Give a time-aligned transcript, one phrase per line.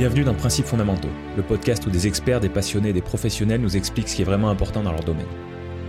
[0.00, 4.08] Bienvenue dans Principes fondamentaux, le podcast où des experts, des passionnés des professionnels nous expliquent
[4.08, 5.26] ce qui est vraiment important dans leur domaine.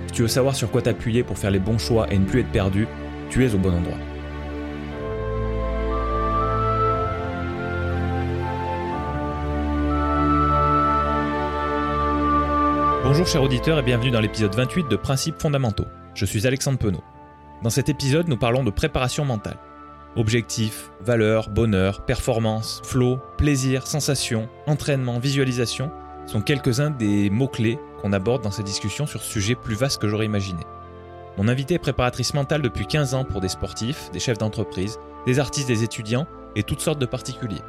[0.07, 2.41] Si tu veux savoir sur quoi t'appuyer pour faire les bons choix et ne plus
[2.41, 2.89] être perdu,
[3.29, 3.97] tu es au bon endroit.
[13.05, 15.87] Bonjour chers auditeurs et bienvenue dans l'épisode 28 de Principes fondamentaux.
[16.15, 17.03] Je suis Alexandre Penaud.
[17.63, 19.55] Dans cet épisode, nous parlons de préparation mentale.
[20.17, 25.89] Objectifs, valeurs, bonheur, performance, flow, plaisir, sensation, entraînement, visualisation
[26.25, 30.09] sont quelques-uns des mots-clés qu'on aborde dans cette discussion sur ce sujet plus vaste que
[30.09, 30.59] j'aurais imaginé.
[31.37, 35.39] Mon invité est préparatrice mentale depuis 15 ans pour des sportifs, des chefs d'entreprise, des
[35.39, 37.61] artistes, des étudiants et toutes sortes de particuliers.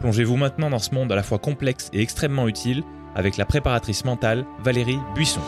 [0.00, 2.82] Plongez-vous maintenant dans ce monde à la fois complexe et extrêmement utile
[3.14, 5.42] avec la préparatrice mentale Valérie Buisson.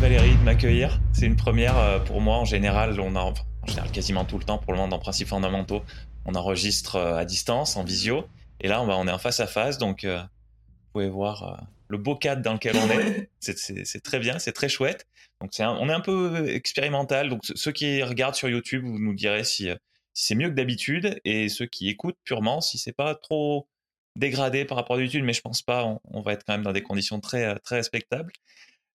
[0.00, 1.00] Merci Valérie de m'accueillir.
[1.12, 2.36] C'est une première euh, pour moi.
[2.36, 3.34] En général, on a, en
[3.66, 5.82] général quasiment tout le temps pour le moment dans Principes fondamentaux,
[6.24, 8.24] on enregistre euh, à distance, en visio.
[8.60, 12.14] Et là, on est en face à face, donc euh, vous pouvez voir le beau
[12.14, 13.28] cadre dans lequel on est.
[13.40, 15.06] C'est très bien, c'est très chouette.
[15.40, 17.28] Donc on est un peu expérimental.
[17.28, 19.68] Donc ceux qui regardent sur YouTube, vous nous direz si,
[20.14, 23.66] si c'est mieux que d'habitude, et ceux qui écoutent purement, si c'est pas trop
[24.14, 25.84] dégradé par rapport à d'habitude, mais je pense pas.
[25.84, 28.32] On, on, va être quand même dans des conditions très très respectables.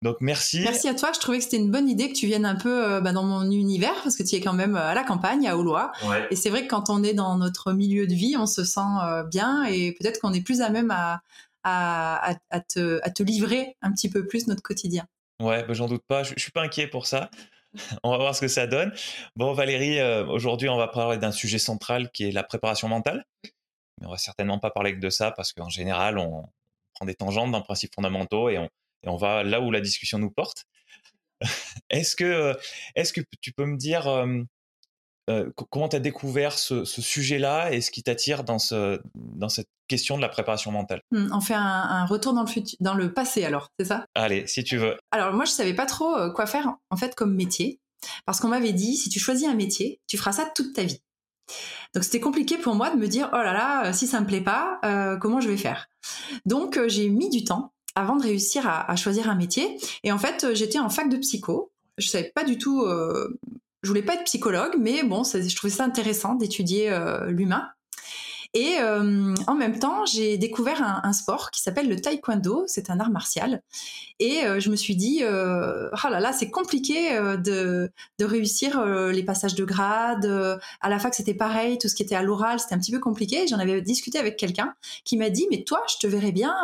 [0.02, 0.60] Donc merci.
[0.62, 1.12] Merci à toi.
[1.14, 3.22] Je trouvais que c'était une bonne idée que tu viennes un peu euh, bah, dans
[3.22, 5.92] mon univers parce que tu es quand même euh, à la campagne, à Aulois.
[6.04, 6.26] Ouais.
[6.30, 8.80] Et c'est vrai que quand on est dans notre milieu de vie, on se sent
[9.04, 11.22] euh, bien et peut-être qu'on est plus à même à,
[11.62, 15.06] à, à, te, à, te, livrer un petit peu plus notre quotidien.
[15.40, 16.24] Ouais, bah, j'en doute pas.
[16.24, 17.30] Je, je, suis pas inquiet pour ça.
[18.02, 18.92] on va voir ce que ça donne.
[19.36, 23.24] Bon, Valérie, euh, aujourd'hui, on va parler d'un sujet central qui est la préparation mentale.
[24.00, 26.48] Mais on va certainement pas parler que de ça parce qu'en général, on
[26.94, 28.68] prend des tangentes dans principes fondamentaux et on
[29.02, 30.64] et on va là où la discussion nous porte.
[31.90, 32.56] est-ce que,
[32.94, 34.42] est-ce que tu peux me dire euh,
[35.30, 39.48] euh, comment tu as découvert ce, ce sujet-là et ce qui t'attire dans, ce, dans
[39.48, 41.02] cette question de la préparation mentale?
[41.10, 44.06] Mmh, On fait un, un, retour dans le, futur, dans le passé alors, c'est ça?
[44.14, 44.96] Allez, si tu veux.
[45.10, 47.80] Alors moi, je savais pas trop euh, quoi faire en fait comme métier
[48.26, 51.00] parce qu'on m'avait dit si tu choisis un métier, tu feras ça toute ta vie.
[51.94, 54.40] Donc c'était compliqué pour moi de me dire oh là là, si ça me plaît
[54.40, 55.88] pas, euh, comment je vais faire?
[56.46, 59.78] Donc euh, j'ai mis du temps avant de réussir à, choisir un métier.
[60.02, 61.72] Et en fait, j'étais en fac de psycho.
[61.98, 62.82] Je savais pas du tout.
[62.82, 63.38] Euh,
[63.82, 67.68] je voulais pas être psychologue, mais bon, je trouvais ça intéressant d'étudier euh, l'humain.
[68.54, 72.64] Et euh, en même temps, j'ai découvert un, un, sport qui s'appelle le taekwondo.
[72.66, 73.62] C'est un art martial.
[74.18, 78.24] Et euh, je me suis dit, euh, oh là là, c'est compliqué euh, de, de
[78.24, 80.26] réussir les passages de grade.
[80.80, 81.78] à la fac, c'était pareil.
[81.78, 83.46] Tout ce qui était à l'oral, c'était un petit peu compliqué.
[83.48, 84.74] J'en avais discuté avec quelqu'un
[85.04, 86.54] qui m'a dit, mais toi, je te verrais bien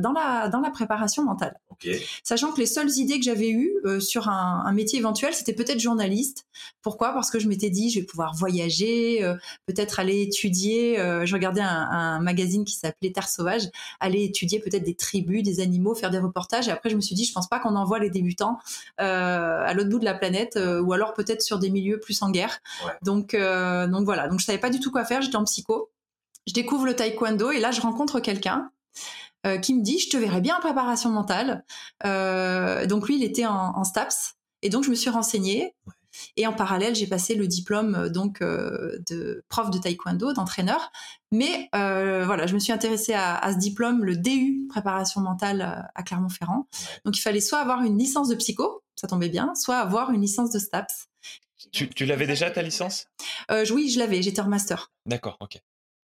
[0.00, 1.58] dans, la, dans la préparation mentale.
[1.70, 2.02] Okay.
[2.22, 5.80] Sachant que les seules idées que j'avais eues sur un, un, métier éventuel, c'était peut-être
[5.80, 6.46] journaliste.
[6.82, 7.12] Pourquoi?
[7.12, 9.20] Parce que je m'étais dit, je vais pouvoir voyager,
[9.66, 10.96] peut-être aller étudier.
[10.96, 13.68] je regardais un, un magazine qui s'appelait Terre sauvage,
[14.00, 16.68] aller étudier peut-être des tribus, des animaux, faire des reportages.
[16.68, 18.58] Et après, je me suis dit, je pense pas qu'on envoie les débutants
[19.00, 22.20] euh, à l'autre bout de la planète, euh, ou alors peut-être sur des milieux plus
[22.22, 22.58] en guerre.
[22.84, 22.92] Ouais.
[23.02, 24.28] Donc, euh, donc voilà.
[24.28, 25.22] Donc je savais pas du tout quoi faire.
[25.22, 25.90] J'étais en psycho.
[26.46, 28.70] Je découvre le taekwondo et là, je rencontre quelqu'un
[29.62, 31.64] qui me dit, je te verrais bien en préparation mentale.
[32.02, 34.34] Donc lui, il était en, en, STAPS.
[34.62, 35.72] Et donc, je me suis renseignée.
[36.36, 40.90] Et en parallèle, j'ai passé le diplôme donc euh, de prof de taekwondo, d'entraîneur.
[41.32, 45.62] Mais euh, voilà, je me suis intéressée à, à, ce diplôme, le DU préparation mentale
[45.62, 46.68] euh, à Clermont-Ferrand.
[47.04, 50.20] Donc il fallait soit avoir une licence de psycho, ça tombait bien, soit avoir une
[50.20, 51.08] licence de STAPS.
[51.72, 53.06] Tu, tu l'avais déjà ta licence?
[53.50, 54.22] Euh, Oui, je l'avais.
[54.22, 54.92] J'étais en master.
[55.04, 55.58] D'accord, ok.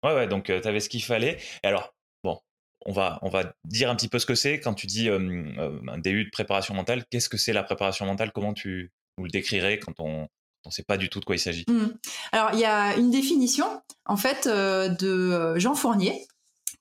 [0.03, 0.27] Ouais, ouais.
[0.27, 1.38] Donc tu avais ce qu'il fallait.
[1.63, 2.39] Et alors, bon,
[2.85, 5.79] on va, on va dire un petit peu ce que c'est quand tu dis euh,
[5.88, 7.05] un DU de préparation mentale.
[7.11, 8.31] Qu'est-ce que c'est la préparation mentale?
[8.31, 10.27] Comment tu, vous le décrirez quand on
[10.66, 11.88] ne sait pas du tout de quoi il s'agit mmh.
[12.31, 13.66] Alors, il y a une définition,
[14.05, 16.27] en fait, euh, de Jean Fournier,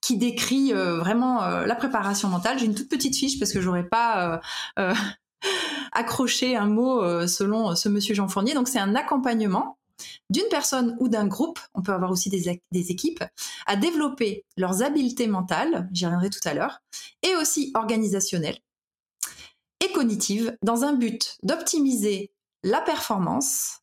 [0.00, 2.58] qui décrit euh, vraiment euh, la préparation mentale.
[2.58, 4.40] J'ai une toute petite fiche parce que j'aurais pas
[4.78, 4.94] euh,
[5.92, 8.54] accroché un mot selon ce monsieur Jean Fournier.
[8.54, 9.78] Donc, c'est un accompagnement
[10.30, 13.22] d'une personne ou d'un groupe, on peut avoir aussi des, des, équipes,
[13.66, 16.80] à développer leurs habiletés mentales, j'y reviendrai tout à l'heure,
[17.22, 18.56] et aussi organisationnelles
[19.80, 22.32] et cognitive dans un but d'optimiser
[22.62, 23.80] la performance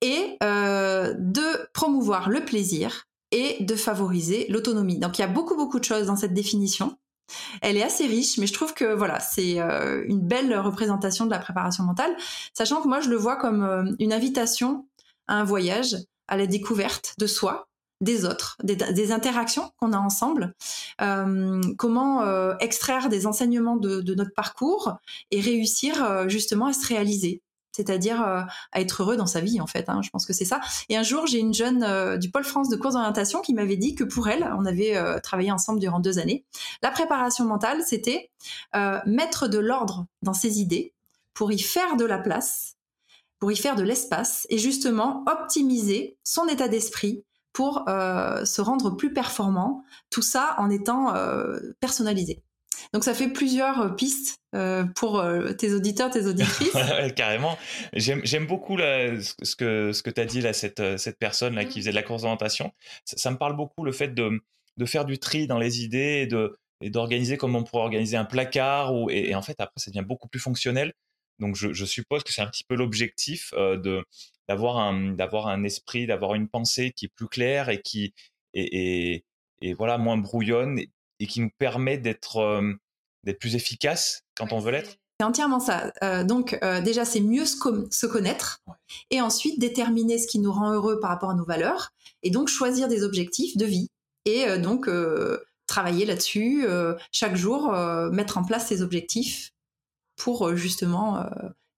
[0.00, 4.98] et euh, de promouvoir le plaisir et de favoriser l'autonomie.
[4.98, 6.96] Donc il y a beaucoup beaucoup de choses dans cette définition.
[7.60, 11.30] Elle est assez riche, mais je trouve que voilà, c'est euh, une belle représentation de
[11.30, 12.16] la préparation mentale,
[12.54, 14.86] sachant que moi je le vois comme euh, une invitation
[15.26, 15.96] à un voyage,
[16.28, 17.68] à la découverte de soi,
[18.00, 20.54] des autres, des, interactions qu'on a ensemble,
[21.00, 24.96] euh, comment euh, extraire des enseignements de, de, notre parcours
[25.30, 27.42] et réussir euh, justement à se réaliser.
[27.72, 29.88] c'est-à-dire à être heureux dans sa vie en fait.
[29.88, 30.60] Hein, je pense que c'est ça.
[30.88, 33.94] Et un jour, j'ai une jeune du pôle France de cours d'orientation qui m'avait dit
[33.94, 36.44] que pour elle, on avait travaillé ensemble durant deux années,
[36.82, 38.30] la préparation mentale, c'était
[39.04, 40.94] mettre de l'ordre dans ses idées
[41.34, 42.76] pour y faire de la place,
[43.38, 47.24] pour y faire de l'espace et justement optimiser son état d'esprit
[47.56, 49.82] pour se rendre plus performant.
[50.10, 51.14] Tout ça en étant
[51.80, 52.42] personnalisé.
[52.92, 56.76] Donc ça fait plusieurs euh, pistes euh, pour euh, tes auditeurs, tes auditrices.
[57.16, 57.58] Carrément.
[57.94, 61.80] J'aime beaucoup ce que, ce que tu as dit, là, cette, cette personne là, qui
[61.80, 62.72] faisait de la course d'orientation.
[63.04, 64.42] Ça, me parle beaucoup le fait de,
[64.76, 68.18] de faire du tri dans les idées et de et d'organiser comme on pourrait organiser
[68.18, 70.92] un placard ou, et, en fait après ça devient beaucoup plus fonctionnel
[71.38, 74.04] donc je, suppose que c'est un petit peu l'objectif de
[74.48, 78.14] d'avoir un d'avoir un esprit d'avoir une pensée qui est plus claire et qui
[78.54, 79.24] et, et,
[79.60, 80.80] et voilà moins brouillonne
[81.18, 82.62] et qui nous permet d'être
[83.24, 85.92] d'être plus efficace quand on veut l'être c'est entièrement ça.
[86.24, 88.60] donc déjà, c'est mieux se, connaître
[89.10, 91.92] et ensuite déterminer ce qui nous rend heureux par rapport à nos valeurs
[92.22, 93.88] et donc choisir des objectifs de vie
[94.26, 94.90] et donc
[95.66, 96.66] travailler là-dessus
[97.12, 97.72] chaque jour,
[98.12, 99.52] mettre en place ces objectifs
[100.16, 101.26] pour justement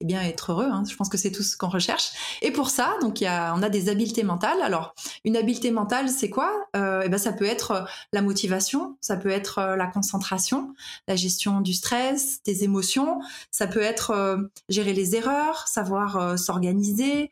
[0.01, 0.69] eh bien être heureux.
[0.71, 0.85] Hein.
[0.89, 2.39] Je pense que c'est tout ce qu'on recherche.
[2.41, 4.61] Et pour ça, donc on a des habiletés mentales.
[4.63, 4.95] Alors
[5.25, 6.53] une habileté mentale, c'est quoi?
[6.77, 7.83] Euh, eh ben ça peut être euh,
[8.13, 10.73] la motivation, ça peut être euh, la concentration,
[11.09, 13.21] la gestion du stress, des émotions.
[13.51, 14.37] Ça peut être euh,
[14.69, 17.31] gérer les erreurs, savoir s'organiser,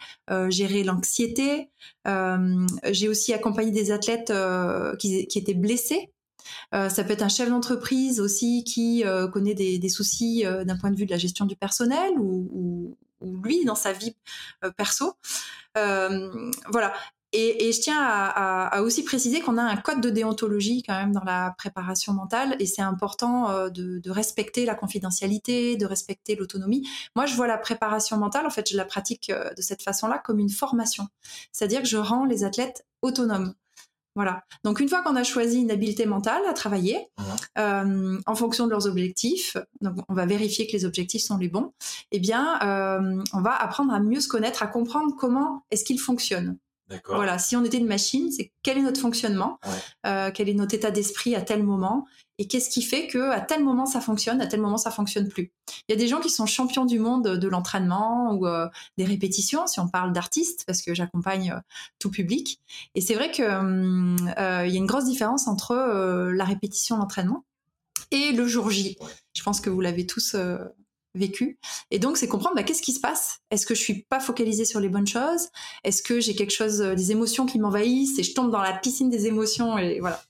[0.49, 1.71] gérer l'anxiété.
[2.05, 4.33] J'ai aussi accompagné des athlètes
[4.99, 6.11] qui étaient blessés
[6.75, 10.77] euh, ça peut être un chef d'entreprise aussi qui euh, connaît des, soucis euh, d'un
[10.77, 14.15] point de vue de la gestion du personnel ou, lui dans sa vie
[14.77, 15.15] perso.
[15.75, 16.93] voilà.
[17.33, 21.25] Et, je tiens à, aussi préciser qu'on a un code de déontologie quand même dans
[21.25, 26.87] la préparation mentale et c'est important de, de, respecter la confidentialité, de respecter l'autonomie.
[27.15, 30.39] Moi, je vois la préparation mentale, en fait, je la pratique de cette façon-là comme
[30.39, 31.09] une formation.
[31.53, 33.55] C'est-à-dire que je rends les athlètes autonomes.
[34.17, 34.43] Voilà.
[34.65, 37.07] Donc une fois qu'on a choisi une habileté mentale à travailler,
[37.59, 41.49] euh, en fonction de leurs objectifs, donc on va vérifier que les objectifs sont les
[41.49, 41.75] bons.
[42.13, 46.01] Eh bien, euh, on va apprendre à mieux se connaître, à comprendre comment est-ce qu'ils
[46.01, 46.57] fonctionnent.
[47.09, 49.59] Voilà, si on était une machine, c'est quel est notre fonctionnement,
[50.07, 52.07] euh, quel est notre état d'esprit à tel moment,
[52.39, 55.29] et qu'est-ce qui fait que à tel moment ça fonctionne, à tel moment ça fonctionne
[55.29, 55.53] plus?
[55.89, 58.69] Il y a des gens qui sont champions du monde de l'entraînement ou euh,
[58.99, 61.61] des répétitions, si on parle d'artistes, parce que j'accompagne euh,
[61.99, 62.61] tout public.
[62.95, 67.45] Et c'est vrai qu'il hum, y a une grosse différence entre la répétition, l'entraînement,
[68.11, 68.97] et le jour J.
[69.35, 70.37] Je pense que vous l'avez tous
[71.17, 71.59] vécu.
[71.91, 73.41] Et donc, c'est comprendre bah, qu'est-ce qui se passe?
[73.51, 75.49] Est-ce que je suis pas focalisée sur les bonnes choses?
[75.83, 78.75] Est-ce que j'ai quelque chose, euh, des émotions qui m'envahissent et je tombe dans la
[78.75, 80.23] piscine des émotions et voilà.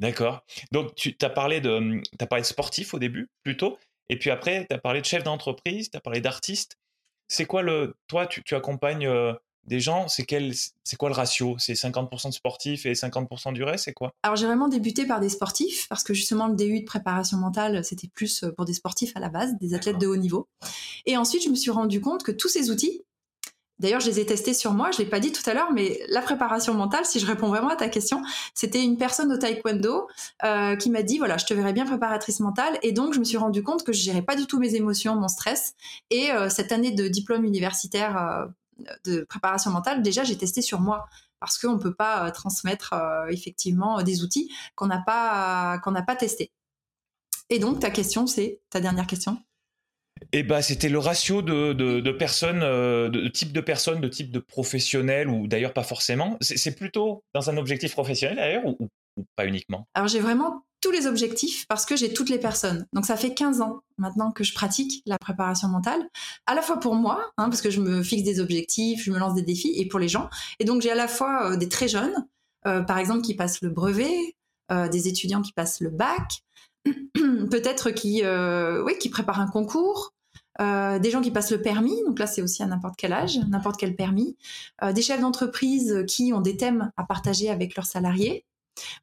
[0.00, 0.44] D'accord.
[0.72, 4.66] Donc, tu as parlé de, as parlé de sportif au début, plutôt, et puis après,
[4.68, 6.76] tu as parlé de chef d'entreprise, tu as parlé d'artiste.
[7.28, 9.32] C'est quoi le, toi, tu, tu accompagnes euh,
[9.64, 10.52] des gens, c'est quel,
[10.98, 11.56] quoi le ratio?
[11.58, 14.12] C'est 50% de sportifs et 50% du reste, c'est quoi?
[14.24, 17.84] Alors j'ai vraiment débuté par des sportifs parce que justement le DU de préparation mentale
[17.84, 20.48] c'était plus euh, pour des sportifs à la base, des athlètes de haut niveau.
[21.06, 23.04] Et ensuite je me suis rendu compte que tous ces outils,
[23.80, 26.00] D'ailleurs, je les ai testés sur moi, je l'ai pas dit tout à l'heure, mais
[26.08, 28.22] la préparation mentale, si je réponds vraiment à ta question,
[28.54, 30.06] c'était une personne au taekwondo
[30.44, 32.78] euh, qui m'a dit, voilà, je te verrais bien préparatrice mentale.
[32.82, 35.16] Et donc, je me suis rendu compte que je gérais pas du tout mes émotions,
[35.16, 35.74] mon stress.
[36.10, 38.48] Et euh, cette année de diplôme universitaire
[39.04, 41.08] de préparation mentale, déjà j'ai testé sur moi
[41.40, 45.90] parce qu'on ne peut pas euh, transmettre euh, effectivement des outils qu'on n'a pas qu'on
[45.90, 46.52] n'a pas testé.
[47.48, 49.42] Et donc ta question, c'est ta dernière question?
[50.32, 54.38] Eh ben, c'était le ratio de, personnes, euh, de, type de personnes, de type de
[54.38, 56.36] professionnels, ou d'ailleurs pas forcément.
[56.40, 58.88] C'est plutôt dans un objectif professionnel d'ailleurs, ou,
[59.36, 59.86] pas uniquement?
[59.94, 62.86] Alors j'ai vraiment tous les objectifs parce que j'ai toutes les personnes.
[62.92, 66.00] Donc ça fait 15 ans maintenant que je pratique la préparation mentale,
[66.46, 69.18] à la fois pour moi, hein, parce que je me fixe des objectifs, je me
[69.18, 70.30] lance des défis, et pour les gens.
[70.58, 72.14] Et donc j'ai à la fois euh, des très jeunes,
[72.66, 74.36] euh, par exemple qui passent le brevet,
[74.92, 76.44] des étudiants qui passent le bac,
[77.50, 80.14] peut-être qui, oui, qui préparent un concours.
[80.58, 83.78] des gens qui passent le permis, donc là c'est aussi à n'importe quel âge, n'importe
[83.78, 84.36] quel permis,
[84.82, 88.44] des chefs d'entreprise qui ont des thèmes à partager avec leurs salariés,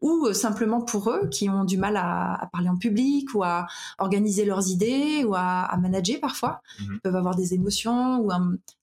[0.02, 3.68] ou euh, simplement pour eux qui ont du mal à, parler en public ou à
[4.00, 6.62] organiser leurs idées ou à, manager parfois.
[6.80, 6.94] Mhm.
[6.94, 8.32] Ils peuvent avoir des émotions ou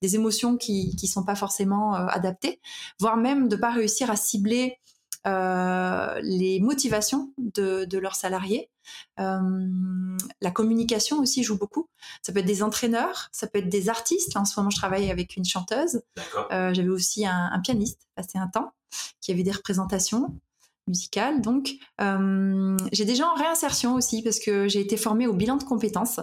[0.03, 2.61] des émotions qui ne sont pas forcément euh, adaptées,
[3.01, 4.79] voire même de pas réussir à cibler
[5.27, 8.71] euh, les motivations de, leurs salariés.
[9.17, 11.89] la communication aussi joue beaucoup.
[12.23, 14.37] Ça peut être des entraîneurs, ça peut être des artistes.
[14.37, 16.03] en ce moment, je travaille avec une chanteuse.
[16.51, 18.73] J'avais aussi un, un, pianiste passé un temps
[19.21, 20.39] qui avait des représentations.
[20.87, 21.41] Musicale.
[21.41, 25.57] Donc, euh, j'ai des gens en réinsertion aussi parce que j'ai été formée au bilan
[25.57, 26.21] de compétences.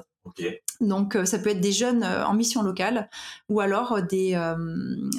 [0.80, 3.10] Donc, euh, ça peut être des jeunes euh, en mission locale
[3.50, 4.39] ou alors des,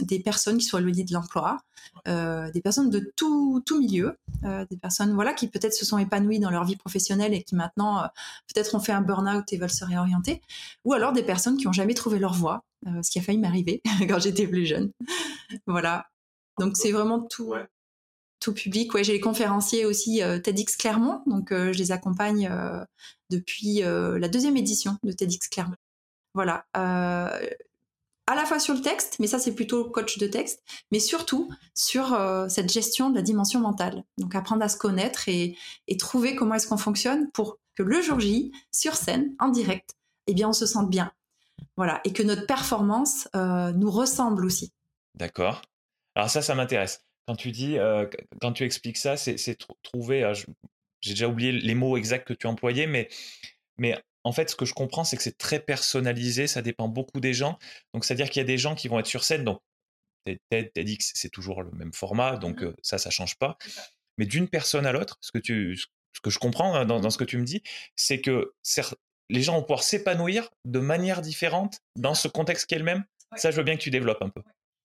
[0.03, 1.59] des personnes qui sont éloignées de l'emploi,
[2.07, 6.51] des personnes de tout, tout milieu, des personnes voilà qui peut-être se sont épanouies dans
[6.51, 8.09] leur vie professionnelle et qui maintenant
[8.53, 10.41] peut-être ont fait un burn-out et veulent se réorienter,
[10.85, 12.65] ou alors des personnes qui n'ont jamais trouvé leur voie,
[13.03, 14.93] ce qui a failli m'arriver quand j'étais plus jeune.
[15.67, 16.07] voilà.
[16.59, 17.55] Donc c'est vraiment tout
[18.43, 18.93] tout public.
[18.93, 22.85] Ouais, j'ai les conférenciers aussi euh, TEDx Clermont, donc euh, je les accompagne euh,
[23.31, 25.77] depuis la deuxième édition de TEDx Clermont.
[26.35, 26.67] Voilà.
[26.75, 31.51] à la fois sur le texte, mais ça c'est plutôt coach de texte, mais surtout
[31.75, 32.15] sur
[32.51, 34.05] cette gestion de la dimension mentale.
[34.19, 35.57] Donc apprendre à se connaître et,
[35.99, 39.95] trouver comment est-ce qu'on fonctionne pour que le jour J, sur scène, en direct,
[40.27, 41.11] eh bien on se sente bien.
[41.79, 44.73] Voilà, et que notre performance nous ressemble aussi.
[45.15, 45.63] D'accord.
[46.15, 47.03] Alors ça, ça m'intéresse.
[47.27, 48.07] Quand tu dis, euh,
[48.41, 50.25] quand tu expliques ça, c'est trouver.
[50.25, 50.35] Euh,
[51.01, 53.09] j'ai déjà oublié les mots exacts que tu employais, mais,
[53.77, 57.21] mais en fait, ce que je comprends, c'est que c'est très personnalisé, ça dépend beaucoup
[57.21, 57.59] des gens.
[57.93, 59.61] Donc, c'est-à-dire qu'il y a des gens qui vont être sur scène, donc
[60.25, 63.57] TED, TEDx, c'est toujours le même format, donc euh, ça, ça change pas.
[64.19, 67.19] Mais d'une personne à l'autre, ce que tu, ce que je comprends hein, dans, ce
[67.19, 67.63] que tu me dis,
[67.97, 68.53] c'est que
[69.29, 73.05] les gens vont pouvoir s'épanouir de manière différente dans ce contexte qui est le même.
[73.37, 74.43] Ça, je veux bien que tu développes un peu.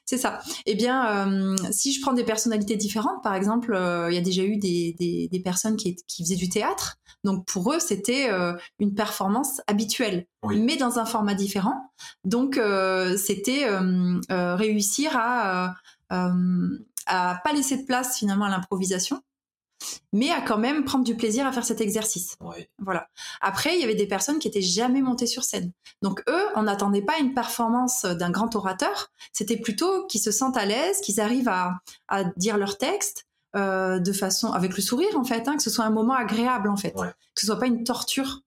[0.09, 0.39] C'est ça.
[0.65, 4.21] Eh bien, euh, si je prends des personnalités différentes, par exemple, euh, il y a
[4.21, 6.95] déjà eu des, des, personnes qui, qui, faisaient du théâtre.
[7.25, 11.91] Donc pour eux, c'était euh, une performance habituelle, mais dans un format différent.
[12.23, 12.57] Donc
[13.17, 13.67] c'était
[14.29, 15.75] réussir à
[17.07, 19.21] à pas laisser de place finalement à l'improvisation
[20.13, 22.37] mais à quand même prendre du plaisir à faire cet exercice.
[22.79, 23.07] Voilà.
[23.41, 25.71] Après, il y avait des personnes qui étaient jamais montées sur scène.
[26.01, 29.11] Donc eux, on n'attendait pas une performance d'un grand orateur.
[29.33, 31.73] C'était plutôt qu'ils se sentent à l'aise, qu'ils arrivent à,
[32.37, 35.85] dire leur texte euh, de façon avec le sourire en fait, hein, que ce soit
[35.85, 38.41] un moment agréable en fait, que ce soit pas une torture.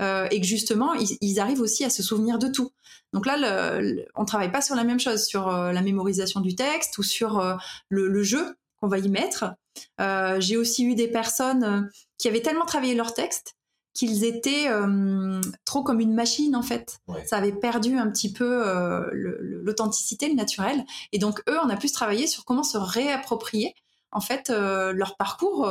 [0.00, 2.70] Euh, et que justement, ils, arrivent aussi à se souvenir de tout.
[3.12, 6.54] Donc là, le, on travaille pas sur la même chose, sur euh, la mémorisation du
[6.54, 7.58] texte ou sur
[7.90, 9.54] le, jeu qu'on va y mettre.
[10.00, 11.82] Euh, j'ai aussi eu des personnes euh,
[12.18, 13.56] qui avaient tellement travaillé leur texte
[13.92, 17.00] qu'ils étaient euh, trop comme une machine en fait.
[17.26, 18.64] Ça avait perdu un petit peu
[19.12, 20.84] l'authenticité, le naturel.
[21.12, 23.74] Et donc eux, on a plus travaillé sur comment se réapproprier
[24.12, 25.68] en fait leur parcours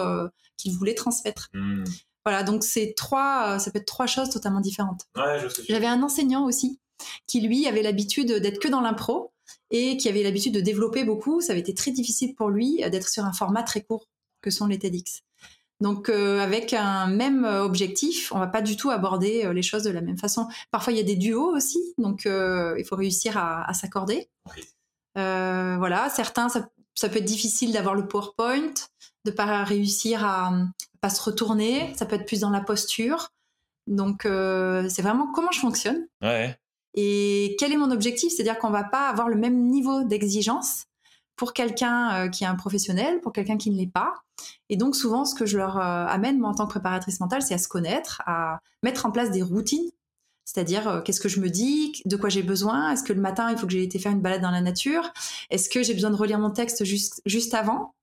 [0.57, 1.49] qu'ils voulaient transmettre.
[1.53, 1.85] Hmm.
[2.25, 5.07] Voilà, donc c'est trois, ça peut être trois choses totalement différentes.
[5.69, 6.77] J'avais un enseignant aussi
[7.25, 9.31] qui lui avait l'habitude d'être que dans l'impro
[9.71, 12.89] et qui avait l'habitude de développer beaucoup, ça avait été très difficile pour lui euh,
[12.89, 14.07] d'être sur un format très court
[14.41, 15.21] que sont les TEDx.
[15.81, 19.83] Donc euh, avec un même euh, objectif, on va pas du tout aborder les choses
[19.83, 20.47] de la même façon.
[20.71, 24.29] Parfois il y a des duos aussi, donc il faut réussir à, s'accorder.
[25.15, 28.73] voilà, certains ça, peut être difficile d'avoir le PowerPoint,
[29.23, 30.51] de pas réussir à,
[30.99, 33.29] pas se retourner, ça peut être plus dans la posture.
[33.87, 36.07] Donc c'est vraiment comment je fonctionne.
[36.21, 36.57] Ouais.
[37.01, 38.33] Et quel est mon objectif?
[38.33, 40.85] C'est-à-dire qu'on va pas avoir le même niveau d'exigence
[41.37, 44.13] pour quelqu'un euh, qui est un professionnel, pour quelqu'un qui ne l'est pas.
[44.67, 47.41] Et donc souvent, ce que je leur euh, amène, moi, en tant que préparatrice mentale,
[47.41, 49.89] c'est à se connaître, à mettre en place des routines.
[50.43, 53.49] C'est-à-dire, euh, qu'est-ce que je me dis, de quoi j'ai besoin, est-ce que le matin,
[53.51, 55.13] il faut que j'ai été faire une balade dans la nature,
[55.49, 57.93] est-ce que j'ai besoin de relire mon texte juste, juste avant?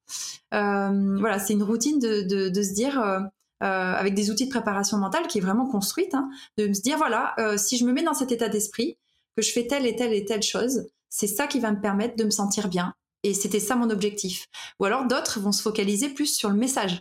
[0.53, 3.29] voilà, c'est une routine de, de, se dire,
[3.61, 7.35] avec des outils de préparation mentale qui est vraiment construite, hein, de me dire voilà,
[7.39, 8.99] euh, si je me mets dans cet état d'esprit,
[9.37, 12.17] que je fais telle et telle et telle chose, c'est ça qui va me permettre
[12.17, 12.95] de me sentir bien.
[13.23, 14.47] Et c'était ça mon objectif.
[14.79, 17.01] Ou alors d'autres vont se focaliser plus sur le message.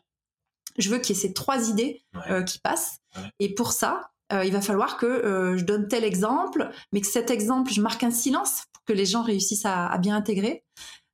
[0.77, 2.97] Je veux qu'il y ait ces trois idées euh, qui passent.
[3.39, 4.11] Et pour ça,
[4.43, 8.11] il va falloir que je donne tel exemple, mais que cet exemple, je marque un
[8.11, 10.65] silence pour que les gens réussissent à, à bien intégrer.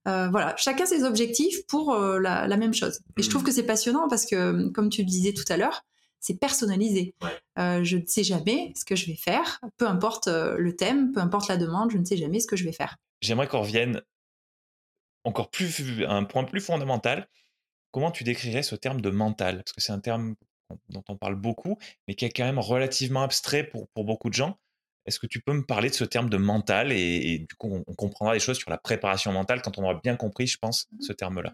[0.07, 3.01] Euh, voilà, chacun ses objectifs pour euh, la, même chose.
[3.17, 3.45] Et je trouve mm.
[3.45, 5.83] que c'est passionnant parce que, comme tu le disais tout à l'heure,
[6.19, 7.15] c'est personnalisé.
[7.57, 11.19] Euh, je ne sais jamais ce que je vais faire, peu importe le thème, peu
[11.19, 12.97] importe la demande, je ne sais jamais ce que je vais faire.
[13.21, 14.01] J'aimerais qu'on revienne
[15.23, 17.27] encore plus à un point plus fondamental.
[17.91, 19.57] Comment tu décrirais ce terme de mental?
[19.57, 20.35] Parce que c'est un terme
[20.89, 21.77] dont on parle beaucoup,
[22.07, 24.57] mais qui est quand même relativement abstrait pour beaucoup de gens.
[25.05, 27.93] Est-ce que tu peux me parler de ce terme de mental et, du coup, on,
[27.93, 31.01] comprendra des choses sur la préparation mentale quand on aura bien compris, je pense, mmh
[31.01, 31.53] ce terme-là?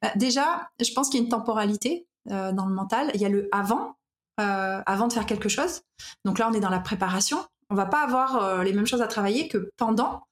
[0.00, 3.10] Bah, déjà, je pense qu'il y a une temporalité euh, dans le mental.
[3.14, 3.96] Il y a le avant,
[4.40, 5.82] euh, avant de faire quelque chose.
[6.24, 7.44] Donc là, on est dans la préparation.
[7.70, 10.24] On va pas avoir euh, les mêmes choses à travailler que pendant,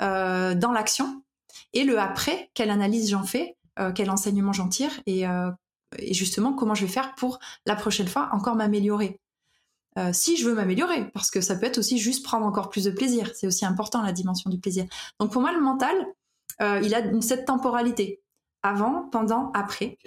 [0.00, 1.22] dans l'action.
[1.72, 3.56] Et le après, quelle analyse j'en fais,
[3.94, 5.22] quel enseignement j'en tire et,
[5.98, 9.20] et justement comment je vais faire pour la prochaine fois encore m'améliorer.
[9.98, 12.84] Euh, si je veux m'améliorer, parce que ça peut être aussi juste prendre encore plus
[12.84, 13.30] de plaisir.
[13.34, 14.86] C'est aussi important la dimension du plaisir.
[15.20, 15.94] Donc pour moi, le mental,
[16.60, 18.20] euh, il a cette temporalité.
[18.62, 19.98] avant, pendant, après.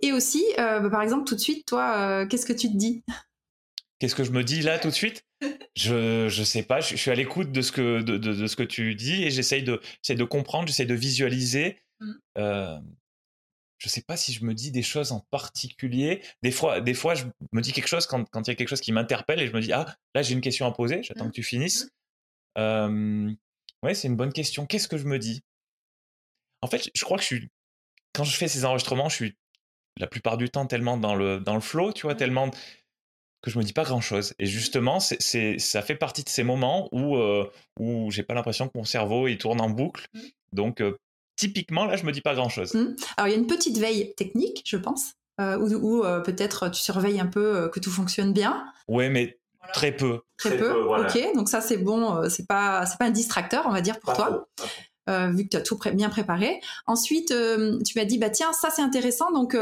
[0.00, 3.02] Et aussi, euh, bah, par exemple, tout de suite, toi, qu'est-ce que tu te dis?
[3.98, 5.24] Qu'est-ce que je me dis là tout de suite?
[5.74, 8.62] Je, je sais pas, je, suis à l'écoute de, ce que, de, de, ce que
[8.62, 11.78] tu dis et j'essaye de, de comprendre, j'essaye de visualiser.
[12.00, 12.12] Mm.
[13.78, 16.22] Je sais pas si je me dis des choses en particulier.
[16.42, 18.68] Des fois, des fois je me dis quelque chose quand, quand il y a quelque
[18.68, 21.26] chose qui m'interpelle et je me dis, ah, là j'ai une question à poser, j'attends
[21.26, 21.30] mm.
[21.30, 21.84] que tu finisses.
[21.84, 22.60] Mm.
[22.60, 23.32] Euh,
[23.82, 24.66] ouais, c'est une bonne question.
[24.66, 25.42] Qu'est-ce que je me dis?
[26.62, 27.50] En fait, je crois que je suis,
[28.14, 29.36] quand je fais ces enregistrements, je suis
[29.98, 32.50] la plupart du temps tellement dans le, dans le flow, tu vois, tellement
[33.42, 34.34] que je me dis pas grand chose.
[34.38, 38.68] Et justement, c'est, ça fait partie de ces moments où, euh, où j'ai pas l'impression
[38.68, 40.08] que mon cerveau il tourne en boucle.
[40.14, 40.20] Mmh.
[40.52, 40.98] Donc, euh,
[41.36, 42.74] typiquement, là, je me dis pas grand chose.
[42.74, 42.96] Mmh.
[43.16, 47.20] Alors, il y a une petite veille technique, je pense, euh, où, peut-être tu surveilles
[47.20, 48.64] un peu que tout fonctionne bien.
[48.88, 49.38] Oui, mais
[49.72, 50.20] très peu.
[50.38, 50.72] Très, peu.
[50.72, 52.28] Ok, donc ça, c'est bon.
[52.28, 54.48] c'est pas, c'est pas un distracteur, on va dire, pour toi.
[55.08, 56.60] vu que tu as tout bien préparé.
[56.86, 59.56] Ensuite, tu m'as dit, bah tiens, ça c'est intéressant, donc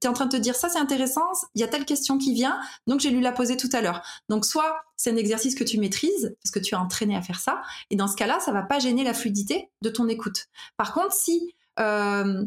[0.00, 2.18] tu es en train de te dire ça c'est intéressant, il y a telle question
[2.18, 4.02] qui vient, donc j'ai lu la poser tout à l'heure.
[4.28, 7.40] Donc soit c'est un exercice que tu maîtrises parce que tu as entraîné à faire
[7.40, 10.46] ça, et dans ce cas-là, ça va pas gêner la fluidité de ton écoute.
[10.76, 12.44] Par contre, si euh,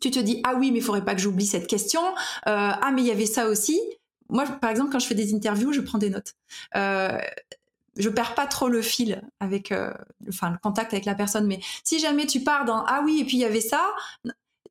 [0.00, 2.12] tu te dis ah oui mais il faudrait pas que j'oublie cette question, euh,
[2.46, 3.80] ah mais il y avait ça aussi.
[4.28, 6.34] Moi par exemple quand je fais des interviews, je prends des notes.
[6.76, 7.18] Euh,
[7.98, 9.72] je perds pas trop le fil avec
[10.26, 13.24] enfin le contact avec la personne mais si jamais tu pars dans ah oui et
[13.26, 13.86] puis il y avait ça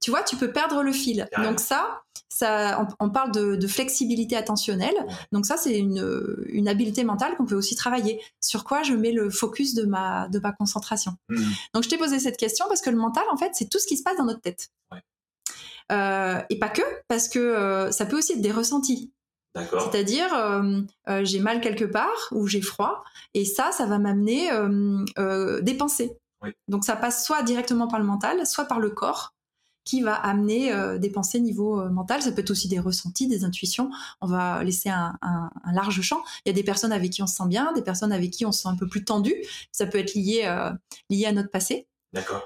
[0.01, 1.29] tu vois, tu peux perdre le fil.
[1.37, 2.01] Donc ça,
[2.31, 4.95] ça, on, parle de, flexibilité attentionnelle.
[5.31, 8.21] Donc ça, c'est une, une habileté mentale qu'on peut aussi travailler.
[8.39, 11.13] Sur quoi je mets le focus de ma, de ma concentration.
[11.29, 11.43] Mmh.
[11.73, 13.85] Donc je t'ai posé cette question parce que le mental, en fait, c'est tout ce
[13.85, 14.69] qui se passe dans notre tête.
[15.91, 19.11] Euh, et pas que, parce que euh, ça peut aussi être des ressentis.
[19.53, 20.81] C'est-à-dire, euh,
[21.23, 24.49] j'ai mal quelque part ou j'ai froid, et ça, ça va m'amener
[25.61, 26.17] des pensées.
[26.69, 29.33] Donc ça passe soit directement par le mental, soit par le corps
[29.91, 32.21] qui va amener euh, des pensées niveau euh, mental.
[32.21, 33.91] Ça peut être aussi des ressentis, des intuitions.
[34.21, 35.19] On va laisser un,
[35.73, 36.23] large champ.
[36.45, 38.45] Il y a des personnes avec qui on se sent bien, des personnes avec qui
[38.45, 39.35] on se sent un peu plus tendu.
[39.73, 40.71] Ça peut être lié, euh,
[41.09, 41.87] lié à notre passé.
[42.13, 42.45] D'accord.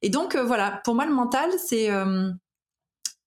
[0.00, 1.88] et donc voilà, pour moi le mental, c'est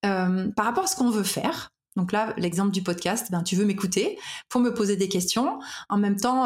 [0.02, 1.72] par rapport à ce qu'on veut faire.
[1.96, 4.18] Donc là, l'exemple du podcast, ben, tu veux m'écouter
[4.50, 5.60] pour me poser des questions.
[5.90, 6.46] En même temps,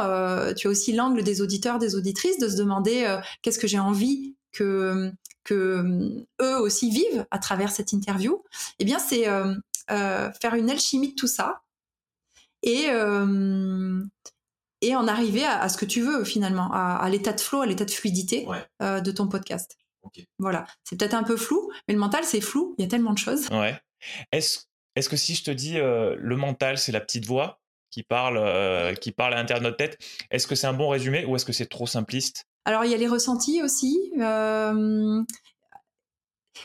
[0.53, 4.36] tu as aussi l'angle des auditeurs, des auditrices, de se demander qu'est-ce que j'ai envie
[4.51, 5.12] que
[5.45, 8.43] que euh, eux aussi vivent à travers cette interview,
[8.79, 9.55] eh bien c'est euh,
[9.91, 11.62] euh, faire une alchimie de tout ça
[12.63, 12.88] et
[14.81, 17.86] et en arriver à, ce que tu veux finalement, à, l'état de flow, à l'état
[17.86, 18.45] de fluidité
[18.81, 19.77] de ton podcast.
[20.39, 22.75] Voilà, c'est peut-être un peu flou, mais le mental c'est flou.
[22.77, 23.47] Il y a tellement de choses.
[23.51, 23.79] Ouais.
[24.31, 24.62] Est-ce
[24.95, 29.12] est-ce que si je te dis le mental c'est la petite voix qui parle qui
[29.12, 29.99] parle à l'intérieur de notre tête,
[30.31, 32.47] est-ce que c'est un bon résumé ou est-ce que c'est trop simpliste?
[32.65, 34.12] Alors il y a les ressentis aussi.
[34.19, 35.23] Euh,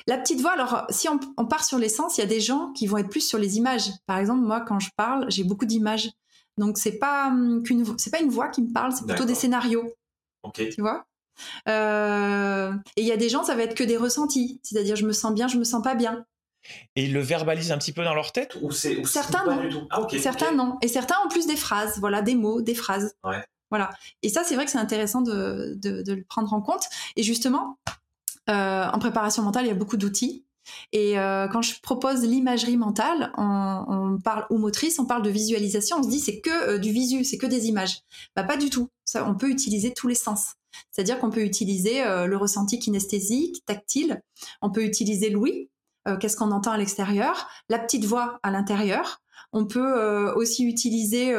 [0.07, 2.87] la petite voix, alors si on, part sur l'essence, il y a des gens qui
[2.87, 3.91] vont être plus sur les images.
[4.07, 6.11] Par exemple, moi quand je parle, j'ai beaucoup d'images.
[6.59, 9.35] Donc c'est pas hum, qu'une c'est pas une voix qui me parle, c'est plutôt des
[9.35, 9.93] scénarios.
[10.43, 10.69] Ok.
[10.71, 11.05] Tu vois?
[11.69, 15.07] Euh, Et il y a des gens, ça va être que des ressentis, c'est-à-dire je
[15.07, 16.25] me sens bien, je me sens pas bien.
[16.95, 19.89] Et ils le verbalisent un petit peu dans leur tête ou c'est certains non.
[19.91, 20.79] Ah, certains non.
[20.83, 23.17] Et certains ont plus des phrases, voilà, des mots, des phrases.
[23.25, 23.43] Ouais.
[23.71, 23.91] Voilà.
[24.23, 26.85] Et ça, c'est vrai que c'est intéressant de, le prendre en compte.
[27.17, 27.79] Et justement,
[28.49, 30.45] euh, en préparation mentale, il y a beaucoup d'outils.
[30.93, 35.99] Et euh, quand je propose l'imagerie mentale, on, parle ou motrice, on parle de visualisation,
[35.99, 38.03] on se dit c'est que euh, du visu, c'est que des images.
[38.37, 38.89] Bah pas du tout.
[39.15, 40.55] On peut utiliser tous les sens.
[40.93, 44.23] C'est-à-dire qu'on peut utiliser le ressenti kinesthésique, tactile.
[44.63, 45.69] On peut utiliser l'ouïe.
[46.21, 49.21] Qu'est-ce qu'on entend à l'extérieur La petite voix à l'intérieur.
[49.53, 51.35] On peut aussi utiliser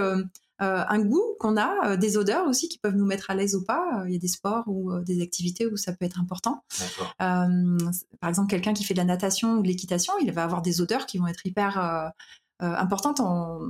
[0.62, 3.66] un goût qu'on a, euh, des odeurs aussi qui peuvent nous mettre à l'aise ou
[3.66, 3.84] pas.
[4.00, 6.64] Euh, il y a des sports ou des activités où ça peut être important.
[7.18, 10.82] par exemple, quelqu'un qui fait de la natation ou de l'équitation, il va avoir des
[10.82, 12.12] odeurs qui vont être hyper
[12.60, 13.22] importantes.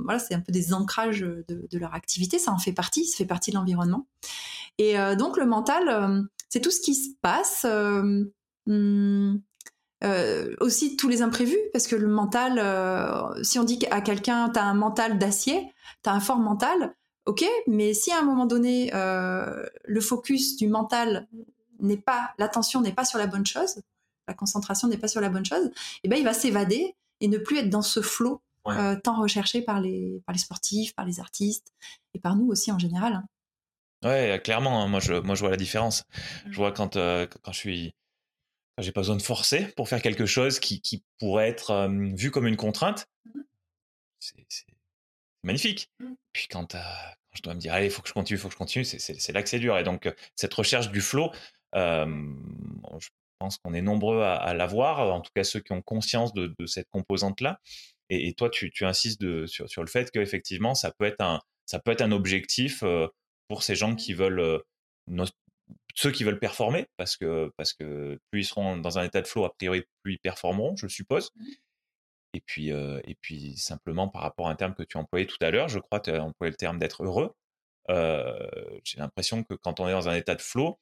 [0.04, 2.38] voilà, c'est un peu des ancrages de, leur activité.
[2.38, 3.06] Ça en fait partie.
[3.06, 4.06] Ça fait partie de l'environnement.
[4.78, 7.66] Et donc le mental, c'est tout ce qui se passe.
[10.02, 12.60] Hmm, aussi tous les imprévus, parce que le mental,
[13.44, 16.94] si on dit à quelqu'un, tu as un mental d'acier, tu as un fort mental,
[17.26, 21.28] ok, mais si à un moment donné, euh, le focus du mental
[21.80, 23.80] n'est pas, l'attention n'est pas sur la bonne chose,
[24.28, 25.70] la concentration n'est pas sur la bonne chose,
[26.02, 29.62] eh ben, il va s'évader et ne plus être dans ce flot euh, tant recherché
[29.62, 31.72] par les, par les sportifs, par les artistes
[32.14, 33.14] et par nous aussi en général.
[33.14, 33.24] Hein.
[34.04, 36.04] Ouais, clairement, hein, moi, je, moi je vois la différence.
[36.44, 36.54] Je mmh.
[36.54, 37.94] vois quand, euh, quand je suis
[38.78, 42.46] j'ai pas besoin de forcer pour faire quelque chose qui, qui pourrait être vu comme
[42.46, 43.06] une contrainte.
[43.26, 43.40] Mmh.
[44.18, 44.66] C'est
[45.42, 45.90] magnifique.
[46.00, 46.12] Mmh.
[46.32, 46.76] Puis quand,
[47.34, 48.84] je dois me dire, allez, il faut que je continue, il faut que je continue,
[48.84, 49.76] c'est là que c'est dur.
[49.78, 51.30] Et donc, cette recherche du flow,
[51.74, 53.08] je
[53.38, 56.88] pense qu'on est nombreux à, l'avoir, en tout cas ceux qui ont conscience de, cette
[56.90, 57.60] composante-là.
[58.08, 62.02] Et, toi, tu, insistes sur, le fait qu'effectivement, ça peut être un, ça peut être
[62.02, 62.84] un objectif
[63.48, 64.62] pour ces gens qui veulent,
[65.94, 69.26] ceux qui veulent performer, parce que, parce que plus ils seront dans un état de
[69.26, 71.30] flow, a priori, plus ils performeront, je suppose.
[71.36, 71.44] Mmh.
[72.34, 75.36] Et puis, et puis simplement par rapport à un terme que tu as employé tout
[75.42, 77.34] à l'heure, je crois que tu as employé le terme d'être heureux.
[77.88, 80.78] j'ai l'impression que quand on est dans un état de flow,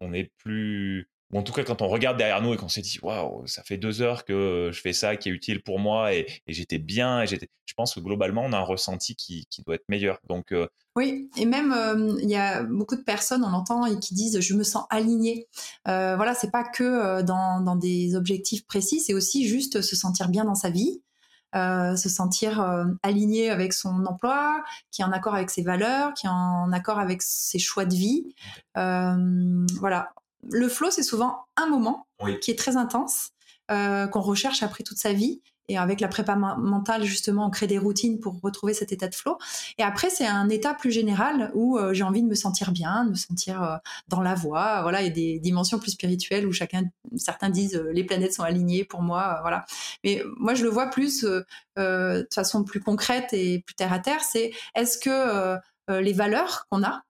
[0.00, 2.80] on est plus ou en tout cas quand on regarde derrière nous et qu'on s'est
[2.80, 6.12] dit waouh ça fait deux heures que je fais ça qui est utile pour moi
[6.14, 9.76] et, j'étais bien et j'étais je pense que globalement on a un ressenti qui, doit
[9.76, 10.18] être meilleur.
[10.28, 10.66] Donc euh,
[10.96, 14.40] oui et même euh, il y a beaucoup de personnes on entend et qui disent
[14.40, 15.46] je me sens aligné
[15.86, 20.28] euh, voilà c'est pas que dans, dans, des objectifs précis c'est aussi juste se sentir
[20.28, 21.02] bien dans sa vie
[21.52, 22.60] se sentir
[23.02, 24.62] aligné avec son emploi,
[24.92, 27.94] qui est en accord avec ses valeurs, qui est en accord avec ses choix de
[27.96, 28.36] vie.
[28.76, 30.12] voilà,
[30.48, 32.06] le flow, c'est souvent un moment
[32.40, 33.30] qui est très intense,
[33.70, 35.40] euh, qu'on recherche après toute sa vie.
[35.68, 39.14] Et avec la prépa mentale, justement, on crée des routines pour retrouver cet état de
[39.14, 39.38] flow.
[39.78, 43.04] Et après, c'est un état plus général où euh, j'ai envie de me sentir bien,
[43.04, 43.76] de me sentir euh,
[44.08, 44.82] dans la voie.
[44.82, 46.82] Voilà, il y a des dimensions plus spirituelles où chacun,
[47.14, 49.38] certains disent les planètes sont alignées pour moi.
[49.42, 49.64] voilà.
[50.02, 51.22] Mais moi, je le vois plus
[51.76, 54.22] de façon plus concrète et plus terre à terre.
[54.24, 55.56] C'est est-ce que
[55.88, 57.04] les valeurs qu'on a,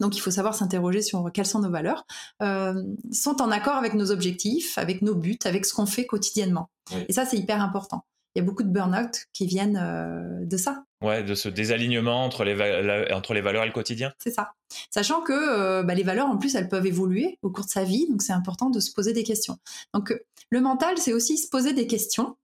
[0.00, 2.06] donc il faut savoir s'interroger sur quelles sont nos valeurs,
[2.42, 2.82] euh,
[3.12, 6.70] sont en accord avec nos objectifs, avec nos buts, avec ce qu'on fait quotidiennement.
[7.08, 8.04] Et ça, c'est hyper important.
[8.34, 10.84] Il y a beaucoup de burn-out qui viennent euh, de ça.
[11.02, 14.12] Ouais, de ce désalignement entre les, entre les valeurs et le quotidien.
[14.22, 14.52] C'est ça.
[14.90, 17.84] Sachant que euh, bah, les valeurs, en plus, elles peuvent évoluer au cours de sa
[17.84, 19.58] vie, donc c'est important de se poser des questions.
[19.94, 20.14] Donc
[20.50, 22.36] le mental, c'est aussi se poser des questions,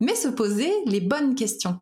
[0.00, 1.80] mais se poser les bonnes questions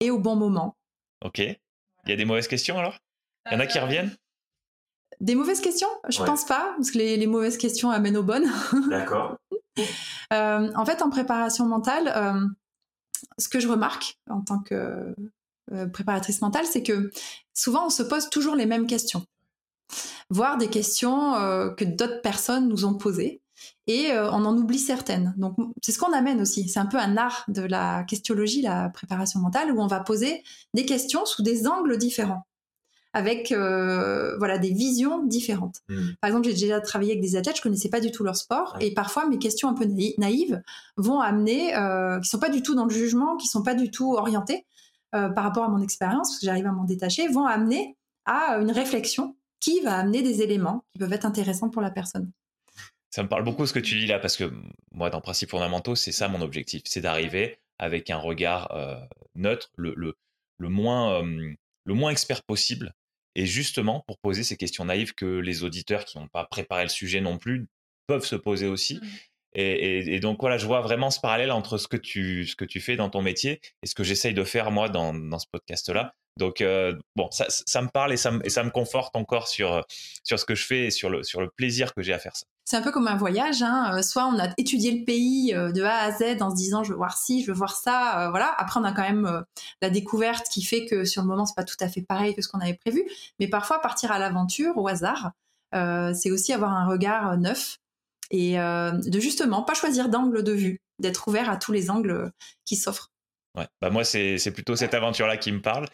[0.00, 0.76] et au bon moment.
[1.24, 1.38] Ok.
[1.38, 2.98] Il y a des mauvaises questions alors?
[3.46, 4.16] Il y en a qui reviennent?
[5.20, 5.88] Des mauvaises questions?
[6.08, 8.50] Je pense pas, parce que les, mauvaises questions amènent aux bonnes.
[8.88, 9.36] D'accord.
[10.32, 12.46] Euh, en fait, en préparation mentale, euh,
[13.38, 15.14] ce que je remarque en tant que
[15.72, 17.10] euh, préparatrice mentale, c'est que
[17.54, 19.24] souvent on se pose toujours les mêmes questions,
[20.30, 21.32] voire des questions
[21.76, 23.42] que d'autres personnes nous ont posées.
[23.88, 25.34] Et on en oublie certaines.
[25.36, 26.68] Donc, c'est ce qu'on amène aussi.
[26.68, 30.44] C'est un peu un art de la questionologie, la préparation mentale, où on va poser
[30.74, 32.47] des questions sous des angles différents
[33.18, 35.80] avec euh, voilà des visions différentes.
[35.88, 36.12] Hmm.
[36.20, 38.76] Par exemple, j'ai déjà travaillé avec des athlètes, je connaissais pas du tout leur sport,
[38.80, 39.86] et parfois mes questions un peu
[40.18, 40.62] naïves
[40.96, 43.90] vont amener, euh, qui sont pas du tout dans le jugement, qui sont pas du
[43.90, 44.64] tout orientées
[45.16, 48.58] euh, par rapport à mon expérience, parce que j'arrive à m'en détacher, vont amener à
[48.60, 52.30] une réflexion qui va amener des éléments qui peuvent être intéressants pour la personne.
[53.10, 54.52] Ça me parle beaucoup ce que tu dis là, parce que
[54.92, 58.72] moi, dans Principes fondamentaux, c'est ça mon objectif, c'est d'arriver avec un regard
[59.34, 60.14] neutre, le, le,
[60.58, 61.22] le moins
[61.88, 62.92] le moins expert possible,
[63.38, 66.88] et justement pour poser ces questions naïves que les auditeurs qui n'ont pas préparé le
[66.88, 67.68] sujet non plus
[68.08, 68.96] peuvent se poser aussi.
[68.96, 69.06] Mmh.
[69.54, 72.80] Et, donc voilà, je vois vraiment ce parallèle entre ce que tu, ce que tu
[72.80, 76.14] fais dans ton métier et ce que j'essaye de faire moi dans, dans ce podcast-là.
[76.38, 79.48] Donc euh, bon, ça, ça, me parle et ça me, et ça me conforte encore
[79.48, 79.84] sur,
[80.22, 82.36] sur ce que je fais et sur le, sur le plaisir que j'ai à faire
[82.36, 82.46] ça.
[82.64, 83.60] C'est un peu comme un voyage.
[83.60, 83.96] Hein.
[83.96, 86.84] Euh, soit on a étudié le pays euh, de A à Z en se disant
[86.84, 88.28] je veux voir ci, je veux voir ça.
[88.30, 88.54] voilà.
[88.56, 89.44] Après on a quand même
[89.82, 92.40] la découverte qui fait que sur le moment c'est pas tout à fait pareil que
[92.40, 93.04] ce qu'on avait prévu.
[93.40, 95.32] Mais parfois partir à l'aventure au hasard,
[95.72, 97.78] c'est aussi avoir un regard neuf
[98.30, 102.30] et de justement pas choisir d'angle de vue, d'être ouvert à tous les angles
[102.64, 103.10] qui s'offrent.
[103.56, 103.66] Ouais.
[103.80, 105.86] Bah moi c'est plutôt cette aventure là qui me parle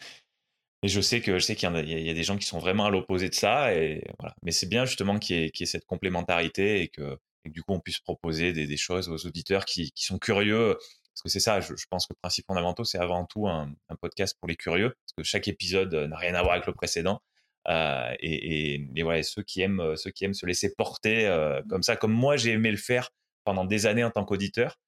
[0.85, 2.91] et je sais que je sais qu'il y, a des gens qui sont vraiment à
[2.91, 3.75] l'opposé de ça.
[3.75, 4.37] Et voilà.
[4.43, 8.01] Mais c'est bien justement qu'il y, ait cette complémentarité et que, du coup on puisse
[8.01, 10.77] proposer des, choses aux auditeurs qui, sont curieux.
[10.77, 14.47] Parce que c'est ça, je, pense que Principes fondamentaux, c'est avant tout un, podcast pour
[14.47, 17.23] les curieux, parce que chaque épisode n'a rien à voir avec le précédent.
[17.69, 21.97] Euh, et, voilà, ceux qui aiment, ceux qui aiment se laisser porter euh, comme ça,
[21.97, 23.09] comme moi j'ai aimé le faire
[23.45, 24.79] pendant des années en tant qu'auditeur,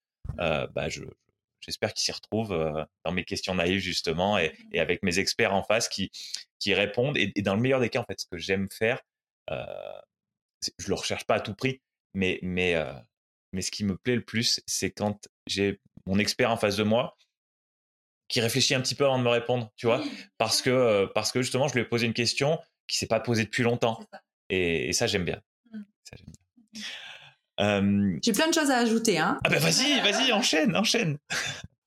[0.40, 1.04] euh, bah je,
[1.66, 5.62] j'espère qu'ils s'y retrouvent euh, dans mes questions naïves justement et, avec mes experts en
[5.62, 6.10] face qui,
[6.58, 7.16] qui répondent.
[7.16, 9.00] Et, dans le meilleur des cas, en fait, ce que j'aime faire,
[9.50, 9.64] euh,
[10.78, 11.80] je le recherche pas à tout prix,
[12.14, 12.92] mais, mais, euh,
[13.52, 16.82] mais ce qui me plaît le plus, c'est quand j'ai mon expert en face de
[16.82, 17.16] moi
[18.28, 20.02] qui réfléchit un petit peu avant de me répondre, tu vois,
[20.38, 23.20] parce que, euh, parce que justement, je lui ai posé une question qui s'est pas
[23.20, 24.00] posée depuis longtemps.
[24.48, 25.40] Et, ça, j'aime bien.
[25.70, 25.80] Mmh.
[26.04, 26.82] Ça, j'aime bien.
[27.60, 29.18] Euh, J'ai plein de choses à ajouter.
[29.18, 29.38] Hein.
[29.44, 31.18] Ah ben vas-y, vas-y, enchaîne, enchaîne.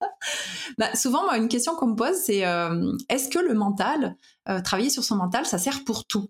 [0.78, 4.16] bah, souvent, moi, une question qu'on me pose, c'est euh, est-ce que le mental,
[4.48, 6.30] euh, travailler sur son mental, ça sert pour tout?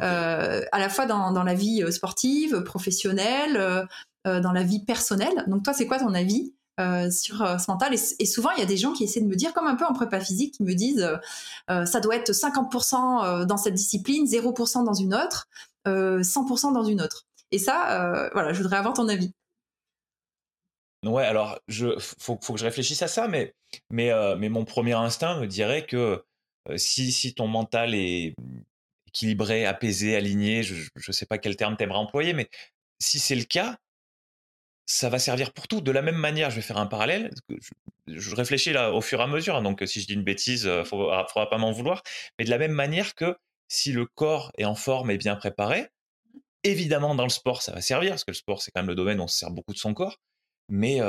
[0.00, 3.86] À la fois dans, dans, la vie sportive, professionnelle,
[4.24, 5.44] dans la vie personnelle.
[5.46, 6.52] Donc toi, c'est quoi ton avis
[7.12, 7.94] sur ce mental?
[7.94, 9.84] Et, souvent, il y a des gens qui essaient de me dire, comme un peu
[9.84, 11.08] en prépa physique, qui me disent
[11.68, 15.46] ça doit être 50% dans cette discipline, 0% dans une autre,
[15.86, 17.24] 100% dans une autre.
[17.54, 19.32] Et ça, voilà, je voudrais avoir ton avis.
[21.04, 23.54] Ouais, alors, je, faut, que je réfléchisse à ça, mais,
[23.90, 26.24] mais, mais mon premier instinct me dirait que
[26.76, 28.34] si, si ton mental est
[29.06, 32.48] équilibré, apaisé, aligné, je ne sais pas quel terme t'aimerais employer, mais
[32.98, 33.76] si c'est le cas,
[34.86, 35.80] ça va servir pour tout.
[35.80, 37.30] De la même manière, je vais faire un parallèle.
[38.06, 40.64] Je, réfléchis là au fur et à mesure, hein, donc si je dis une bêtise,
[40.64, 42.02] il ne faudra, pas m'en vouloir.
[42.38, 43.36] Mais de la même manière que
[43.68, 45.88] si le corps est en forme et bien préparé,
[46.64, 48.94] évidemment dans le sport ça va servir, parce que le sport c'est quand même le
[48.94, 50.16] domaine où on se sert beaucoup de son corps,
[50.68, 51.00] mais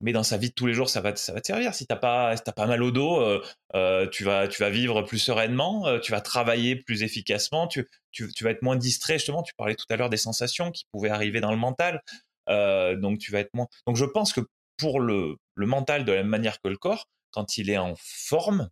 [0.00, 1.74] mais dans sa vie de tous les jours, ça va, ça va te servir.
[1.74, 3.42] Si t'as pas, si pas mal au dos, euh,
[3.74, 7.88] euh, tu vas, tu vas vivre plus sereinement, euh, tu vas travailler plus efficacement, tu,
[8.12, 9.14] tu, vas être moins distrait.
[9.14, 12.02] Justement, tu parlais tout à l'heure des sensations qui pouvaient arriver dans le mental,
[12.48, 13.68] donc tu vas être moins.
[13.86, 14.40] Donc je pense que
[14.76, 17.94] pour le, le mental, de la même manière que le corps, quand il est en
[17.96, 18.68] forme,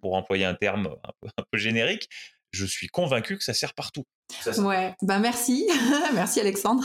[0.00, 2.08] pour employer un terme un peu générique,
[2.50, 4.04] je suis convaincu que ça sert partout.
[4.58, 5.68] Ouais, ben merci,
[6.14, 6.84] merci Alexandre.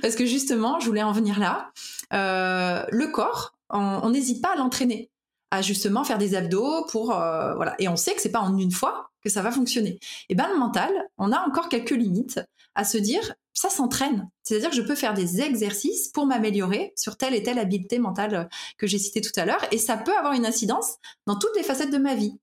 [0.00, 1.70] Parce que justement, je voulais en venir là.
[2.12, 5.10] Euh, le corps, on n'hésite pas à l'entraîner,
[5.50, 7.74] à justement faire des abdos pour euh, voilà.
[7.78, 9.98] Et on sait que c'est pas en une fois que ça va fonctionner.
[10.28, 12.40] Et ben le mental, on a encore quelques limites
[12.74, 14.28] à se dire ça s'entraîne.
[14.42, 18.48] C'est-à-dire que je peux faire des exercices pour m'améliorer sur telle et telle habileté mentale
[18.78, 21.62] que j'ai citée tout à l'heure, et ça peut avoir une incidence dans toutes les
[21.62, 22.38] facettes de ma vie.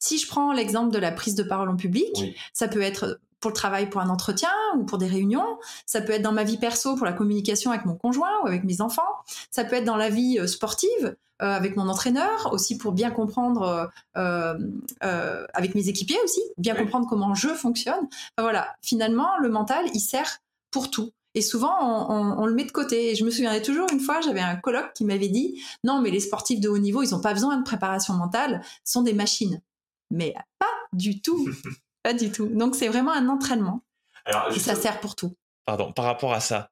[0.00, 3.50] Si je prends l'exemple de la prise de parole en public, ça peut être pour
[3.50, 5.58] le travail, pour un entretien ou pour des réunions.
[5.86, 8.64] Ça peut être dans ma vie perso pour la communication avec mon conjoint ou avec
[8.64, 9.02] mes enfants.
[9.50, 13.10] Ça peut être dans la vie euh, sportive euh, avec mon entraîneur, aussi pour bien
[13.10, 18.08] comprendre euh, avec mes équipiers aussi, bien comprendre comment je fonctionne.
[18.38, 20.38] voilà, finalement, le mental, il sert
[20.72, 21.12] pour tout.
[21.34, 23.12] Et souvent, on, le met de côté.
[23.12, 26.10] Et je me souviendrai toujours une fois, j'avais un colloque qui m'avait dit non, mais
[26.10, 29.12] les sportifs de haut niveau, ils n'ont pas besoin de préparation mentale, ce sont des
[29.12, 29.60] machines.
[30.10, 31.48] Mais pas du tout.
[32.02, 32.48] Pas du tout.
[32.48, 33.82] Donc c'est vraiment un entraînement.
[34.54, 35.36] et ça sert pour tout.
[35.64, 36.70] Pardon, par rapport à ça,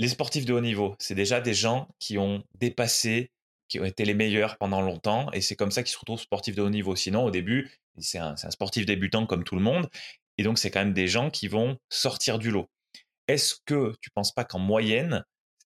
[0.00, 3.30] les sportifs de haut niveau, c'est déjà des gens qui ont dépassé,
[3.68, 6.54] qui ont été les meilleurs pendant longtemps, et c'est comme ça qu'ils se retrouvent sportifs
[6.54, 6.96] de haut niveau.
[6.96, 9.88] Sinon, au début, c'est un, un, sportif débutant comme tout le monde,
[10.38, 12.68] et donc c'est quand même des gens qui vont sortir du lot.
[13.28, 15.24] Est-ce que tu penses pas qu'en moyenne,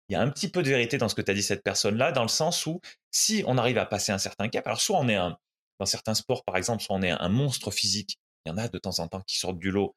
[0.08, 1.62] il y a un petit peu de vérité dans ce que tu as dit cette
[1.62, 4.98] personne-là, dans le sens où si on arrive à passer un certain cap, alors soit
[4.98, 5.36] on est un,
[5.78, 8.68] dans certains sports par exemple, soit on est un monstre physique il y en a
[8.68, 9.94] de temps en temps qui sortent du lot.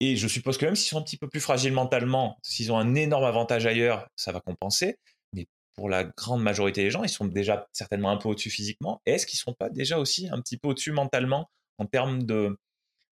[0.00, 2.78] Et je suppose que même s'ils sont un petit peu plus fragiles mentalement, s'ils ont
[2.78, 4.96] un énorme avantage ailleurs, ça va compenser.
[5.34, 9.02] Mais pour la grande majorité des gens, ils sont déjà certainement un peu au-dessus physiquement.
[9.04, 12.56] Est-ce qu'ils ne sont pas déjà aussi un petit peu au-dessus mentalement en termes de,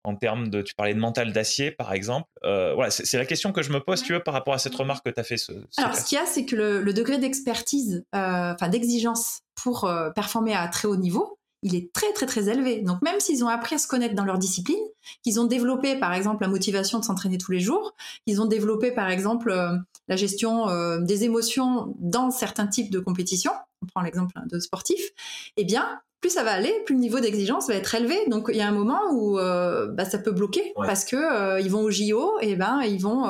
[0.04, 2.28] en termes de, tu parlais de mental d'acier par exemple.
[2.44, 4.74] Euh, voilà, c'est la question que je me pose, tu veux, par rapport à cette
[4.74, 5.36] remarque que tu as fait.
[5.36, 9.84] Ce, Alors, ce qu'il y a, c'est que le, degré d'expertise, euh, enfin d'exigence pour
[9.84, 12.80] euh, performer à très haut niveau, il est très très très élevé.
[12.80, 14.78] Donc même s'ils ont appris à se connaître dans leur discipline,
[15.22, 17.94] qu'ils ont développé par exemple la motivation de s'entraîner tous les jours,
[18.26, 19.76] qu'ils ont développé par exemple euh,
[20.08, 25.10] la gestion euh, des émotions dans certains types de compétitions, on prend l'exemple de sportifs,
[25.56, 28.14] eh bien plus ça va aller, plus le niveau d'exigence va être élevé.
[28.28, 31.70] Donc il y a un moment où euh, bah, ça peut bloquer parce que ils
[31.70, 33.26] vont au JO et ben ils vont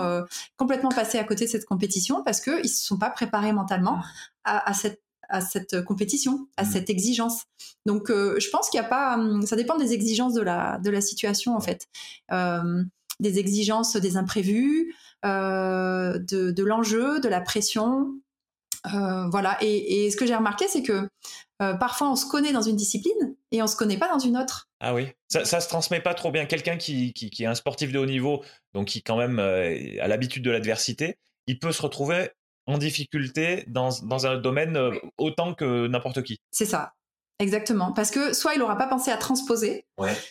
[0.57, 4.01] complètement passer à côté de cette compétition parce qu'ils ne se sont pas préparés mentalement
[4.43, 6.67] à, à cette à cette compétition, à mmh.
[6.67, 7.45] cette exigence.
[7.87, 9.15] Donc, euh, je pense qu'il n'y a pas.
[9.15, 11.87] Hum, ça dépend des exigences de la, de la situation, en fait.
[12.33, 12.83] Euh,
[13.21, 18.15] des exigences des imprévus, euh, de, de l'enjeu, de la pression.
[18.85, 19.59] voilà.
[19.61, 21.09] Et, et, ce que j'ai remarqué, c'est que
[21.59, 24.71] parfois on se connaît dans une discipline et on se connaît pas dans une autre.
[24.81, 26.47] Ah oui, ça, ça se transmet pas trop bien.
[26.47, 30.09] Quelqu'un qui, qui, qui, est un sportif de haut niveau, donc qui quand même a
[30.09, 32.31] l'habitude de l'adversité, il peut se retrouver
[32.67, 36.39] en difficulté dans, dans un domaine euh, autant que n'importe qui.
[36.51, 36.93] C'est ça.
[37.41, 39.87] Exactement, parce que soit il n'aura pas pensé à transposer,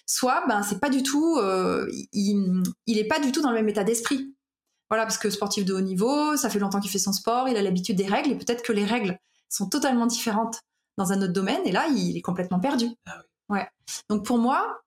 [0.05, 3.55] soit ben c'est pas du tout, euh, il, il est pas du tout dans le
[3.55, 4.35] même état d'esprit.
[4.91, 7.57] Voilà, parce que sportif de haut niveau, ça fait longtemps qu'il fait son sport, il
[7.57, 9.17] a l'habitude des règles, et peut-être que les règles
[9.49, 10.59] sont totalement différentes
[10.99, 12.85] dans un autre domaine, et là il est complètement perdu.
[13.07, 13.67] Ah ouais.
[14.11, 14.79] Donc pour moi,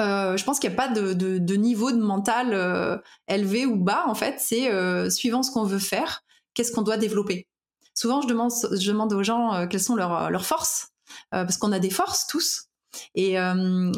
[0.00, 4.04] euh, je pense qu'il n'y a pas de, de, niveau de mental élevé ou bas
[4.06, 4.70] en fait, c'est
[5.10, 6.21] suivant ce qu'on veut faire
[6.54, 7.46] qu'est-ce qu'on doit développer.
[7.94, 10.88] Souvent, je demande, je demande aux gens euh, quelles sont leurs, leurs forces,
[11.34, 12.68] euh, parce qu'on a des forces tous,
[13.14, 13.90] et euh,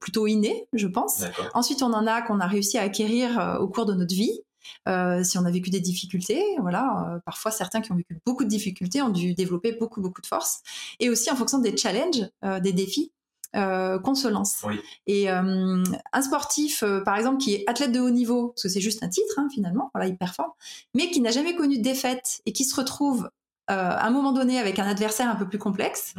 [0.00, 1.24] plutôt innées, je pense.
[1.54, 4.40] Ensuite, on en a qu'on a réussi à acquérir au cours de notre vie.
[4.86, 9.02] si on a vécu des difficultés, voilà, parfois certains qui ont vécu beaucoup de difficultés
[9.02, 10.62] ont dû développer beaucoup beaucoup de force,
[10.98, 12.26] et aussi en fonction des challenges,
[12.62, 13.12] des défis
[13.56, 14.62] euh, qu'on se lance.
[15.06, 15.82] Et euh,
[16.12, 19.02] un sportif, euh, par exemple, qui est athlète de haut niveau, parce que c'est juste
[19.02, 20.50] un titre hein, finalement, voilà, il performe,
[20.94, 23.30] mais qui n'a jamais connu de défaite et qui se retrouve
[23.70, 26.14] à un moment donné avec un adversaire un peu plus complexe,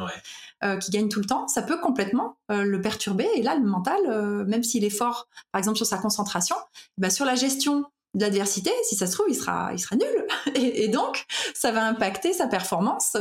[0.80, 3.26] qui gagne tout le temps, ça peut complètement le perturber.
[3.34, 6.54] Et là, le mental, même s'il est fort, par exemple sur sa concentration,
[6.96, 10.26] bah, sur la gestion de l'adversité, si ça se trouve, il sera, il sera nul.
[10.54, 13.16] Et, donc, ça va impacter sa performance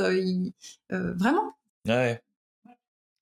[0.91, 1.54] vraiment.
[1.88, 2.22] Ouais.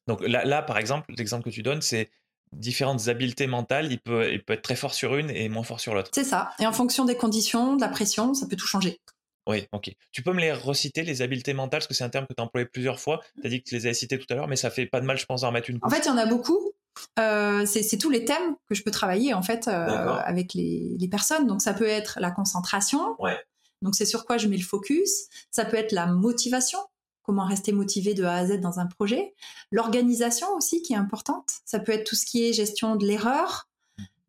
[0.07, 2.09] Donc là, là, par exemple, l'exemple que tu donnes, c'est
[2.53, 5.79] différentes habiletés mentales, il peut, il peut être très fort sur une et moins fort
[5.79, 6.11] sur l'autre.
[6.13, 6.51] C'est ça.
[6.59, 8.99] Et en fonction des conditions, de la pression, ça peut tout changer.
[9.47, 9.91] Oui, ok.
[10.11, 12.41] Tu peux me les reciter, les habiletés mentales, parce que c'est un terme que tu
[12.41, 13.21] as employé plusieurs fois.
[13.41, 14.99] Tu as dit que tu les avais cités tout à l'heure, mais ça fait pas
[14.99, 15.79] de mal, je pense, d'en remettre une.
[15.81, 16.73] En fait, il y en a beaucoup.
[17.19, 21.07] Euh, c'est tous les thèmes que je peux travailler en fait euh, avec les, les,
[21.07, 21.45] personnes.
[21.45, 23.15] Donc ça peut être la concentration.
[23.19, 23.37] Ouais.
[23.83, 25.27] Donc c'est sur quoi je mets le focus.
[25.51, 26.79] Ça peut être la motivation
[27.27, 29.35] comment rester motivé de A à Z dans un projet.
[29.71, 31.51] L'organisation aussi qui est importante.
[31.65, 33.67] Ça peut être tout ce qui est gestion de l'erreur,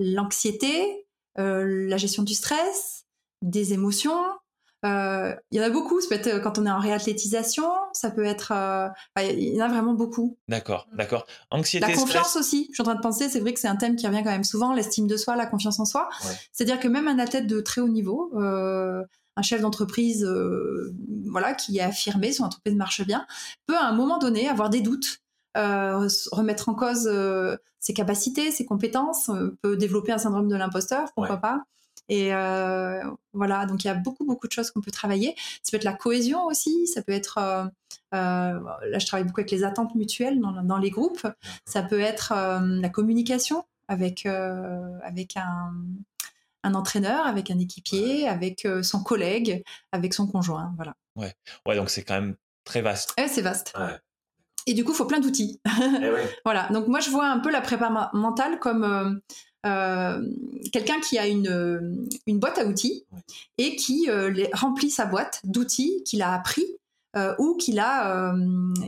[0.00, 1.06] l'anxiété,
[1.38, 3.06] euh, la gestion du stress,
[3.40, 4.20] des émotions.
[4.84, 6.00] Euh, il y en a beaucoup.
[6.00, 7.70] Ça peut être euh, quand on est en réathlétisation.
[7.92, 8.52] Ça peut être.
[9.16, 10.36] il y en a vraiment beaucoup.
[10.48, 11.24] D'accord, d'accord.
[11.52, 12.66] Anxiété, La confiance aussi.
[12.70, 13.28] Je suis en train de penser.
[13.28, 14.72] C'est vrai que c'est un thème qui revient quand même souvent.
[14.72, 16.08] L'estime de soi, la confiance en soi.
[16.50, 18.32] C'est-à-dire que même un athlète de très haut niveau,
[19.38, 20.92] un chef d'entreprise euh,
[21.30, 23.24] voilà, qui est affirmé, son entreprise marche bien,
[23.66, 25.20] peut à un moment donné avoir des doutes,
[25.56, 29.30] euh, remettre en cause euh, ses capacités, ses compétences,
[29.62, 31.62] peut développer un syndrome de l'imposteur, pourquoi pas.
[32.08, 32.30] Et
[33.32, 35.36] voilà, donc il y a beaucoup, beaucoup de choses qu'on peut travailler.
[35.62, 37.38] Ça peut être la cohésion aussi, ça peut être,
[38.12, 41.26] là je travaille beaucoup avec les attentes mutuelles dans, dans les groupes,
[41.66, 45.72] ça peut être la communication avec, avec un,
[46.62, 50.72] un entraîneur, avec un équipier, avec euh, son collègue, avec son conjoint.
[50.76, 50.94] Voilà.
[51.16, 51.34] Ouais,
[51.66, 53.14] ouais donc c'est quand même très vaste.
[53.28, 53.74] c'est vaste.
[54.66, 55.60] Et du coup, il faut plein d'outils.
[55.66, 56.10] Eh
[56.44, 56.68] voilà.
[56.70, 59.10] Donc moi, je vois un peu la prépa mentale comme euh,
[59.66, 60.22] euh,
[60.72, 63.06] quelqu'un qui a une, une boîte à outils
[63.56, 64.08] et qui
[64.52, 66.66] remplit sa boîte d'outils qu'il a appris
[67.38, 68.34] ou qu'il a,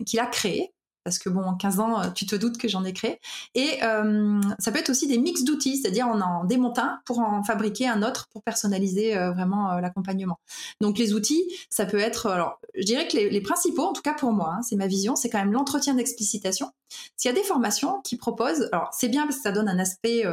[0.07, 0.73] qu'il a créé
[1.05, 3.21] parce que bon, en 15 ans, euh, tu te doutes que j'en ai créé.
[3.55, 7.21] Et euh, ça peut être aussi des mix d'outils, c'est-à-dire on en démonte un pour
[7.21, 10.39] en fabriquer un autre pour personnaliser euh, vraiment l'accompagnement.
[10.81, 14.15] Donc les outils, ça peut être, alors je dirais que les, principaux, en tout cas
[14.15, 16.71] pour moi, hein, c'est ma vision, c'est quand même l'entretien d'explicitation.
[17.17, 19.79] S'il y a des formations qui proposent, alors c'est bien parce que ça donne un
[19.79, 20.25] aspect,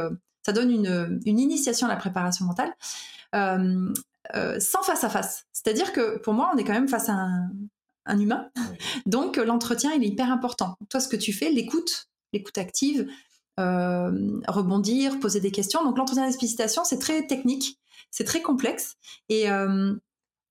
[0.44, 2.74] ça donne une, initiation à la préparation mentale.
[3.32, 5.46] sans face à face.
[5.52, 7.48] C'est-à-dire que pour moi, on est quand même face à un,
[8.08, 8.48] un humain.
[9.06, 10.76] Donc l'entretien, il est hyper important.
[10.90, 13.08] Toi, ce que tu fais, l'écoute, l'écoute active,
[13.58, 15.84] euh, rebondir, poser des questions.
[15.84, 17.78] Donc l'entretien d'explicitation, c'est très technique,
[18.10, 18.96] c'est très complexe
[19.28, 19.94] et euh,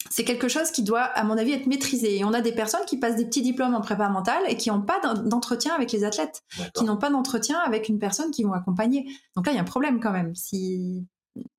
[0.09, 2.17] c'est quelque chose qui doit, à mon avis, être maîtrisé.
[2.17, 4.69] Et on a des personnes qui passent des petits diplômes en prépa mentale et qui
[4.69, 6.43] n'ont pas d'entretien avec les athlètes,
[6.73, 9.05] qui n'ont pas d'entretien avec une personne qui vont accompagner.
[9.35, 10.33] Donc là, il y a un problème quand même.
[10.35, 11.05] Si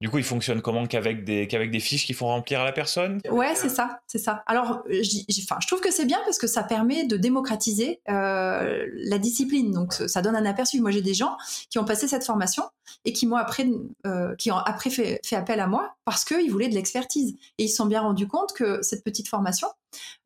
[0.00, 2.72] du coup, il fonctionne comment qu'avec des, qu'avec des fiches qu'il faut remplir à la
[2.72, 3.20] personne?
[3.30, 4.42] Ouais, c'est ça, c'est ça.
[4.46, 9.72] Alors, je trouve que c'est bien parce que ça permet de démocratiser euh, la discipline.
[9.72, 10.80] Donc, ça donne un aperçu.
[10.80, 11.36] Moi, j'ai des gens
[11.70, 12.64] qui ont passé cette formation
[13.04, 13.68] et qui après,
[14.06, 17.36] euh, qui ont après fait, fait, appel à moi parce qu'ils voulaient de l'expertise.
[17.58, 19.68] Et ils se sont bien rendus compte que cette petite formation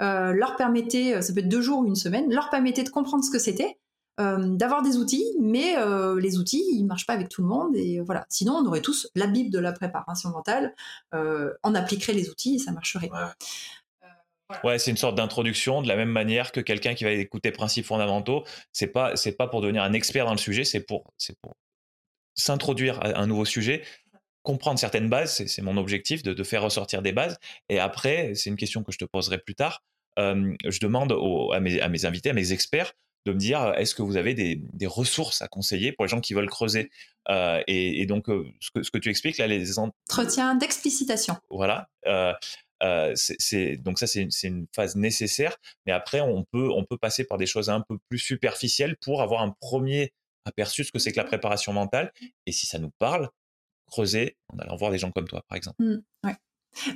[0.01, 3.25] euh, leur permettait, ça peut être deux jours ou une semaine, leur permettait de comprendre
[3.25, 3.79] ce que c'était
[4.19, 7.77] d'avoir des outils, mais euh, les outils, ils marchent pas avec tout le monde.
[7.77, 8.27] Et voilà.
[8.29, 10.75] Sinon, on aurait tous la Bible de la préparation mentale.
[11.15, 13.11] Euh, on appliquerait les outils et ça marcherait.
[14.65, 14.79] Ouais.
[14.79, 18.45] c'est une sorte d'introduction de la même manière que quelqu'un qui va écouter principes fondamentaux.
[18.73, 21.57] C'est pas, c'est pas pour devenir un expert dans le sujet, c'est pour, c'est pour
[22.35, 23.83] s'introduire à un nouveau sujet,
[24.43, 25.47] comprendre certaines bases.
[25.47, 27.39] C'est mon objectif de, de, faire ressortir des bases.
[27.71, 29.83] Et après, c'est une question que je te poserai plus tard.
[30.19, 31.17] je demande
[31.55, 32.93] à, mes, à mes invités, à mes experts,
[33.25, 36.35] de me dire est-ce que vous avez des, ressources à conseiller pour les gens qui
[36.35, 36.91] veulent creuser?
[37.29, 41.37] Euh, et, donc ce, que, ce, que, tu expliques là les entretiens d'explicitation.
[41.51, 42.33] voilà euh,
[43.15, 45.57] c'est donc ça c'est une, phase nécessaire
[45.87, 49.23] mais après on peut on peut passer par des choses un peu plus superficielles pour
[49.23, 50.13] avoir un premier
[50.45, 52.13] aperçu de ce que c'est que la préparation mentale
[52.47, 53.31] et si ça nous parle
[53.87, 55.81] creuser en allant voir des gens comme toi par exemple.
[55.81, 56.35] Mmh, ouais.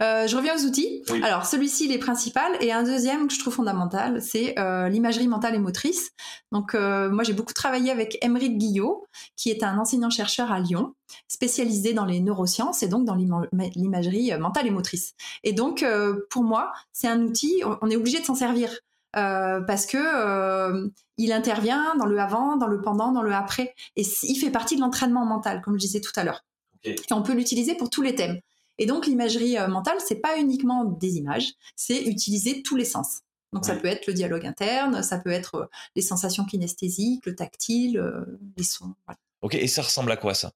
[0.03, 1.03] Euh, je reviens aux outils.
[1.23, 5.29] Alors celui-ci il est principal et un deuxième que je trouve fondamental, c'est euh, l'imagerie
[5.29, 6.11] mentale et motrice.
[6.53, 10.61] Donc euh, moi j'ai beaucoup travaillé avec Émeric Guillot, qui est un enseignant chercheur à
[10.61, 10.95] Lyon,
[11.29, 15.15] spécialisé dans les neurosciences et donc dans l'imagerie mentale et motrice.
[15.45, 15.85] Et donc
[16.31, 18.71] pour moi c'est un outil, on est obligé de s'en servir.
[19.13, 24.37] parce que il intervient dans le avant, dans le pendant, dans le après, et il
[24.37, 26.43] fait partie de l'entraînement mental, comme je disais tout à l'heure.
[26.85, 28.41] Et on peut l'utiliser pour tous les thèmes.
[28.79, 33.21] Et donc l'imagerie euh, mentale, c'est pas uniquement des images, c'est utiliser tous les sens.
[33.53, 37.35] Donc ça peut être le dialogue interne, ça peut être euh, les sensations kinesthésiques, le
[37.35, 38.95] tactile, euh, les sons.
[39.41, 40.53] Ok, et ça ressemble à quoi ça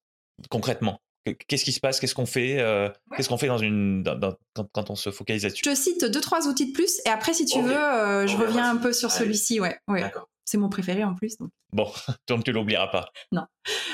[0.49, 0.99] concrètement?
[1.47, 1.99] Qu'est-ce qui se passe?
[1.99, 2.57] Qu'est-ce qu'on fait
[3.15, 4.03] Qu'est-ce qu'on fait dans une
[4.73, 5.63] quand, on se focalise là-dessus?
[5.63, 7.69] Je cite deux trois outils de plus et après si tu veux,
[8.25, 9.59] je reviens un peu sur celui-ci.
[9.59, 10.11] Ouais, ouais.
[10.45, 11.37] C'est mon préféré en plus.
[11.37, 11.49] Donc.
[11.73, 11.87] Bon,
[12.27, 13.09] donc tu l'oublieras pas.
[13.31, 13.45] Non.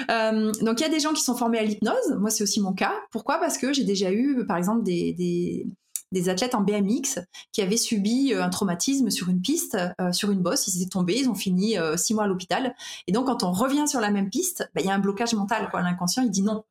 [0.09, 2.15] Euh, donc il y a des gens qui sont formés à l'hypnose.
[2.19, 2.93] Moi, c'est aussi mon cas.
[3.11, 3.39] Pourquoi?
[3.39, 5.67] Parce que j'ai déjà eu, par exemple, des, des,
[6.11, 7.19] des, athlètes en BMX
[7.51, 10.67] qui avaient subi euh, un traumatisme sur une piste, euh, sur une bosse.
[10.67, 12.75] Ils étaient tombés, ils ont fini six mois à l'hôpital.
[13.07, 15.33] Et donc, quand on revient sur la même piste, bah, il y a un blocage
[15.33, 15.69] mental.
[15.73, 16.63] L'inconscient, il dit non.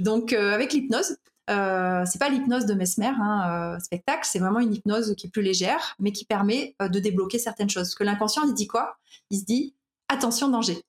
[0.00, 1.16] donc, avec l'hypnose,
[1.48, 5.30] euh, c'est pas l'hypnose de Mesmer, hein, euh, spectacle, c'est vraiment une hypnose qui est
[5.30, 7.84] plus légère, mais qui permet euh, de débloquer certaines choses.
[7.84, 8.96] Parce que l'inconscient, il dit quoi?
[9.30, 9.74] Il se dit
[10.08, 10.80] attention, danger.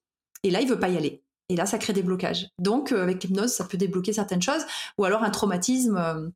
[0.44, 1.24] Et là, il veut pas y aller.
[1.50, 2.50] Et là, ça crée des blocages.
[2.60, 4.66] Donc, avec l'hypnose, ça peut débloquer certaines choses.
[4.98, 6.32] Ou alors un traumatisme.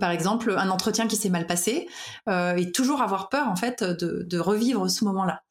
[0.00, 1.88] par exemple, un entretien qui s'est mal passé,
[2.28, 5.42] et toujours avoir peur en fait de revivre ce moment-là.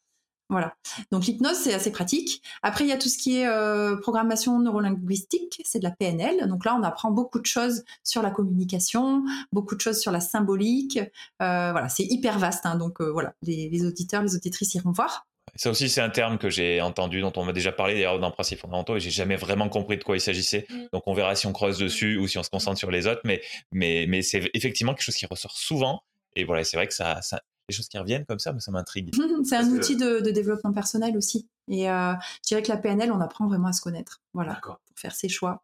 [0.49, 0.73] Voilà.
[1.11, 2.41] Donc l'hypnose, c'est assez pratique.
[2.63, 6.47] Après, il y a tout ce qui est euh, programmation neurolinguistique, c'est de la PNL.
[6.47, 10.19] Donc là, on apprend beaucoup de choses sur la communication, beaucoup de choses sur la
[10.19, 10.97] symbolique.
[10.97, 12.65] Euh, voilà, c'est hyper vaste.
[12.65, 12.75] Hein.
[12.77, 15.27] donc euh, voilà, les, auditeurs, les auditrices iront voir.
[15.55, 18.31] Ça aussi, c'est un terme que j'ai entendu, dont on m'a déjà parlé d'ailleurs dans
[18.31, 20.65] Principes fondamentaux, et j'ai jamais vraiment compris de quoi il s'agissait.
[20.69, 20.85] Mm.
[20.93, 23.21] Donc on verra si on creuse dessus ou si on se concentre sur les autres,
[23.23, 23.41] mais
[23.71, 26.01] mais mais c'est effectivement quelque chose qui ressort souvent.
[26.35, 29.13] Et voilà, c'est vrai que ça, ça les choses qui reviennent comme ça, ça m'intrigue.
[29.45, 31.47] c'est un outil de, développement personnel aussi.
[31.67, 32.13] Et euh,
[32.43, 34.21] je dirais que la PNL, on apprend vraiment à se connaître.
[34.33, 35.63] Voilà, pour faire ses choix.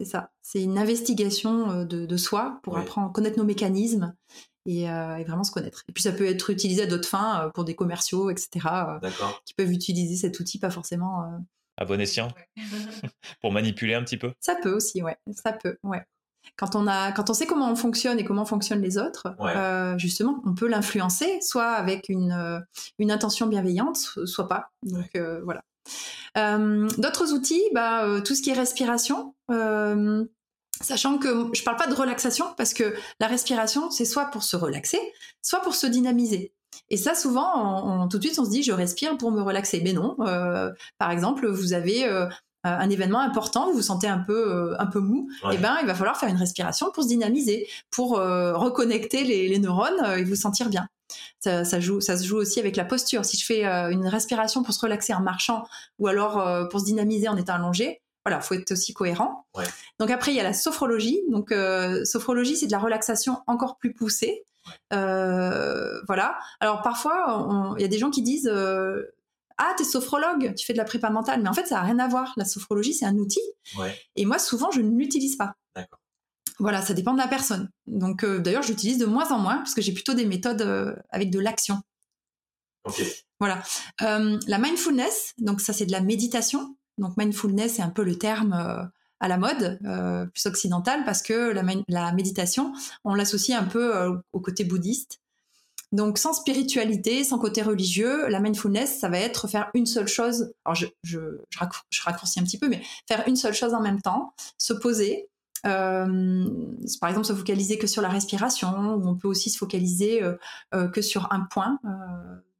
[0.00, 0.30] C'est ça.
[0.42, 4.14] C'est une investigation euh, de, soi pour apprendre, connaître nos mécanismes
[4.68, 5.84] euh, et, vraiment se connaître.
[5.88, 8.66] Et puis ça peut être utilisé à d'autres fins pour des commerciaux, etc.
[9.44, 11.40] qui peuvent utiliser cet outil, pas forcément.
[11.76, 12.32] À bon escient
[13.40, 15.16] Pour manipuler un petit peu Ça peut aussi, ouais.
[15.32, 16.04] Ça peut, ouais
[16.56, 19.96] quand on a, quand on sait comment on fonctionne et comment fonctionnent les autres, euh,
[19.98, 22.60] justement, on peut l'influencer, soit avec une, euh,
[22.98, 24.70] une intention bienveillante, soit pas.
[24.82, 25.62] Donc euh, voilà.
[26.98, 29.34] D'autres outils, bah, tout ce qui est respiration.
[30.80, 34.54] Sachant que je parle pas de relaxation parce que la respiration, c'est soit pour se
[34.54, 35.00] relaxer,
[35.42, 36.52] soit pour se dynamiser.
[36.90, 39.80] Et ça, souvent, tout de suite, on se dit, je respire pour me relaxer.
[39.82, 40.16] Mais non.
[40.98, 42.26] par exemple, vous avez euh,
[42.64, 45.76] un événement important, vous vous sentez un peu euh, un peu mou, et eh ben
[45.80, 50.24] il va falloir faire une respiration pour se dynamiser, pour euh, reconnecter les, neurones et
[50.24, 50.88] vous sentir bien.
[51.40, 53.24] Ça, joue, ça se joue aussi avec la posture.
[53.24, 55.66] Si je fais une respiration pour se relaxer en marchant,
[55.98, 59.46] ou alors pour se dynamiser en étant allongé, voilà, faut être aussi cohérent.
[59.98, 61.22] Donc après, il y a la sophrologie.
[61.30, 61.54] Donc
[62.04, 64.44] sophrologie, c'est de la relaxation encore plus poussée.
[64.90, 66.38] voilà.
[66.60, 68.50] Alors parfois, il y a des gens qui disent
[69.58, 71.42] ah, t'es sophrologue, tu fais de la prépa mentale.
[71.42, 72.32] Mais en fait, ça n'a rien à voir.
[72.36, 73.42] La sophrologie, c'est un outil.
[74.16, 75.54] Et moi, souvent, je ne l'utilise pas.
[76.60, 77.70] Voilà, ça dépend de la personne.
[77.86, 80.62] Donc, euh, d'ailleurs, je l'utilise de moins en moins parce que j'ai plutôt des méthodes
[80.62, 81.80] euh, avec de l'action.
[83.38, 83.62] Voilà.
[84.02, 86.76] Euh, la mindfulness, donc ça, c'est de la méditation.
[86.96, 88.90] Donc, mindfulness, c'est un peu le terme
[89.20, 89.78] à la mode,
[90.32, 92.72] plus occidental, parce que la, la méditation,
[93.04, 95.20] on l'associe un peu au côté bouddhiste.
[95.92, 100.52] Donc sans spiritualité, sans côté religieux, la mindfulness, ça va être faire une seule chose.
[100.64, 101.18] Alors je, je,
[101.50, 105.28] je, raccourcis un petit peu, mais faire une seule chose en même temps, se poser.
[105.66, 106.46] Euh,
[107.00, 110.36] par exemple, se focaliser que sur la respiration, ou on peut aussi se focaliser euh,
[110.74, 111.78] euh, que sur un point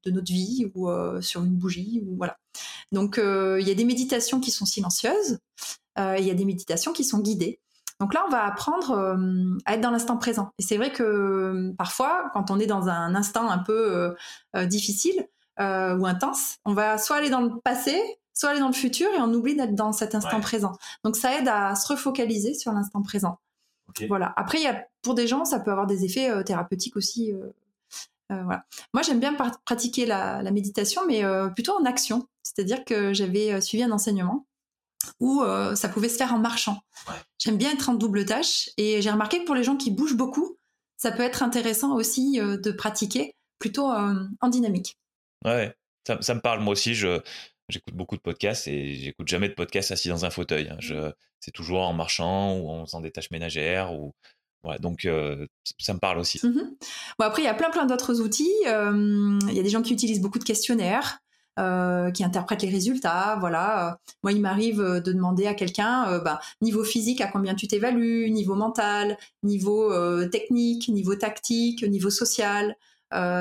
[0.05, 0.89] de notre vie ou
[1.21, 2.39] sur une bougie, ou voilà.
[2.93, 5.39] Donc il y a des méditations qui sont silencieuses,
[5.99, 7.61] il y a des méditations qui sont guidées.
[8.01, 10.53] Donc là, on va apprendre euh, à être dans l'instant présent.
[10.59, 14.15] Et c'est vrai que euh, parfois, quand on est dans un instant un peu
[14.55, 15.29] euh, difficile
[15.61, 18.01] ou intense, on va soit aller dans le passé,
[18.33, 20.79] soit aller dans le futur et on oublie d'être dans cet instant présent.
[21.03, 23.41] Donc ça aide à se refocaliser sur l'instant présent.
[24.07, 24.33] Voilà.
[24.37, 27.33] Après, y a, pour des gens, ça peut avoir des effets thérapeutiques aussi.
[28.31, 28.67] voilà.
[28.95, 29.35] Moi, j'aime bien
[29.65, 31.25] pratiquer la, la méditation, mais
[31.57, 32.29] plutôt en action.
[32.45, 34.47] C'est-à-dire que j'avais suivi un enseignement
[35.21, 36.81] où euh, ça pouvait se faire en marchant.
[37.39, 40.17] J'aime bien être en double tâche et j'ai remarqué que pour les gens qui bougent
[40.17, 40.59] beaucoup,
[40.97, 44.99] ça peut être intéressant aussi euh, de pratiquer plutôt euh, en dynamique.
[45.45, 45.75] Ouais,
[46.07, 46.95] ça, me parle moi aussi.
[46.95, 47.21] Je,
[47.69, 50.69] j'écoute beaucoup de podcasts et j'écoute jamais de podcasts assis dans un fauteuil.
[50.69, 50.77] Hein.
[50.81, 54.13] Je, c'est toujours en marchant ou en faisant des tâches ménagères ou
[54.81, 55.09] donc
[55.79, 56.41] ça me parle aussi.
[56.45, 56.77] Mmh
[57.19, 58.53] bon, après, il y a plein plein d'autres outils.
[58.65, 61.21] Il y a des gens qui utilisent beaucoup de questionnaires.
[61.59, 63.37] Euh, qui interprètent les résultats.
[63.41, 63.89] Voilà.
[63.89, 67.67] Euh, moi, il m'arrive euh, de demander à quelqu'un, bah, niveau physique, à combien tu
[67.67, 69.93] t'évalues, niveau mental, niveau
[70.29, 72.77] technique, niveau tactique, niveau social.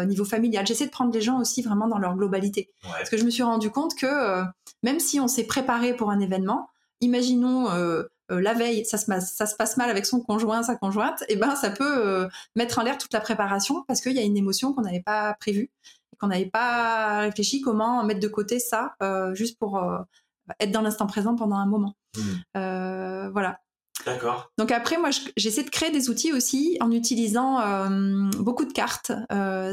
[0.08, 0.66] niveau familial.
[0.66, 2.70] J'essaie de prendre les gens aussi vraiment dans leur globalité.
[2.82, 4.44] Parce que je me suis rendu compte que
[4.82, 6.70] même si on s'est préparé pour un événement,
[7.02, 7.68] imaginons
[8.30, 11.36] la veille, ça se, ça se, passe mal avec son conjoint, sa conjointe, et eh
[11.36, 14.74] ben ça peut mettre en l'air toute la préparation parce qu'il y a une émotion
[14.74, 15.70] qu'on n'avait pas prévue
[16.20, 19.98] qu'on n'avait pas réfléchi comment mettre de côté ça euh, juste pour euh,
[20.60, 21.96] être dans l'instant présent pendant un moment.
[22.16, 22.22] Mmh.
[22.58, 23.60] Euh, voilà.
[24.06, 24.52] D'accord.
[24.58, 27.60] Donc après, moi, j'essaie de créer des outils aussi en utilisant
[28.38, 29.12] beaucoup de cartes.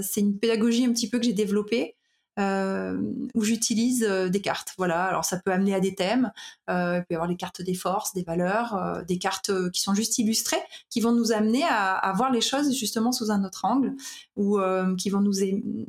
[0.03, 1.95] c'est une pédagogie un petit peu que j'ai développée.
[2.39, 3.01] Euh,
[3.35, 4.75] où j'utilise euh, des cartes.
[4.77, 6.33] Voilà, alors ça peut amener à des thèmes.
[6.69, 9.95] Euh, il peut y avoir les cartes des forces, des valeurs, des cartes qui sont
[9.95, 13.95] juste illustrées, qui vont nous amener à, voir les choses justement sous un autre angle,
[14.37, 14.59] ou
[14.99, 15.35] qui vont nous,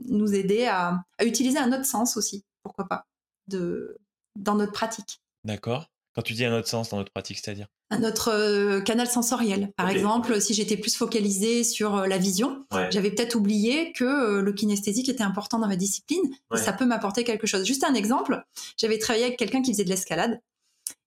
[0.08, 3.06] nous aider à, utiliser un autre sens aussi, pourquoi pas,
[3.48, 3.98] de,
[4.36, 5.22] dans notre pratique.
[5.44, 5.90] D'accord.
[6.16, 7.68] Quand tu dis un autre sens dans notre pratique, c'est-à-dire
[8.00, 9.72] notre euh, canal sensoriel.
[9.78, 14.42] Par exemple, si j'étais plus focalisée sur euh, la vision, j'avais peut-être oublié que euh,
[14.42, 16.24] le kinesthésique était important dans ma discipline.
[16.56, 17.66] ça peut m'apporter quelque chose.
[17.66, 18.44] Juste un exemple,
[18.78, 20.40] j'avais travaillé avec quelqu'un qui faisait de l'escalade.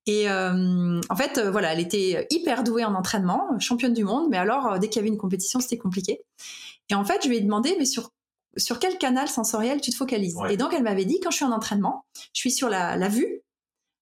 [0.06, 4.78] Et en fait, voilà, elle était hyper douée en entraînement, championne du monde, mais alors
[4.78, 6.22] dès qu'il y avait une compétition, c'était compliqué.
[6.88, 8.10] Et en fait, je lui ai demandé, mais sur
[8.56, 10.38] sur quel canal sensoriel tu te focalises?
[10.48, 13.08] Et donc, elle m'avait dit, quand je suis en entraînement, je suis sur la, la
[13.08, 13.42] vue,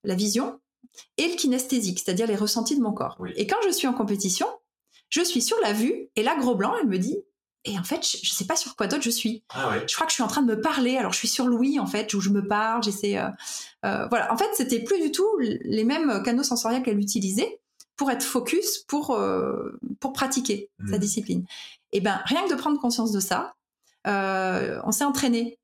[0.05, 0.61] la vision,
[1.17, 3.19] et le kinesthésique, c'est-à-dire les ressentis de mon corps.
[3.37, 4.47] Et quand je suis en compétition,
[5.09, 7.19] je suis sur la vue, et là, gros blanc, elle me dit,
[7.67, 9.43] et en fait, je, ne sais pas sur quoi d'autre je suis.
[9.51, 10.97] Ah je crois que je suis en train de me parler.
[10.97, 13.19] Alors, je suis sur Louis, en fait, où je me parle, j'essaie.
[13.19, 13.29] Euh,
[13.85, 14.33] euh, voilà.
[14.33, 17.61] En fait, c'était plus du tout les mêmes canaux sensoriels qu'elle utilisait
[17.97, 21.01] pour être focus, pour, euh, pour pratiquer sa mmh.
[21.01, 21.45] discipline.
[21.93, 23.55] Et ben, rien que de prendre conscience de ça,
[24.05, 25.59] on s'est entraîné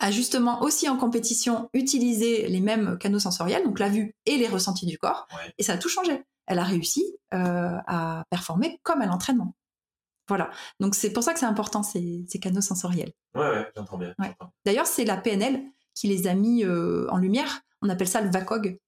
[0.00, 4.48] a justement aussi en compétition utilisé les mêmes canaux sensoriels, donc la vue et les
[4.48, 5.26] ressentis du corps,
[5.58, 6.24] et ça a tout changé.
[6.46, 9.54] Elle a réussi euh, à performer comme à l'entraînement.
[10.28, 10.50] Voilà.
[10.80, 13.12] Donc c'est pour ça que c'est important ces, canaux sensoriels.
[13.34, 14.14] Ouais, ouais, j'entends bien.
[14.64, 15.62] D'ailleurs, c'est la PNL
[15.94, 17.60] qui les a mis euh, en lumière.
[17.82, 18.78] On appelle ça le VACOG.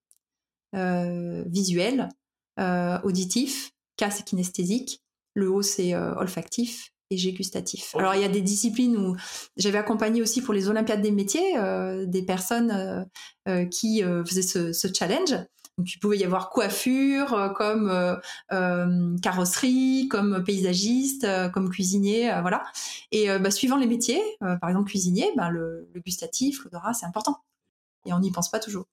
[0.74, 2.08] Euh, visuel,
[2.58, 5.02] auditif, K c'est kinesthésique,
[5.34, 7.94] le O c'est olfactif et j'ai gustatif.
[7.96, 9.16] Alors il y a des disciplines où
[9.56, 13.04] j'avais accompagné aussi pour les Olympiades des métiers euh, des personnes euh,
[13.48, 15.34] euh, qui faisaient ce, challenge.
[15.78, 18.18] Donc il pouvait y avoir coiffure, comme
[19.20, 22.64] carrosserie, comme paysagiste, comme cuisinier, voilà.
[23.12, 27.42] Et bah, suivant les métiers, par exemple cuisinier, ben, le, le gustatif, l'odorat, c'est important.
[28.06, 28.86] Et on n'y pense pas toujours.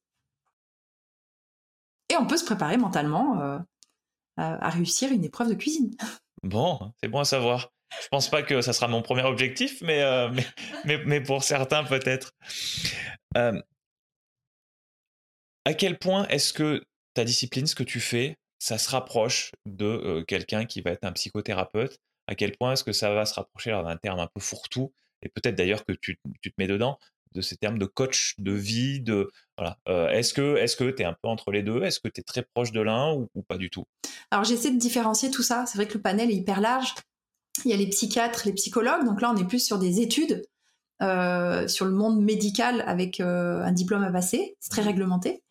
[2.10, 3.64] Et on peut se préparer mentalement
[4.36, 5.96] à réussir une épreuve de cuisine.
[6.44, 7.72] Bon, c'est bon à savoir.
[8.02, 10.30] Je pense pas que ça sera mon premier objectif, mais, euh,
[10.86, 12.34] mais, mais, pour certains peut-être.
[13.38, 13.62] Euh,
[15.66, 16.84] à quel point est-ce que
[17.14, 21.06] ta discipline, ce que tu fais, ça se rapproche de euh, quelqu'un qui va être
[21.06, 21.98] un psychothérapeute?
[22.28, 24.94] À quel point est-ce que ça va se rapprocher d'un terme un peu fourre-tout?
[25.22, 26.98] Et peut-être d'ailleurs que tu, tu, te mets dedans
[27.34, 29.78] de ces termes de coach de vie de voilà.
[30.12, 31.84] Est-ce que que tu es un peu entre les deux?
[31.84, 33.86] Est-ce que tu es très proche de l'un ou, pas du tout?
[34.32, 35.66] Alors j'essaie de différencier tout ça.
[35.66, 36.94] C'est vrai que le panel est hyper large
[37.66, 39.06] il y a les psychiatres, les psychologues.
[39.06, 40.44] Donc là, on est plus sur des études
[41.02, 44.56] euh, sur le monde médical avec euh, un diplôme à passer.
[44.60, 45.44] C'est très réglementé.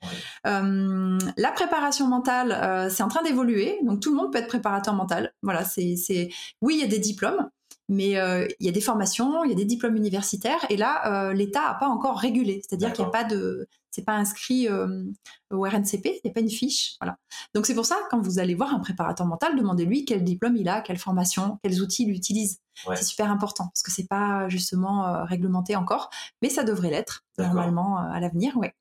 [0.47, 3.79] Euh, la préparation mentale, c'est en train d'évoluer.
[3.83, 5.35] Donc tout le monde peut être préparateur mental.
[5.43, 6.31] Voilà, c'est,
[6.63, 7.51] oui, il y a des diplômes,
[7.93, 10.65] mais il y a des formations, il y a des diplômes universitaires.
[10.71, 12.63] Et là, l'État n'a pas encore régulé.
[12.67, 15.05] C'est-à-dire qu'il n'y a pas de c'est pas inscrit euh,
[15.51, 16.97] au RNCP, il n'y a pas une fiche.
[17.01, 17.19] Voilà.
[17.55, 20.69] Donc c'est pour ça, quand vous allez voir un préparateur mental, demandez-lui quel diplôme il
[20.69, 22.59] a, quelle formation, quels outils il utilise.
[22.95, 26.09] C'est super important parce que c'est pas justement euh, réglementé encore,
[26.41, 28.57] mais ça devrait l'être normalement euh, à l'avenir.
[28.57, 28.75] Ouais.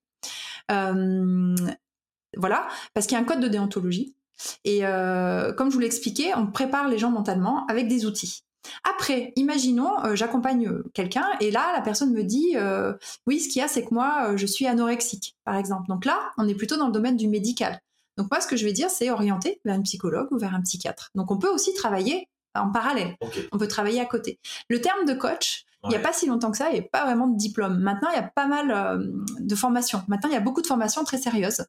[2.37, 4.15] voilà, parce qu'il y a un code de déontologie.
[4.63, 8.45] Et comme je vous l'ai expliqué, on prépare les gens mentalement avec des outils.
[8.83, 12.93] Après, imaginons, euh, j'accompagne euh, quelqu'un et là, la personne me dit, euh,
[13.27, 15.87] oui, ce qu'il y a, c'est que moi, je suis anorexique, par exemple.
[15.87, 17.79] Donc là, on est plutôt dans le domaine du médical.
[18.17, 20.61] Donc moi, ce que je vais dire, c'est orienter vers un psychologue ou vers un
[20.61, 21.09] psychiatre.
[21.15, 23.15] Donc on peut aussi travailler en parallèle.
[23.51, 24.39] On peut travailler à côté.
[24.69, 26.89] Le terme de coach, il n'y a pas si longtemps que ça, il n'y a
[26.91, 27.79] pas vraiment de diplôme.
[27.79, 29.01] Maintenant, il y a pas mal
[29.39, 30.03] de formations.
[30.07, 31.65] Maintenant, il y a beaucoup de formations très sérieuses.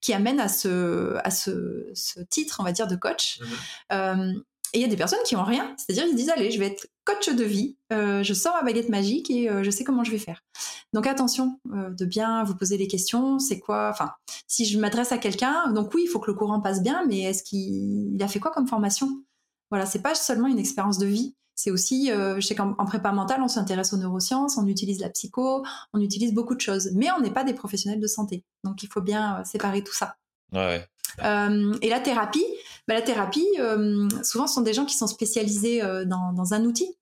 [0.00, 3.40] qui amènent à ce, à ce, titre, on va dire, de coach.
[3.90, 4.44] Mhm.
[4.74, 6.66] Et il y a des personnes qui ont rien, c'est-à-dire ils disent allez, je vais
[6.66, 10.02] être coach de vie, euh, je sors ma baguette magique et euh, je sais comment
[10.02, 10.42] je vais faire.
[10.92, 14.10] Donc attention euh, de bien vous poser des questions, c'est quoi Enfin,
[14.48, 17.20] si je m'adresse à quelqu'un, donc oui, il faut que le courant passe bien, mais
[17.20, 19.22] est-ce qu'il a fait quoi comme formation?
[19.70, 23.40] Voilà, c'est pas seulement une expérience de vie, c'est aussi, je sais qu'en prépa mentale,
[23.42, 27.20] on s'intéresse aux neurosciences, on utilise la psycho, on utilise beaucoup de choses, mais on
[27.20, 30.16] n'est pas des professionnels de santé, donc il faut bien séparer tout ça.
[30.52, 30.86] Ouais.
[31.22, 32.46] Et la thérapie,
[32.86, 36.64] bah, la thérapie, euh, souvent, ce sont des gens qui sont spécialisés euh, dans, un
[36.64, 36.96] outil.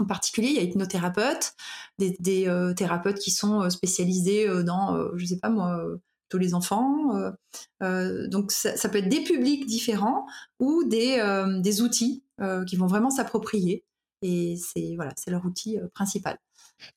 [0.00, 1.54] En particulier, il y a hypnothérapeutes,
[1.98, 5.80] des, des euh, thérapeutes qui sont spécialisés dans, je sais pas moi,
[6.28, 7.32] tous les enfants.
[7.80, 10.26] donc, ça, peut être des publics différents
[10.58, 12.24] ou des, outils
[12.66, 13.84] qui vont vraiment s'approprier.
[14.22, 16.38] Et c'est voilà, c'est leur outil principal.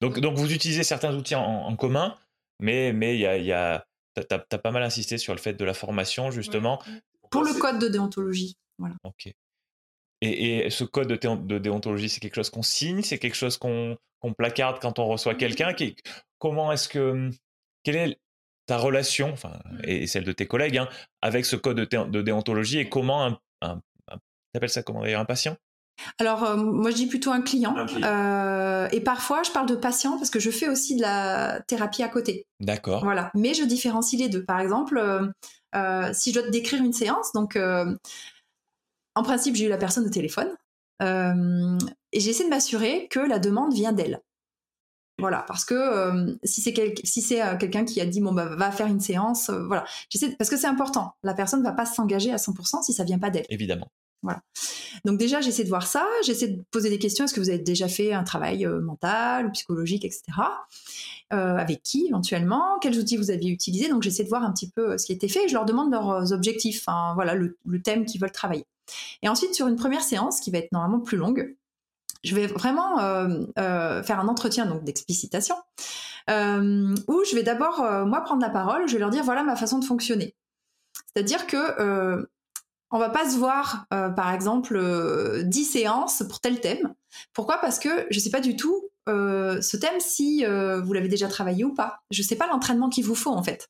[0.01, 2.15] Donc, donc, vous utilisez certains outils en, commun,
[2.59, 3.85] mais mais il y a
[4.23, 6.81] T'as as pas mal insisté sur le fait de la formation, justement.
[7.29, 8.57] Pour le code de déontologie.
[8.77, 8.95] Voilà.
[9.03, 9.31] Ok.
[10.21, 13.97] Et, ce code de, déontologie, c'est quelque chose qu'on signe, c'est quelque chose qu'on
[14.37, 15.37] placarde quand on reçoit mmh.
[15.37, 15.75] quelqu'un.
[16.39, 17.29] comment est-ce que
[17.83, 18.19] quelle est
[18.65, 19.79] ta relation, enfin, mmh.
[19.83, 20.89] et celle de tes collègues, hein,
[21.21, 23.81] avec ce code de, déontologie et comment un, un,
[24.67, 25.55] ça comment d'ailleurs un patient?
[26.19, 27.75] Alors, euh, moi, je dis plutôt un client.
[28.03, 32.03] Euh, et parfois, je parle de patient parce que je fais aussi de la thérapie
[32.03, 32.47] à côté.
[32.59, 33.03] D'accord.
[33.03, 33.31] Voilà.
[33.33, 34.43] Mais je différencie les deux.
[34.43, 34.99] Par exemple,
[35.75, 40.05] euh, si je dois te décrire une séance, donc, en principe, j'ai eu la personne
[40.05, 40.49] au téléphone.
[41.01, 44.21] et j'essaie de m'assurer que la demande vient d'elle.
[45.19, 48.85] Voilà, parce que si c'est si c'est quelqu'un qui a dit bon bah va faire
[48.85, 51.15] une séance, voilà, j'essaie parce que c'est important.
[51.23, 53.47] La personne ne va pas s'engager à 100% si ça vient pas d'elle.
[53.49, 53.89] Évidemment.
[54.23, 54.41] Voilà.
[55.05, 57.25] Donc déjà j'essaie de voir ça, j'essaie de poser des questions.
[57.25, 60.23] Est-ce que vous avez déjà fait un travail mental ou psychologique, etc.
[61.29, 62.79] avec qui éventuellement?
[62.81, 63.89] Quels outils vous aviez utilisés?
[63.89, 65.91] Donc j'essaie de voir un petit peu ce qui été fait et je leur demande
[65.91, 68.65] leurs objectifs, voilà le, thème qu'ils veulent travailler.
[69.21, 71.55] Et ensuite sur une première séance qui va être normalement plus longue,
[72.23, 75.55] je vais vraiment euh, euh, faire un entretien donc d'explicitation
[76.29, 79.55] euh, où je vais d'abord moi prendre la parole, je vais leur dire voilà ma
[79.55, 80.35] façon de fonctionner.
[81.13, 82.27] C'est-à-dire que
[82.91, 86.93] on va pas se voir par exemple 10 séances pour tel thème.
[87.33, 87.57] Pourquoi?
[87.59, 91.73] Parce que je sais pas du tout ce thème si vous l'avez déjà travaillé ou
[91.73, 91.99] pas.
[92.11, 93.69] Je sais pas l'entraînement qu'il vous faut en fait.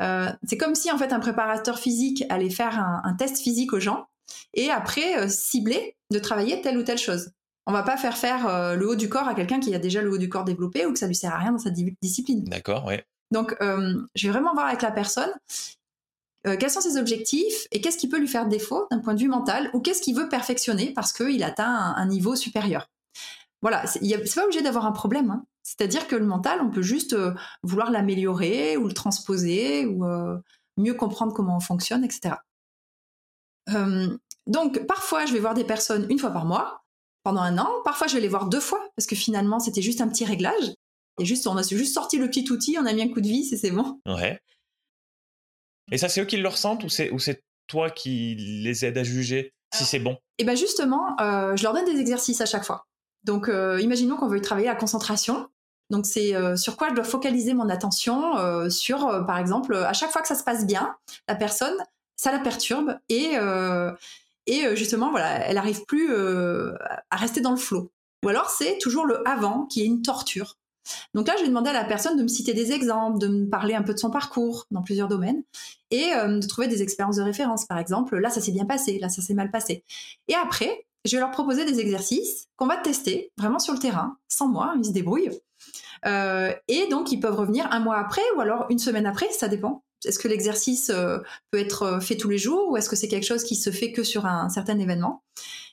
[0.00, 3.80] c'est comme si en fait un préparateur physique allait faire un, un test physique aux
[3.80, 4.08] gens
[4.52, 7.30] et après cibler de travailler telle ou telle chose.
[7.66, 10.02] On va pas faire faire euh, le haut du corps à quelqu'un qui a déjà
[10.02, 12.44] le haut du corps développé ou que ça lui sert à rien dans sa discipline.
[12.44, 13.04] D'accord, ouais.
[13.30, 15.30] Donc, euh, je vais vraiment voir avec la personne
[16.46, 19.20] euh, quels sont ses objectifs et qu'est-ce qui peut lui faire défaut d'un point de
[19.20, 22.88] vue mental ou qu'est-ce qu'il veut perfectionner parce qu'il atteint un, niveau supérieur?
[23.62, 24.00] Voilà, c'est
[24.34, 25.30] pas obligé d'avoir un problème.
[25.30, 25.44] Hein.
[25.62, 27.16] C'est-à-dire que le mental, on peut juste
[27.62, 30.04] vouloir l'améliorer ou le transposer ou
[30.76, 32.34] mieux comprendre comment on fonctionne, etc.
[34.46, 36.84] donc, parfois, je vais voir des personnes une fois par mois
[37.22, 37.70] pendant un an.
[37.84, 40.74] Parfois, je vais les voir deux fois parce que finalement, c'était juste un petit réglage.
[41.18, 43.28] Et juste, on a juste sorti le petit outil, on a mis un coup de
[43.28, 44.00] vis et c'est bon.
[44.06, 44.40] Ouais.
[45.92, 48.98] Et ça, c'est eux qui le ressentent ou c'est, ou c'est toi qui les aides
[48.98, 50.12] à juger si c'est bon?
[50.12, 52.86] Et eh bien justement, euh, je leur donne des exercices à chaque fois.
[53.24, 55.48] Donc, euh, imaginons qu'on veut travailler la concentration.
[55.90, 58.70] Donc, c'est euh, sur quoi je dois focaliser mon attention.
[58.70, 60.94] sur, par exemple, à chaque fois que ça se passe bien,
[61.28, 61.74] la personne,
[62.16, 63.34] ça la perturbe et
[64.46, 67.90] et justement, voilà, elle n'arrive plus à rester dans le flot.
[68.24, 70.56] Ou alors c'est toujours le avant qui est une torture.
[71.14, 73.48] Donc là, je vais demander à la personne de me citer des exemples, de me
[73.48, 75.42] parler un peu de son parcours dans plusieurs domaines
[75.90, 77.66] et euh, de trouver des expériences de référence.
[77.66, 79.84] Par exemple, là, ça s'est bien passé, là, ça s'est mal passé.
[80.28, 84.16] Et après, je vais leur proposer des exercices qu'on va tester vraiment sur le terrain,
[84.28, 85.30] sans moi, ils se débrouillent.
[86.04, 89.82] et donc, ils peuvent revenir un mois après ou alors une semaine après, ça dépend.
[90.04, 91.18] Est-ce que l'exercice euh,
[91.50, 93.70] peut être euh, fait tous les jours ou est-ce que c'est quelque chose qui se
[93.70, 95.22] fait que sur un, certain événement?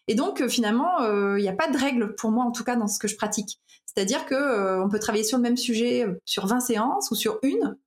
[0.07, 1.05] Et donc euh, finalement,
[1.35, 3.15] il n'y a pas de règle pour moi en tout cas dans ce que je
[3.15, 3.59] pratique.
[3.93, 7.77] C'est-à-dire que on peut travailler sur le même sujet sur 20 séances ou sur une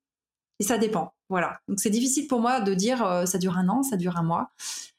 [0.60, 1.14] et ça dépend.
[1.28, 1.58] Voilà.
[1.68, 4.50] Donc c'est difficile pour moi de dire ça dure un an, ça dure un mois.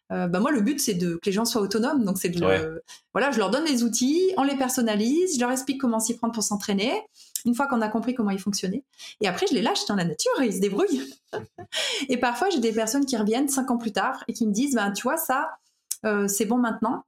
[0.10, 2.82] bah moi le but c'est de que les gens soient autonomes donc c'est de
[3.14, 6.34] voilà je leur donne les outils on les personnalise je leur explique comment s'y prendre
[6.34, 7.04] pour s'entraîner
[7.46, 8.84] une fois qu'on a compris comment ils fonctionnaient.
[9.22, 11.14] Et après, je les lâche dans la nature et ils se débrouillent.
[12.10, 14.76] et parfois, j'ai des personnes qui reviennent cinq ans plus tard et qui me disent,
[14.76, 15.52] ben, tu vois, ça,
[16.06, 17.04] euh, c'est bon maintenant.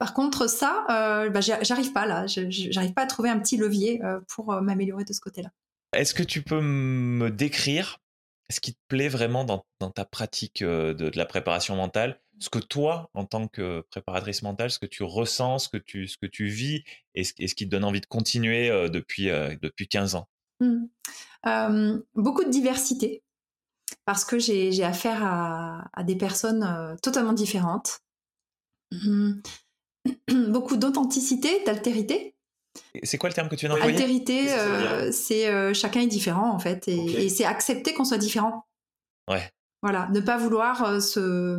[0.00, 2.26] Par contre, ça, euh, ben, j'arrive pas là.
[2.26, 5.50] J'arrive pas à trouver un petit levier euh, pour m'améliorer de ce côté-là.
[5.92, 7.98] Est-ce que tu peux me décrire
[8.50, 12.18] ce qui te plaît vraiment dans, ta pratique de, la préparation mentale?
[12.40, 16.08] Ce que toi, en tant que préparatrice mentale, ce que tu ressens, ce que tu,
[16.08, 16.82] ce que tu vis
[17.14, 20.26] et ce, qui te donne envie de continuer euh, depuis, euh, depuis 15 ans?
[20.60, 21.98] Mmh.
[22.14, 23.22] Beaucoup de diversité,
[24.06, 28.00] parce que j'ai affaire à, des personnes euh, totalement différentes.
[28.90, 29.42] Mmh.
[30.48, 32.34] Beaucoup d'authenticité, d'altérité.
[33.02, 33.96] C'est quoi le terme que tu viens d'employer?
[33.96, 34.48] Altérité,
[35.12, 38.64] c'est chacun est différent en fait, et, et c'est accepter qu'on soit différent.
[39.28, 39.50] Ouais.
[39.82, 41.56] Voilà, ne pas vouloir euh, se,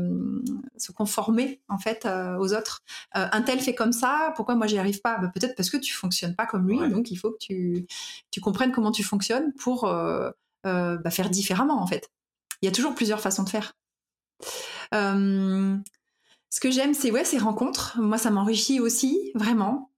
[0.78, 2.84] se, conformer en fait euh, aux autres.
[3.16, 5.18] Euh, un tel fait comme ça, pourquoi moi j'y arrive pas?
[5.18, 7.88] Bah, Peut-être parce que tu fonctionnes pas comme lui, donc il faut que tu,
[8.30, 9.92] tu comprennes comment tu fonctionnes pour
[10.64, 12.12] bah, faire différemment en fait.
[12.62, 13.74] Il y a toujours plusieurs façons de faire.
[16.52, 17.98] Ce que j'aime, c'est ouais, ces rencontres.
[18.00, 19.90] Moi, ça m'enrichit aussi vraiment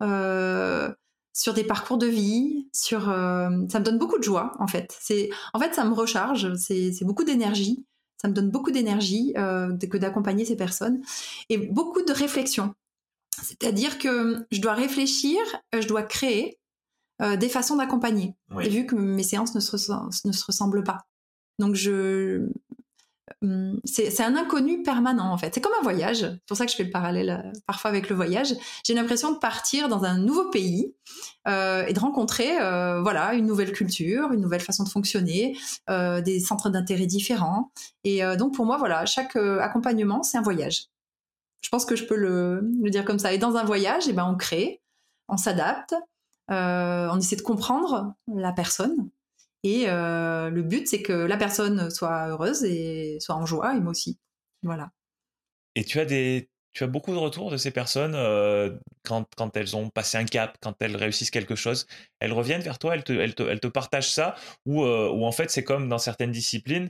[1.35, 3.49] sur des parcours de vie, sur ça
[3.79, 4.95] me donne beaucoup de joie en fait.
[5.01, 7.85] C'est en fait ça me recharge, c'est beaucoup d'énergie.
[8.23, 11.01] Ça me donne beaucoup d'énergie euh, que d'accompagner ces personnes
[11.49, 12.73] et beaucoup de réflexion.
[13.41, 15.39] C'est-à-dire que je dois réfléchir,
[15.75, 16.57] euh, je dois créer
[17.21, 18.33] euh, des façons d'accompagner.
[18.61, 19.75] Et vu que mes séances ne se,
[20.25, 21.05] ne se, ressemblent pas.
[21.59, 22.47] Donc je,
[23.83, 25.53] c'est un inconnu permanent en fait.
[25.53, 26.19] C'est comme un voyage.
[26.19, 28.55] C'est pour ça que je fais le parallèle euh, parfois avec le voyage.
[28.85, 30.95] J'ai l'impression de partir dans un nouveau pays
[31.47, 36.39] euh, et de rencontrer euh, voilà une nouvelle culture, une nouvelle façon de fonctionner, des
[36.39, 37.71] centres d'intérêt différents.
[38.03, 40.87] Et donc pour moi voilà, chaque accompagnement c'est un voyage.
[41.61, 43.33] Je pense que je peux le, le, dire comme ça.
[43.33, 44.81] Et dans un voyage, eh ben on crée,
[45.29, 45.95] on s'adapte,
[46.49, 49.09] on essaie de comprendre la personne
[49.63, 53.79] et euh, le but, c'est que la personne soit heureuse et soit en joie, et
[53.79, 54.19] moi aussi.
[54.61, 54.91] Voilà.
[55.75, 59.55] Et tu as des, tu as beaucoup de retours de ces personnes euh, quand, quand,
[59.55, 61.87] elles ont passé un cap, quand elles réussissent quelque chose?
[62.19, 64.35] Elles reviennent vers toi, elles te, elles te, elles te partagent ça,
[64.65, 66.89] ou, euh, ou en fait c'est comme dans certaines disciplines,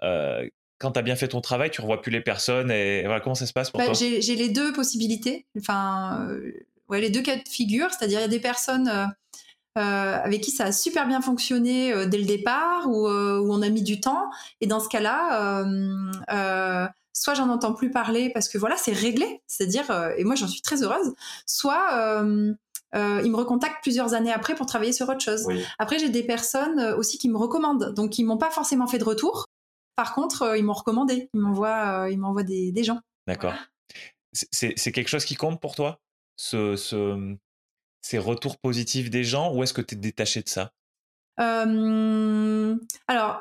[0.00, 3.36] quand tu as bien fait ton travail, tu revois plus les personnes et voilà, comment
[3.36, 3.94] ça se passe pour bah, toi?
[3.94, 6.28] J'ai les deux possibilités, enfin
[6.88, 8.90] ouais, les deux cas de figure, c'est-à-dire il y a des personnes
[9.78, 13.50] euh, avec qui ça a super bien fonctionné euh, dès le départ ou euh, où,
[13.52, 14.30] on a mis du temps.
[14.60, 15.64] Et dans ce cas-là,
[17.14, 20.62] soit j'en entends plus parler parce que voilà, c'est réglé, c'est-à-dire, et moi j'en suis
[20.62, 21.14] très heureuse,
[21.46, 22.22] soit
[22.94, 25.46] ils me recontactent plusieurs années après pour travailler sur autre chose.
[25.78, 29.04] Après, j'ai des personnes aussi qui me recommandent, donc ils m'ont pas forcément fait de
[29.04, 29.46] retour.
[29.94, 33.00] Par contre, ils m'ont recommandé, ils m'envoient, ils m'envoient des, des gens.
[33.26, 33.54] D'accord.
[34.32, 36.00] C'est quelque chose qui compte pour toi?
[36.36, 37.36] Ce, ce,
[38.02, 40.72] ces retours positifs des gens ou est-ce que tu es détaché de ça?
[43.08, 43.40] Alors,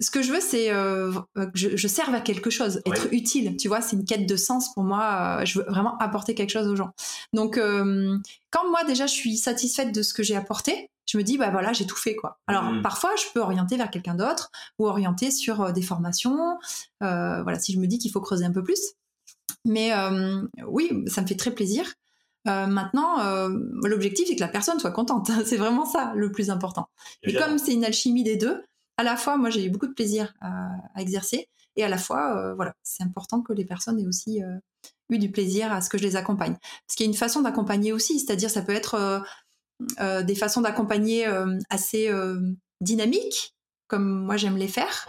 [0.00, 3.56] ce que je veux, c'est euh, que je, serve à quelque chose, être utile.
[3.56, 5.40] Tu vois, c'est une quête de sens pour moi.
[5.40, 6.92] Euh, je veux vraiment apporter quelque chose aux gens.
[7.32, 11.36] Donc, quand moi déjà je suis satisfaite de ce que j'ai apporté, je me dis
[11.36, 12.38] bah voilà, j'ai tout fait quoi.
[12.46, 12.82] Alors mmh.
[12.82, 16.58] parfois, je peux orienter vers quelqu'un d'autre ou orienter sur des formations.
[17.00, 18.80] voilà, si je me dis qu'il faut creuser un peu plus.
[19.64, 19.92] Mais
[20.66, 21.92] oui, ça me fait très plaisir.
[22.48, 23.50] Euh, maintenant, euh,
[23.84, 25.30] l'objectif, c'est que la personne soit contente.
[25.46, 26.88] c'est vraiment ça le plus important.
[27.22, 28.62] Et comme c'est une alchimie des deux,
[28.96, 30.70] à la fois, moi, j'ai eu beaucoup de plaisir à,
[31.00, 34.40] exercer, et à la fois, euh, voilà, c'est important que les personnes aient aussi
[35.08, 36.56] eu du plaisir à ce que je les accompagne.
[36.86, 39.22] Parce qu'il y a une façon d'accompagner aussi, c'est-à-dire ça peut être
[39.98, 41.26] des façons d'accompagner
[41.70, 42.10] assez
[42.80, 43.54] dynamiques,
[43.88, 45.08] comme moi j'aime les faire,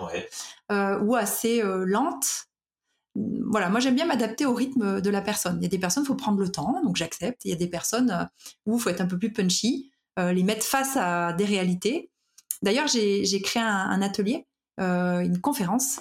[0.69, 2.45] ou assez lentes,
[3.16, 5.57] voilà, moi j'aime bien m'adapter au rythme de la personne.
[5.59, 7.45] Il y a des personnes, il faut prendre le temps, donc j'accepte.
[7.45, 8.26] Il y a des personnes euh,
[8.66, 12.09] où il faut être un peu plus punchy, euh, les mettre face à des réalités.
[12.64, 14.47] D'ailleurs, j'ai créé un, atelier,
[14.80, 15.99] euh, une conférence.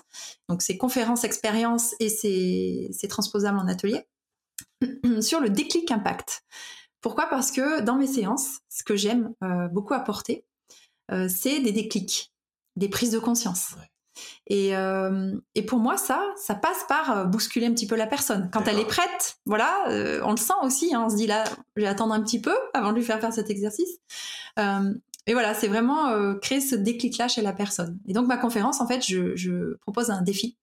[0.48, 4.06] Donc c'est conférence expérience et c'est transposable en atelier
[5.20, 6.44] sur le déclic impact.
[7.00, 7.26] Pourquoi?
[7.28, 9.34] Parce que dans mes séances, ce que j'aime
[9.72, 10.44] beaucoup apporter,
[11.28, 12.32] c'est des déclics,
[12.76, 13.74] des prises de conscience.
[14.46, 18.06] Et, euh, et, pour moi, ça, ça passe par euh, bousculer un petit peu la
[18.06, 18.50] personne.
[18.52, 20.94] Quand elle est prête, voilà, euh, on le sent aussi.
[20.94, 21.44] Hein, on se dit là,
[21.76, 23.98] je vais attendre un petit peu avant de lui faire faire cet exercice.
[24.58, 27.98] et voilà, c'est vraiment créer ce déclic-là chez la personne.
[28.06, 30.58] Et donc ma conférence, en fait, je, je propose un défi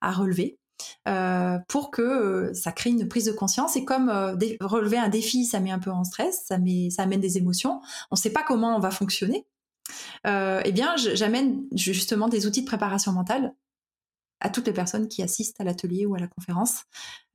[0.00, 0.58] à relever.
[1.68, 3.76] pour que ça crée une prise de conscience.
[3.76, 4.08] Et comme
[4.60, 7.80] relever un défi, ça met un peu en stress, ça, met, ça amène des émotions.
[8.10, 9.46] On ne sait pas comment on va fonctionner
[10.26, 13.54] euh, eh bien, j'amène justement des outils de préparation mentale
[14.40, 16.84] à toutes les personnes qui assistent à l'atelier ou à la conférence.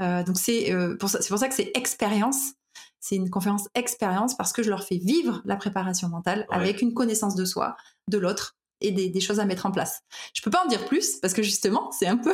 [0.01, 2.53] Euh, donc c'est euh, pour, pour, ça que c'est expérience.
[2.99, 6.93] C'est une conférence expérience parce que je leur fais vivre la préparation mentale avec une
[6.93, 7.75] connaissance de soi,
[8.09, 10.01] de l'autre et des, des, choses à mettre en place.
[10.33, 12.33] Je peux pas en dire plus parce que justement, c'est un peu.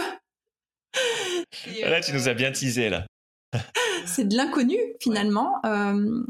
[1.84, 3.06] là, tu nous as bien teasé là.
[4.06, 5.60] c'est de l'inconnu finalement.
[5.66, 6.24] Euh,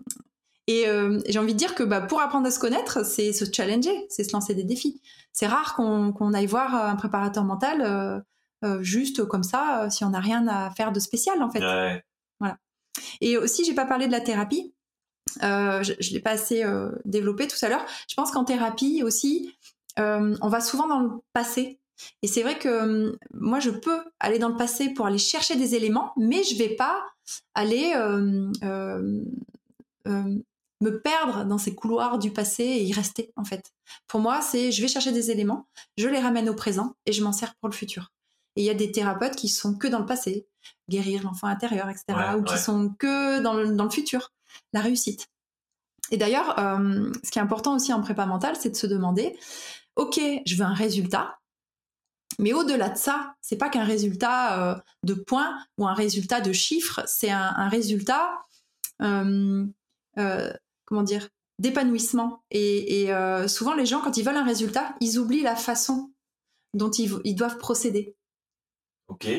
[0.68, 0.86] et
[1.28, 4.24] j'ai envie de dire que bah, pour apprendre à se connaître, c'est se challenger, c'est
[4.24, 5.02] se lancer des défis.
[5.34, 8.20] C'est rare qu'on aille voir un préparateur mental euh,
[8.64, 11.62] euh, juste comme ça, si on n'a rien à faire de spécial en fait.
[12.40, 12.58] Voilà.
[13.22, 14.74] Et aussi, j'ai pas parlé de la thérapie.
[15.42, 16.64] je ne l'ai pas assez
[17.06, 17.86] développé tout à l'heure.
[18.08, 19.56] Je pense qu'en thérapie aussi,
[19.98, 21.80] on va souvent dans le passé.
[22.24, 25.76] Et c'est vrai que moi, je peux aller dans le passé pour aller chercher des
[25.76, 27.04] éléments, mais je vais pas
[27.56, 27.94] aller
[30.82, 33.72] me perdre dans ces couloirs du passé et y rester en fait.
[34.08, 35.68] Pour moi, c'est je vais chercher des éléments,
[35.98, 38.12] je les ramène au présent et je m'en sers pour le futur.
[38.56, 40.48] Et il y a des thérapeutes qui sont que dans le passé,
[40.90, 44.34] guérir l'enfant intérieur, etc., ou qui sont que dans le, dans le, futur,
[44.74, 45.28] la réussite.
[46.12, 49.38] Et d'ailleurs, euh, ce qui est important aussi en prépa mentale, c'est de se demander,
[49.96, 51.40] ok, je veux un résultat,
[52.40, 56.52] mais au-delà de ça, c'est pas qu'un résultat euh, de points ou un résultat de
[56.52, 58.32] chiffres, c'est un, résultat
[59.02, 59.66] euh,
[60.92, 62.44] comment dire, d'épanouissement.
[62.52, 66.12] Et, euh, souvent, les gens, quand ils veulent un résultat, ils oublient la façon
[66.74, 68.14] dont ils, doivent procéder.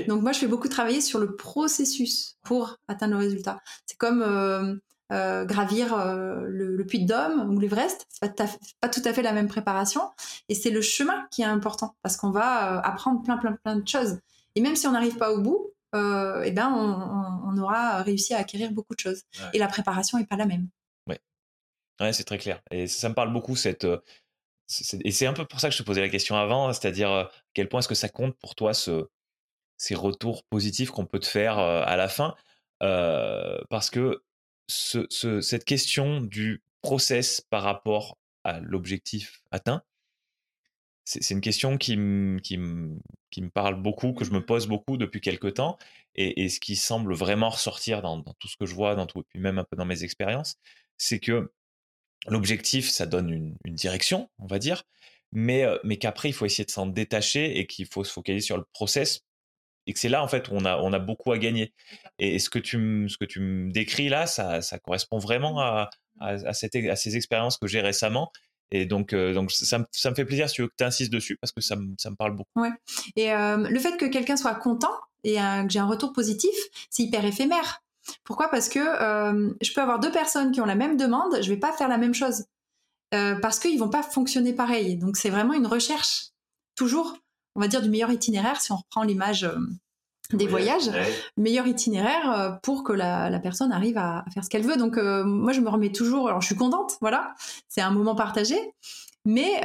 [0.09, 3.61] Donc moi, je fais beaucoup travailler sur le processus pour atteindre le résultat.
[3.87, 5.95] C'est comme euh, gravir
[6.47, 8.07] le, Puy de Dôme ou l'Everest.
[8.09, 8.47] C'est pas,
[8.81, 10.01] pas, tout à fait la même préparation.
[10.49, 13.87] Et c'est le chemin qui est important parce qu'on va apprendre plein, plein, plein de
[13.87, 14.21] choses.
[14.55, 18.73] Et même si on n'arrive pas au bout, eh ben on, aura réussi à acquérir
[18.73, 19.23] beaucoup de choses.
[19.53, 20.69] Et la préparation n'est pas la même.
[22.01, 22.61] Ouais, c'est très clair.
[22.71, 23.87] Et ça me parle beaucoup cette
[25.05, 27.31] et c'est un peu pour ça que je te posais la question avant, c'est-à-dire à
[27.55, 29.09] quel point est-ce que ça compte pour toi ce,
[29.77, 32.35] ces retours positifs qu'on peut te faire à la fin,
[32.81, 34.23] parce que
[34.69, 39.83] ce, cette question du process par rapport à l'objectif atteint,
[41.05, 41.97] c'est une question qui,
[42.43, 42.59] qui,
[43.31, 45.77] qui, me parle beaucoup, que je me mmh pose beaucoup depuis quelques temps,
[46.15, 49.25] et, ce qui semble vraiment ressortir dans, tout ce que je vois, dans tout, et
[49.29, 50.57] puis même un peu dans mes expériences,
[50.97, 51.53] c'est que
[52.27, 54.85] l'objectif, ça donne une, direction, on va dire,
[55.33, 58.57] mais, mais qu'après, il faut essayer de s'en détacher et qu'il faut se focaliser sur
[58.57, 59.23] le process
[59.87, 61.73] et que c'est là en fait où on a, on a beaucoup à gagner.
[62.19, 65.91] Et ce que tu, ce que tu me décris là, ça, ça correspond vraiment à,
[66.21, 68.31] à, cette, à ces expériences que j'ai récemment.
[68.71, 71.13] Et donc, donc ça, me, ça me fait plaisir si tu veux que tu insistes
[71.13, 72.51] dessus parce que ça me, ça me parle beaucoup.
[72.57, 72.71] Ouais.
[73.17, 74.95] Et le fait que quelqu'un soit content
[75.25, 76.55] et que j'ai un retour positif,
[76.89, 77.83] c'est hyper éphémère.
[78.25, 78.49] Pourquoi?
[78.49, 81.59] Parce que euh, je peux avoir deux personnes qui ont la même demande, je vais
[81.59, 82.45] pas faire la même chose
[83.15, 84.97] euh, parce qu'ils vont pas fonctionner pareil.
[84.97, 86.29] Donc c'est vraiment une recherche
[86.77, 87.17] toujours,
[87.55, 89.57] on va dire du meilleur itinéraire si on reprend l'image euh,
[90.33, 90.91] des voyages,
[91.37, 94.79] meilleur itinéraire pour que la, personne arrive à, faire ce qu'elle veut.
[94.79, 97.35] Donc moi je me remets toujours, alors je suis contente, voilà,
[97.69, 98.57] c'est un moment partagé.
[99.27, 99.61] Mais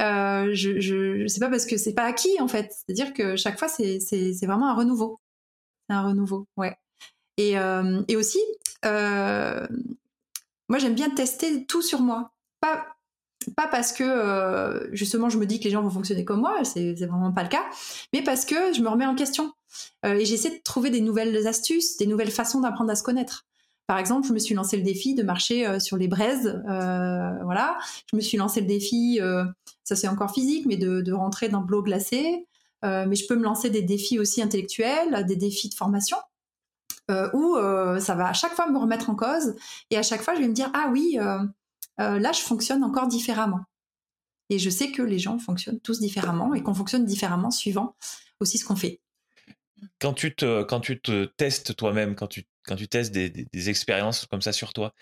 [0.52, 2.70] je, je, sais pas parce que c'est pas acquis en fait.
[2.70, 3.98] C'est-à-dire que chaque fois c'est
[4.42, 5.20] vraiment un renouveau.
[5.88, 6.76] C'est un renouveau, ouais.
[7.38, 8.40] Euh, et, aussi,
[8.84, 9.66] euh,
[10.68, 12.32] moi j'aime bien tester tout sur moi.
[12.60, 12.86] Pas,
[13.56, 16.64] pas parce que euh, justement je me dis que les gens vont fonctionner comme moi,
[16.64, 17.64] c'est vraiment pas le cas,
[18.12, 19.52] mais parce que je me remets en question.
[20.04, 23.46] et j'essaie de trouver des nouvelles astuces, des nouvelles façons d'apprendre à se connaître.
[23.86, 27.78] Par exemple, je me suis lancé le défi de marcher sur les braises, voilà.
[28.10, 29.20] Je me suis lancé le défi,
[29.84, 32.46] ça c'est encore physique, mais de, de rentrer dans l'eau glacée.
[32.82, 36.16] mais je peux me lancer des défis aussi intellectuels, des défis de formation
[37.10, 39.54] euh, où euh, ça va à chaque fois me remettre en cause
[39.90, 41.38] et à chaque fois je vais me dire ah oui euh,
[41.96, 43.64] là je fonctionne encore différemment.
[44.50, 47.96] Et je sais que les gens fonctionnent tous différemment et qu'on fonctionne différemment suivant
[48.40, 49.00] aussi ce qu'on fait.
[50.00, 53.70] Quand tu te quand tu te testes toi-même quand tu quand tu testes des, des,
[53.70, 54.92] expériences comme ça sur toi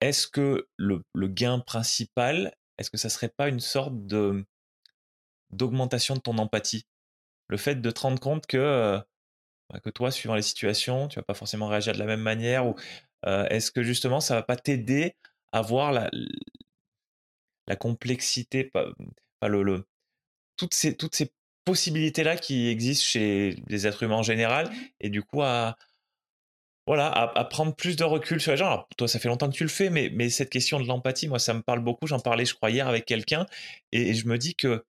[0.00, 4.44] est-ce que le, le, gain principal est-ce que ça serait pas une sorte de
[5.50, 6.84] d'augmentation de ton empathie?
[7.48, 9.02] Le fait de te rendre compte que
[9.80, 12.74] que toi, suivant les situations, tu vas pas forcément réagir de la même manière ou
[13.24, 15.14] est-ce que justement ça va pas t'aider
[15.52, 16.10] à voir la,
[17.76, 18.86] complexité, pas,
[19.42, 19.86] le,
[20.56, 21.30] toutes ces, toutes ces
[21.64, 24.70] possibilités là qui existent chez les êtres humains en général
[25.00, 25.76] et du coup à
[26.86, 28.66] voilà à, prendre plus de recul sur les gens.
[28.66, 31.28] Alors toi ça fait longtemps que tu le fais, mais mais cette question de l'empathie,
[31.28, 32.06] moi ça me parle beaucoup.
[32.08, 33.46] J'en parlais je crois hier avec quelqu'un
[33.92, 34.84] et je me dis que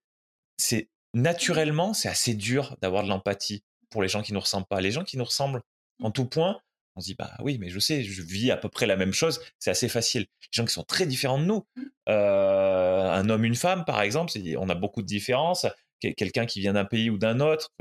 [0.57, 3.63] c'est naturellement c'est assez dur d'avoir de l'empathie
[3.93, 4.81] pour les gens qui nous ressemblent pas.
[4.81, 5.61] Les gens qui nous ressemblent
[6.01, 6.59] en tout point,
[6.95, 9.13] on se dit bah oui, mais je sais, je vis à peu près la même
[9.13, 10.23] chose, c'est assez facile.
[10.23, 11.81] Les gens qui sont très différents de nous, mmh.
[12.09, 15.67] euh, un homme, une femme, par exemple, on a beaucoup de différences.
[15.99, 17.71] Quelqu'un qui vient d'un pays ou d'un autre,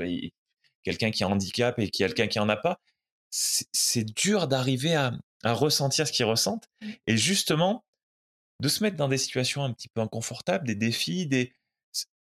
[0.83, 2.79] quelqu'un qui a un handicap et quelqu'un qui en a pas,
[3.29, 5.11] c'est dur d'arriver à,
[5.43, 6.89] ressentir ce qu'ils ressentent mmh.
[7.07, 7.83] et justement
[8.61, 11.53] de se mettre dans des situations un petit peu inconfortables, des défis, des.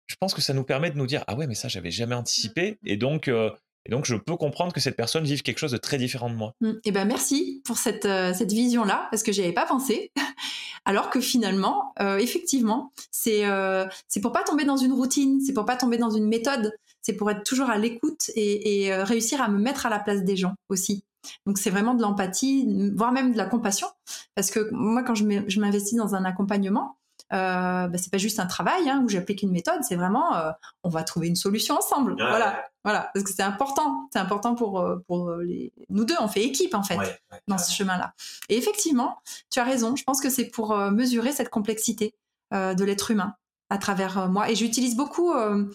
[0.07, 2.15] Je pense que ça nous permet de nous dire ah ouais mais ça j'avais jamais
[2.15, 2.87] anticipé mmh.
[2.87, 3.51] et donc euh,
[3.85, 6.35] et donc, je peux comprendre que cette personne vive quelque chose de très différent de
[6.35, 6.53] moi.
[6.61, 6.79] Et mmh.
[6.85, 10.11] eh ben, merci pour cette, euh, cette vision-là, parce que j'y avais pas pensé.
[10.85, 15.53] Alors que finalement, euh, effectivement, c'est euh, c'est pour pas tomber dans une routine, c'est
[15.53, 19.41] pour pas tomber dans une méthode, c'est pour être toujours à l'écoute et, et réussir
[19.41, 21.03] à me mettre à la place des gens aussi.
[21.45, 22.65] Donc c'est vraiment de l'empathie,
[22.95, 23.87] voire même de la compassion,
[24.35, 26.95] parce que moi quand je m'investis dans un accompagnement,
[27.31, 30.51] euh, bah, c'est pas juste un travail hein, où j'applique une méthode, c'est vraiment euh,
[30.83, 32.15] on va trouver une solution ensemble.
[32.17, 36.27] Voilà, voilà, parce que c'est important, c'est important pour euh, pour les nous deux, on
[36.27, 38.13] fait équipe en fait dans ce chemin-là.
[38.49, 39.19] Et effectivement,
[39.51, 39.95] tu as raison.
[39.95, 42.15] Je pense que c'est pour mesurer cette complexité
[42.51, 43.35] de l'être humain
[43.69, 44.49] à travers euh, moi.
[44.49, 45.65] Et j'utilise beaucoup euh,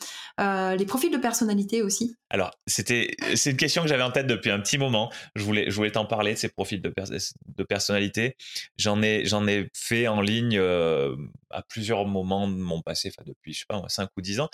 [0.41, 2.17] euh, les profils de personnalité aussi.
[2.31, 5.13] Alors, c'était, c'est une question que j'avais en tête depuis un petit moment.
[5.37, 8.37] Je voulais, je voulais t'en parler de ces profils de, de personnalité.
[8.77, 13.53] J'en ai, j'en ai fait en ligne à plusieurs moments de mon passé, enfin depuis,
[13.53, 14.49] je sais pas, 5 ou 10 ans.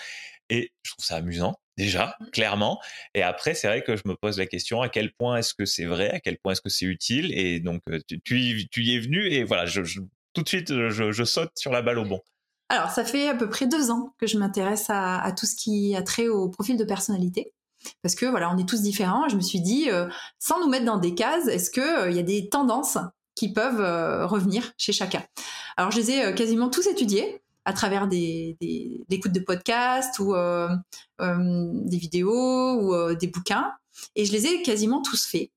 [0.49, 2.25] Et je trouve ça amusant, déjà, mmh.
[2.31, 2.79] clairement.
[3.15, 5.65] Et après, c'est vrai que je me pose la question à quel point est-ce que
[5.65, 7.31] c'est vrai, à quel point est-ce que c'est utile?
[7.33, 9.81] Et donc, tu, tu, y, es venu et voilà, je,
[10.33, 12.21] tout de suite, je, je saute sur la balle au bon.
[12.71, 15.93] Alors, ça fait à peu près deux ans que je m'intéresse à, tout ce qui
[15.93, 17.51] a trait au profil de personnalité.
[18.01, 19.27] Parce que voilà, on est tous différents.
[19.27, 20.07] Je me suis dit, euh,
[20.39, 22.97] sans nous mettre dans des cases, est-ce qu'il euh, y a des tendances
[23.35, 25.21] qui peuvent revenir chez chacun?
[25.75, 30.33] Alors je les ai quasiment tous étudiés à travers des, des, écoutes de podcasts ou
[31.19, 33.73] des vidéos ou des bouquins,
[34.15, 35.49] et je les ai quasiment tous faits.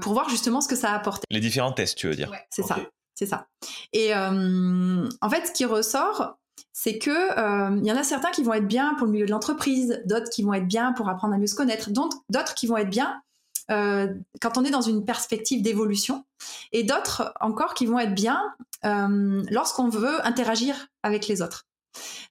[0.00, 1.24] pour voir justement ce que ça a apporté.
[1.30, 2.30] Les différents tests, tu veux dire?
[2.50, 2.78] C'est ça,
[3.16, 3.48] c'est ça.
[3.92, 6.38] Et en fait, ce qui ressort,
[6.72, 9.32] c'est que il y en a certains qui vont être bien pour le milieu de
[9.32, 12.76] l'entreprise, d'autres qui vont être bien pour apprendre à mieux se connaître, d'autres qui vont
[12.76, 13.20] être bien
[13.68, 16.24] quand on est dans une perspective d'évolution,
[16.70, 18.40] et d'autres encore qui vont être bien
[18.84, 21.66] lorsqu'on veut interagir avec les autres.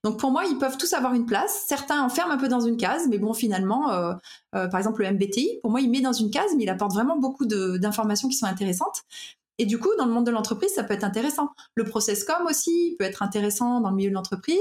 [0.04, 1.66] Donc pour moi, ils peuvent tous avoir une place.
[1.68, 4.16] Certains enferment un peu dans une case, mais bon, finalement,
[4.52, 7.18] par exemple le MBTI, pour moi, il met dans une case, mais il apporte vraiment
[7.18, 9.02] beaucoup d'informations qui sont intéressantes.
[9.58, 11.50] Et du coup, dans le monde de l'entreprise, ça peut être intéressant.
[11.76, 14.60] Le process com aussi peut être intéressant dans le milieu de l'entreprise.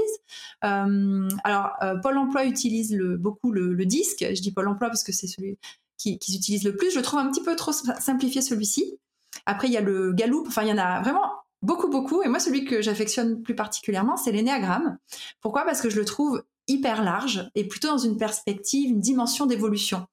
[0.61, 1.71] alors,
[2.01, 4.25] Pôle Emploi utilise beaucoup le, le, disque.
[4.27, 5.57] Je dis Pôle Emploi parce que c'est celui
[5.97, 6.91] qui, utilisent le plus.
[6.91, 8.99] Je trouve un petit peu trop simplifié celui-ci.
[9.45, 10.45] Après, il y a le Gallup.
[10.47, 11.31] Enfin, il y en a vraiment
[11.61, 12.21] beaucoup, beaucoup.
[12.23, 14.97] Et moi, celui que j'affectionne plus particulièrement, c'est l'énéagramme.
[15.41, 15.65] Pourquoi?
[15.65, 20.07] Parce que je le trouve hyper large et plutôt dans une perspective, une dimension d'évolution.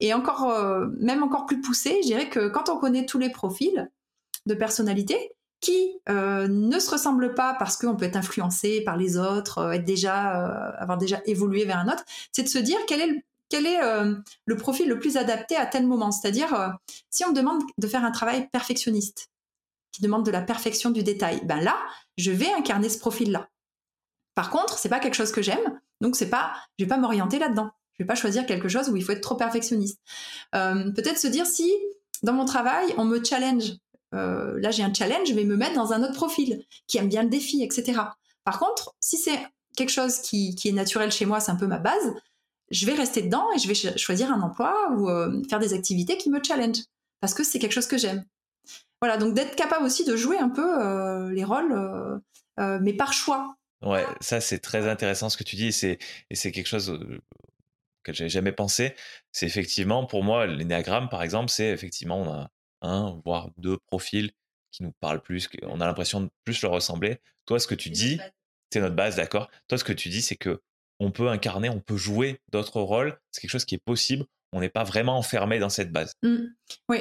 [0.00, 3.30] Et encore, euh, même encore plus poussé, je dirais que quand on connaît tous les
[3.30, 3.90] profils
[4.46, 9.16] de personnalité, qui euh, ne se ressemblent pas parce qu'on peut être influencé par les
[9.16, 10.14] autres, euh, être déjà,
[10.78, 14.88] avoir déjà évolué vers un autre, c'est de se dire quel est le euh, profil
[14.88, 16.68] le plus adapté à tel moment C'est-à-dire, euh,
[17.10, 19.30] si on me demande de faire un travail perfectionniste,
[19.92, 21.76] qui demande de la perfection du détail, ben là,
[22.18, 23.48] je vais incarner ce profil-là.
[24.34, 27.38] Par contre, c'est pas quelque chose que j'aime, donc c'est pas, je vais pas m'orienter
[27.38, 27.70] là-dedans.
[27.92, 30.00] Je vais pas choisir quelque chose où il faut être trop perfectionniste.
[30.56, 31.72] Euh, peut-être se dire si
[32.24, 33.74] dans mon travail on me challenge,
[34.14, 37.22] là j'ai un challenge, je vais me mettre dans un autre profil qui aime bien
[37.22, 38.00] le défi, etc.
[38.44, 39.38] Par contre, si c'est
[39.76, 42.14] quelque chose qui, est naturel chez moi, c'est un peu ma base,
[42.70, 46.16] je vais rester dedans et je vais choisir un emploi ou euh, faire des activités
[46.16, 46.78] qui me challenge
[47.20, 48.24] parce que c'est quelque chose que j'aime.
[49.00, 53.12] Voilà, donc d'être capable aussi de jouer un peu euh, les rôles, euh, mais par
[53.12, 53.56] choix.
[53.82, 55.98] Ouais, ça c'est très intéressant ce que tu dis et
[56.34, 56.98] c'est quelque chose
[58.02, 58.94] que j'avais jamais pensé.
[59.30, 62.50] C'est effectivement pour moi l'énéagramme par exemple, c'est effectivement on a
[62.84, 64.30] un voire deux profils
[64.70, 67.18] qui nous parlent plus, on a l'impression de plus leur ressembler.
[67.46, 68.18] Toi, ce que tu dis,
[68.72, 69.48] c'est notre base, d'accord.
[69.68, 70.60] Toi, ce que tu dis, c'est que
[71.00, 73.18] on peut incarner, on peut jouer d'autres rôles.
[73.30, 74.24] C'est quelque chose qui est possible.
[74.52, 76.12] On n'est pas vraiment enfermé dans cette base.
[76.22, 76.46] Mmh.
[76.88, 76.98] Oui.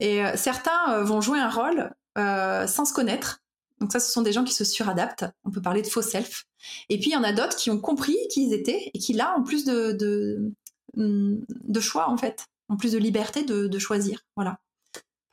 [0.00, 3.40] Et euh, certains euh, vont jouer un rôle euh, sans se connaître.
[3.80, 5.24] Donc ça, ce sont des gens qui se suradaptent.
[5.44, 6.44] On peut parler de faux self.
[6.88, 9.12] Et puis il y en a d'autres qui ont compris qui ils étaient et qui
[9.12, 10.52] là ont plus de, de,
[10.94, 14.20] mmh, choix en fait, ont plus de liberté de, choisir.
[14.36, 14.58] Voilà.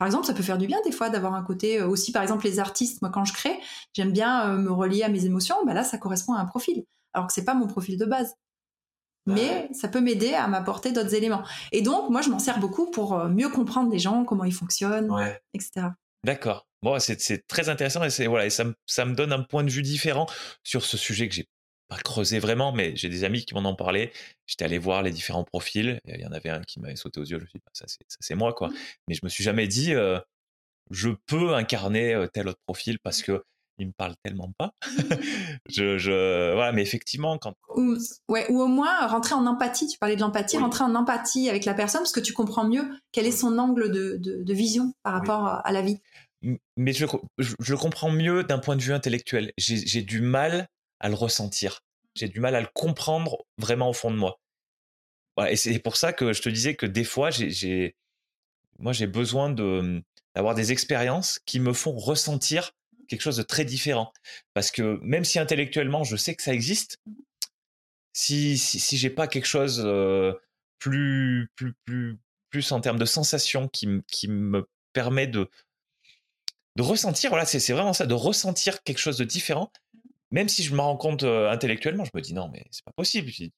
[0.00, 2.44] Par exemple, ça peut faire du bien des fois d'avoir un côté aussi, par exemple,
[2.44, 3.00] les artistes.
[3.02, 3.56] Moi, quand je crée,
[3.92, 5.54] j'aime bien me relier à mes émotions.
[5.64, 8.34] Bah là, ça correspond à un profil alors que c'est pas mon profil de base.
[9.26, 11.44] Mais ça peut m'aider à m'apporter d'autres éléments.
[11.70, 14.54] Et donc, moi, je m'en sers beaucoup pour euh, mieux comprendre les gens, comment ils
[14.54, 15.12] fonctionnent,
[15.54, 15.88] etc.
[16.24, 16.66] D'accord.
[16.82, 20.26] Bon, c'est très intéressant et, voilà, et ça, me donne un point de vue différent
[20.64, 21.46] sur ce sujet que j'ai
[21.90, 24.12] pas creusé vraiment, mais j'ai des amis qui m'en ont parlé.
[24.46, 26.00] J'étais allé voir les différents profils.
[26.06, 27.38] Il y en avait un qui m'avait sauté aux yeux.
[27.38, 27.86] Je me suis dit, bah, ça,
[28.20, 28.68] c'est moi, quoi.
[28.68, 28.74] Mmh.
[29.08, 30.18] Mais je me suis jamais dit, euh,
[30.90, 33.42] je peux incarner euh, tel autre profil parce que
[33.78, 34.72] il me parle tellement pas.
[35.68, 37.54] je, je, voilà, mais effectivement, quand.
[37.74, 37.96] Ou,
[38.28, 39.88] ouais, ou au moins rentrer en empathie.
[39.88, 42.84] Tu parlais de l'empathie, rentrer en empathie avec la personne parce que tu comprends mieux
[43.10, 45.98] quel est son angle de, de, vision par rapport à la vie.
[46.76, 47.06] Mais je,
[47.38, 49.52] je, comprends mieux d'un point de vue intellectuel.
[49.56, 50.68] J'ai du mal
[51.00, 51.82] à le ressentir.
[52.14, 54.40] J'ai du mal à le comprendre vraiment au fond de moi.
[55.48, 57.96] et c'est pour ça que je te disais que des fois, j'ai,
[58.78, 60.02] moi, j'ai besoin de
[60.36, 62.70] d'avoir des expériences qui me font ressentir
[63.08, 64.12] quelque chose de très différent.
[64.54, 66.98] Parce que même si intellectuellement, je sais que ça existe,
[68.12, 69.80] si, si, si j'ai pas quelque chose
[70.78, 72.18] plus, plus, plus,
[72.50, 75.50] plus en termes de sensation qui, qui me permet de,
[76.76, 79.72] de ressentir, voilà, c'est vraiment ça, de ressentir quelque chose de différent,
[80.30, 82.92] même si je me rends compte euh, intellectuellement, je me dis non, mais c'est pas
[82.92, 83.50] possible, tu,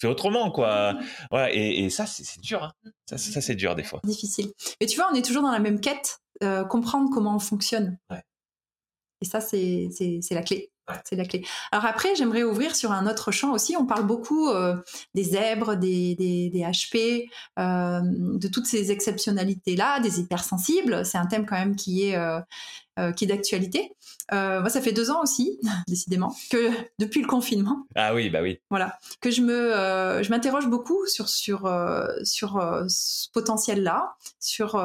[0.00, 0.94] fais autrement, quoi.
[1.30, 2.90] Voilà, et, ça, c'est dur, hein.
[3.06, 4.00] ça, ça c'est dur des fois.
[4.04, 4.52] Difficile.
[4.80, 7.98] Mais tu vois, on est toujours dans la même quête, euh, comprendre comment on fonctionne.
[8.10, 8.22] Ouais.
[9.20, 9.88] Et ça, c'est
[10.30, 10.70] la clé.
[11.04, 11.44] C'est la clé.
[11.70, 13.76] Alors après, j'aimerais ouvrir sur un autre champ aussi.
[13.76, 14.74] On parle beaucoup euh,
[15.14, 21.04] des zèbres, des, des, des HP, de toutes ces exceptionnalités-là, des hypersensibles.
[21.04, 22.16] C'est un thème quand même qui est,
[22.98, 23.92] euh, qui est d'actualité.
[24.32, 27.86] Euh, moi, ça fait deux ans aussi, décidément, que depuis le confinement.
[27.94, 28.60] Ah oui, bah oui.
[28.70, 31.70] Voilà, que je me, euh, je m'interroge beaucoup sur sur
[32.24, 34.82] sur ce potentiel-là, sur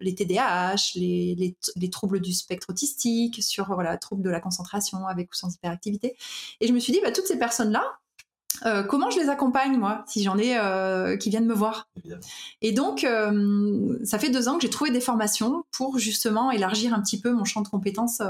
[0.00, 5.06] les TDAH, les, les, les, troubles du spectre autistique, sur voilà, troubles de la concentration
[5.06, 6.16] avec ou sans hyperactivité.
[6.60, 7.98] Et je me suis dit, bah, toutes ces personnes-là,
[8.64, 11.88] euh, comment je les accompagne moi si j'en ai euh, qui viennent me voir?
[12.62, 16.94] Et donc euh, ça fait deux ans que j'ai trouvé des formations pour justement élargir
[16.94, 18.22] un petit peu mon champ de compétences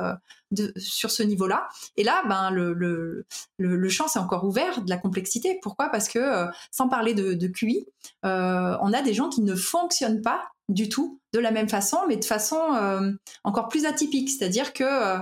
[0.50, 3.26] de, sur ce niveau là et là ben le, le,
[3.58, 5.58] le, champ c'est encore ouvert de la complexité.
[5.62, 5.88] Pourquoi?
[5.90, 7.86] Parce que sans parler de, de QI
[8.22, 12.16] on a des gens qui ne fonctionnent pas du tout de la même façon, mais
[12.16, 13.12] de façon euh,
[13.44, 14.30] encore plus atypique.
[14.30, 15.18] C'est-à-dire que euh,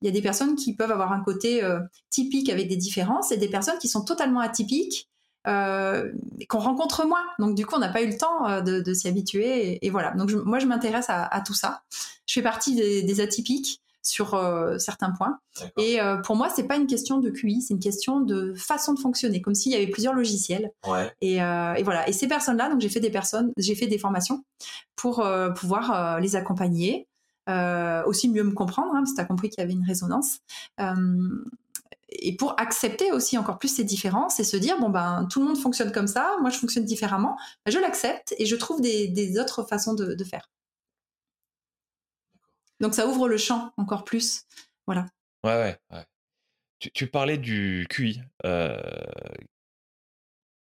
[0.00, 1.80] il y a des personnes qui peuvent avoir un côté euh,
[2.10, 5.08] typique avec des différences et des personnes qui sont totalement atypiques
[5.44, 7.24] qu'on rencontre moins.
[7.38, 10.10] Donc du coup, on n'a pas eu le temps de, s'y habituer et, voilà.
[10.10, 11.84] Donc moi, je m'intéresse à, tout ça.
[12.26, 15.38] Je fais partie des atypiques sur euh, certains points.
[15.76, 18.94] Et euh, pour moi, c'est pas une question de QI, c'est une question de façon
[18.94, 20.72] de fonctionner, comme s'il y avait plusieurs logiciels.
[21.20, 22.08] Et, euh, et, voilà.
[22.08, 24.44] Et ces personnes-là, donc j'ai fait des personnes, j'ai fait des formations
[24.96, 25.24] pour
[25.56, 27.06] pouvoir les accompagner,
[28.06, 30.38] aussi mieux me comprendre, hein, parce que tu as compris qu'il y avait une résonance
[32.10, 35.46] et pour accepter aussi encore plus ces différences et se dire bon ben tout le
[35.46, 37.36] monde fonctionne comme ça, moi je fonctionne différemment,
[37.66, 40.50] ben, je l'accepte et je trouve des, des autres façons de, de, faire.
[42.80, 44.44] Donc ça ouvre le champ encore plus.
[44.86, 45.06] Voilà.
[45.44, 46.04] Ouais, ouais.
[46.78, 48.22] Tu, parlais du QI.
[48.44, 48.80] Euh,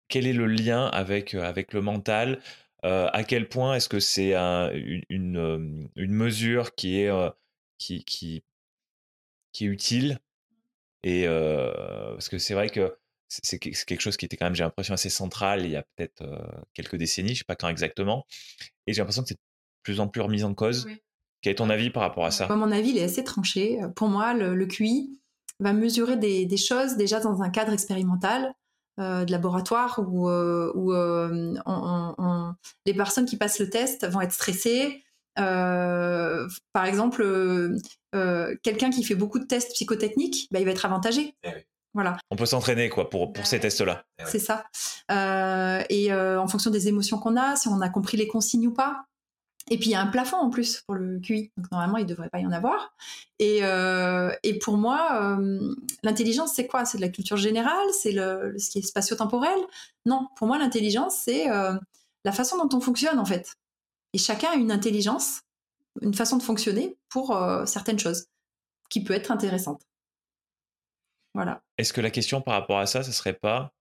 [0.07, 2.41] quel est le lien avec, euh, avec le mental
[2.85, 7.11] euh, À quel point est-ce que c'est une, une, mesure qui est,
[7.77, 8.43] qui, qui,
[9.51, 10.19] qui est utile?
[11.03, 12.97] Et parce que c'est vrai que
[13.27, 16.23] c'est quelque chose qui était quand même, j'ai l'impression, assez central il y a peut-être
[16.73, 18.25] quelques décennies, je ne sais pas quand exactement.
[18.87, 19.39] Et j'ai l'impression que c'est de
[19.83, 20.87] plus en plus remis en cause.
[21.41, 22.47] Quel est ton avis par rapport à ça?
[22.55, 23.79] Mon avis, il est assez tranché.
[23.95, 25.19] Pour moi, le, QI
[25.59, 28.53] va mesurer des, choses déjà dans un cadre expérimental,
[28.97, 32.51] euh, de laboratoire, où, euh, euh,
[32.85, 35.03] les personnes qui passent le test vont être stressées.
[35.35, 37.25] par exemple,
[38.63, 41.35] quelqu'un qui fait beaucoup de tests psychotechniques, bah, il va être avantagé.
[41.43, 41.49] Eh
[41.93, 42.17] voilà.
[42.29, 44.05] On peut s'entraîner quoi pour, pour ces tests-là.
[44.19, 44.65] Eh C'est ça.
[45.89, 49.05] et en fonction des émotions qu'on a, si on a compris les consignes ou pas,
[49.71, 52.03] et puis il y a un plafond en plus pour le QI, donc normalement il
[52.03, 52.93] ne devrait pas y en avoir.
[53.39, 56.85] Et, euh, pour moi, euh, l'intelligence c'est quoi?
[56.85, 57.87] C'est de la culture générale?
[57.99, 59.57] C'est le, ce qui est spatio-temporel?
[60.05, 61.73] Non, pour moi l'intelligence c'est euh,
[62.23, 63.55] la façon dont on fonctionne en fait.
[64.13, 65.41] Et chacun a une intelligence,
[66.01, 68.27] une façon de fonctionner pour certaines choses,
[68.89, 69.81] qui peut être intéressante.
[71.33, 71.61] Voilà.
[71.77, 73.73] Est-ce que la question par rapport à ça, ce serait pas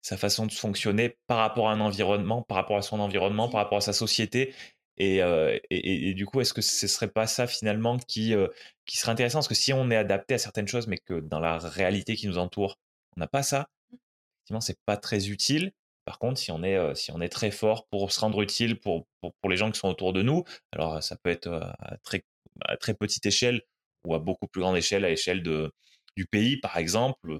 [0.00, 3.60] sa façon de fonctionner par rapport à un environnement, par rapport à son environnement, par
[3.60, 4.52] rapport à sa société
[5.00, 8.48] euh, et, et, du coup, est-ce que ce serait pas ça finalement qui, euh,
[8.86, 9.38] qui serait intéressant?
[9.38, 12.26] Parce que si on est adapté à certaines choses, mais que dans la réalité qui
[12.28, 12.78] nous entoure,
[13.16, 13.68] on n'a pas ça,
[14.38, 15.72] effectivement, c'est pas très utile.
[16.04, 18.78] Par contre, si on est, euh, si on est très fort pour se rendre utile
[18.80, 21.96] pour, pour, pour, les gens qui sont autour de nous, alors ça peut être à
[22.04, 22.24] très,
[22.62, 23.62] à très petite échelle
[24.06, 25.72] ou à beaucoup plus grande échelle, à l'échelle de,
[26.16, 27.38] du pays, par exemple.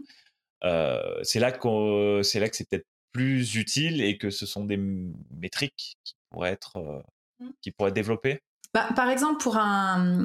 [1.23, 4.79] c'est là que c'est là que c'est peut-être plus utile et que ce sont des
[4.79, 7.05] métriques qui pourraient être
[7.61, 8.41] qui pourrait développer
[8.75, 10.23] bah, par exemple, pour un,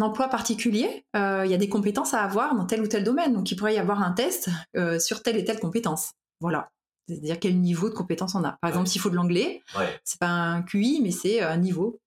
[0.00, 3.32] emploi particulier, euh, il y a des compétences à avoir dans tel ou tel domaine.
[3.32, 6.12] Donc, il pourrait y avoir un test euh, sur telle et telle compétence.
[6.40, 6.70] Voilà.
[7.08, 8.52] C'est-à-dire quel niveau de compétence on a.
[8.60, 9.98] Par exemple, s'il faut de l'anglais, ouais.
[10.04, 12.00] c'est pas un QI, mais c'est un niveau.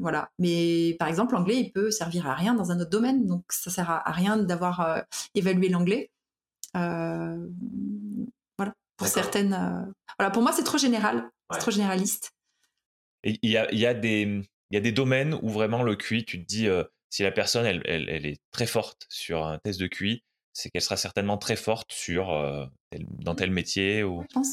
[0.00, 0.30] Voilà.
[0.38, 3.26] Mais par exemple, l'anglais, il peut servir à rien dans un autre domaine.
[3.26, 5.00] Donc, ça sert à, rien d'avoir euh,
[5.34, 6.10] évalué l'anglais.
[6.74, 8.72] voilà.
[8.96, 9.94] Pour certaines.
[10.18, 10.32] Voilà.
[10.32, 11.30] Pour moi, c'est trop général.
[11.52, 12.32] C'est trop généraliste.
[13.24, 16.40] Il y a, y, a des, y a des domaines où vraiment le QI, tu
[16.42, 19.80] te dis, euh, si la personne, elle, elle, elle, est très forte sur un test
[19.80, 20.22] de QI,
[20.52, 23.36] c'est qu'elle sera certainement très forte sur, euh, dans mmh.
[23.36, 24.02] tel métier.
[24.02, 24.22] Ou...
[24.28, 24.48] Je pense.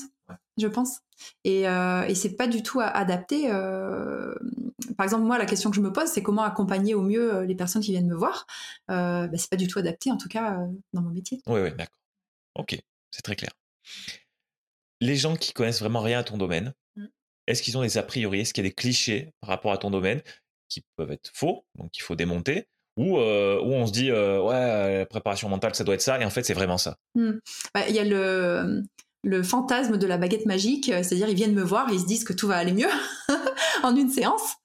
[0.58, 1.00] Je pense.
[1.44, 3.50] Et, euh, et c'est pas du tout adapté.
[3.50, 7.56] Par exemple, moi, la question que je me pose, c'est comment accompagner au mieux les
[7.56, 8.48] personnes qui viennent me voir.
[8.88, 10.58] Bah, c'est pas du tout adapté, en tout cas,
[10.94, 11.42] dans mon métier.
[11.48, 12.00] Oui, oui, d'accord.
[12.56, 12.80] Ok,
[13.12, 13.52] c'est très clair.
[15.00, 16.74] Les gens qui connaissent vraiment rien à ton domaine,
[17.52, 18.42] est-ce qu'ils ont des a priori?
[18.42, 20.22] Est-ce qu'il y a des clichés par rapport à ton domaine
[20.70, 22.68] qui peuvent être faux, donc il faut démonter?
[22.98, 26.30] Ou on se dit euh, ouais la préparation mentale ça doit être ça et en
[26.30, 26.98] fait c'est vraiment ça?
[27.16, 27.32] Mmh.
[27.74, 28.84] Bah, il y a le
[29.24, 32.24] le fantasme de la baguette magique, euh, c'est-à-dire ils viennent me voir ils se disent
[32.24, 32.90] que tout va aller mieux
[33.84, 34.56] en une séance.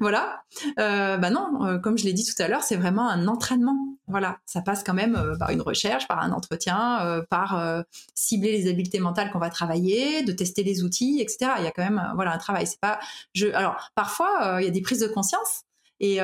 [0.00, 0.42] Voilà.
[0.78, 3.76] Euh, bah non, euh, comme je l'ai dit tout à l'heure, c'est vraiment un entraînement.
[4.06, 8.70] Voilà, ça passe quand même euh, par une recherche, par un entretien, par cibler les
[8.70, 11.52] habiletés mentales qu'on va travailler, de tester les outils, etc.
[11.58, 12.66] Il y a quand même voilà un travail.
[12.66, 12.98] C'est pas
[13.34, 13.48] je.
[13.48, 15.62] Alors parfois il y a des prises de conscience
[16.00, 16.20] et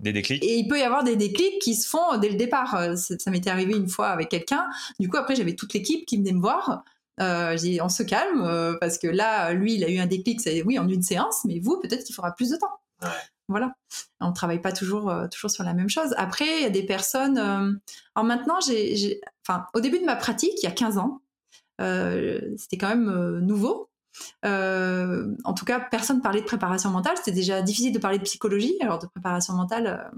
[0.00, 0.42] des déclics.
[0.44, 2.96] Et il peut y avoir des déclics qui se font dès le départ.
[2.96, 4.66] Ça, m'était arrivé une fois avec quelqu'un.
[5.00, 6.84] Du coup, après, j'avais toute l'équipe qui venait me voir.
[7.18, 10.40] Euh, j'ai on se calme parce que là, lui, il a eu un déclic.
[10.40, 12.80] C'est oui en une séance, mais vous, peut-être qu'il faudra plus de temps.
[13.02, 13.08] Ouais.
[13.48, 13.74] Voilà.
[14.20, 16.14] On travaille pas toujours toujours sur la même chose.
[16.16, 17.38] Après, il y a des personnes.
[17.38, 21.22] alors maintenant, j'ai, enfin, au début de ma pratique, il y a 15 ans,
[21.78, 23.85] c'était quand même nouveau.
[24.44, 27.16] En tout cas, personne parlait de préparation mentale.
[27.16, 30.10] C'était déjà difficile de parler de psychologie, alors de préparation mentale,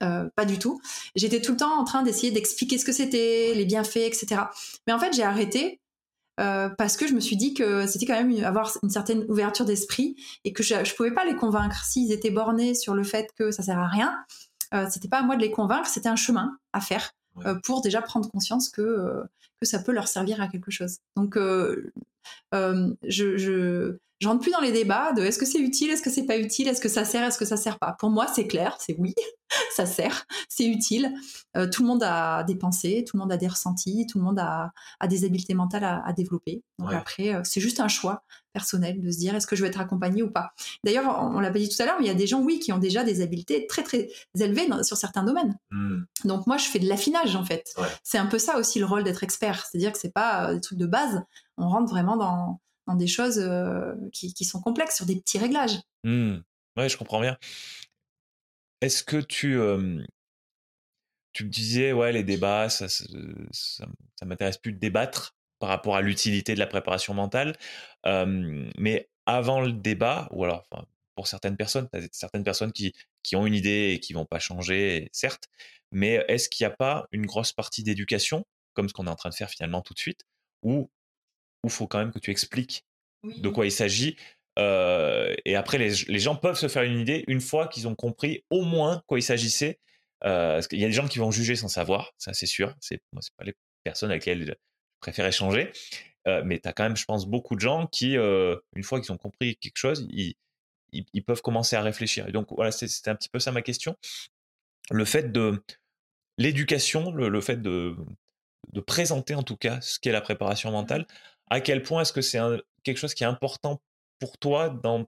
[0.00, 0.80] pas du tout.
[1.14, 4.42] J'étais tout le temps en train d'essayer d'expliquer ce que c'était, les bienfaits, etc.
[4.86, 5.80] Mais en fait, j'ai arrêté
[6.38, 9.64] euh, parce que je me suis dit que c'était quand même avoir une certaine ouverture
[9.64, 13.30] d'esprit et que je, ne pouvais pas les convaincre s'ils étaient bornés sur le fait
[13.38, 14.14] que ça sert à rien.
[14.74, 17.12] Euh, c'était pas à moi de les convaincre, c'était un chemin à faire
[17.46, 19.22] euh, pour déjà prendre conscience que euh,
[19.60, 20.98] que ça peut leur servir à quelque chose.
[21.16, 21.38] Donc
[22.52, 26.10] je, je je rentre plus dans les débats de est-ce que c'est utile, est-ce que
[26.10, 27.96] c'est pas utile, est-ce que ça sert, est-ce que ça sert pas.
[27.98, 29.14] Pour moi, c'est clair, c'est oui,
[29.76, 31.12] ça sert, c'est utile.
[31.56, 34.24] Euh, tout le monde a des pensées, tout le monde a des ressentis, tout le
[34.24, 34.72] monde a,
[35.06, 36.62] des habiletés mentales à, développer.
[36.78, 38.22] Donc après, euh, c'est juste un choix
[38.54, 40.52] personnel de se dire est-ce que je vais être accompagné ou pas.
[40.82, 42.58] D'ailleurs, on, l'a pas dit tout à l'heure, mais il y a des gens, oui,
[42.58, 44.08] qui ont déjà des habiletés très très
[44.40, 45.58] élevées sur certains domaines.
[45.70, 46.04] Hmm.
[46.24, 47.74] Donc moi, je fais de l'affinage en fait.
[48.02, 50.60] C'est un peu ça aussi le rôle d'être expert, c'est-à-dire que c'est pas euh, des
[50.62, 51.22] trucs de base.
[51.58, 55.80] On rentre vraiment dans dans des choses euh, qui, sont complexes, sur des petits réglages.
[56.04, 56.36] Mmh.
[56.76, 57.36] Oui, je comprends bien.
[58.80, 59.58] Est-ce que tu,
[61.32, 63.86] tu me disais, ouais, les débats, ça, ça,
[64.24, 67.56] m'intéresse plus de débattre par rapport à l'utilité de la préparation mentale.
[68.04, 70.68] mais avant le débat, ou alors
[71.14, 72.92] pour certaines personnes, certaines personnes qui,
[73.22, 75.48] qui ont une idée et qui vont pas changer, certes,
[75.90, 79.16] mais est-ce qu'il n'y a pas une grosse partie d'éducation, comme ce qu'on est en
[79.16, 80.20] train de faire finalement tout de suite,
[80.62, 80.90] où
[81.66, 82.84] il faut quand même que tu expliques
[83.24, 84.16] de quoi il s'agit.
[84.58, 88.44] Euh, et après, les, gens peuvent se faire une idée une fois qu'ils ont compris
[88.50, 89.78] au moins quoi il s'agissait.
[90.24, 92.74] Euh, parce qu'il y a des gens qui vont juger sans savoir, ça c'est sûr.
[92.80, 94.52] C'est moi, c'est pas les personnes avec lesquelles je
[95.00, 95.72] préfère échanger.
[96.26, 99.12] Euh, mais tu as quand même, je pense, beaucoup de gens qui, une fois qu'ils
[99.12, 100.34] ont compris quelque chose, ils,
[100.92, 102.26] ils, peuvent commencer à réfléchir.
[102.28, 103.96] Et donc voilà, c'était un petit peu ça ma question.
[104.90, 105.62] Le fait de
[106.38, 107.94] l'éducation, le, fait de,
[108.72, 111.06] de présenter en tout cas ce qu'est la préparation mentale,
[111.48, 112.38] à quel point est-ce que c'est
[112.82, 113.80] quelque chose qui est important
[114.18, 115.06] pour toi dans,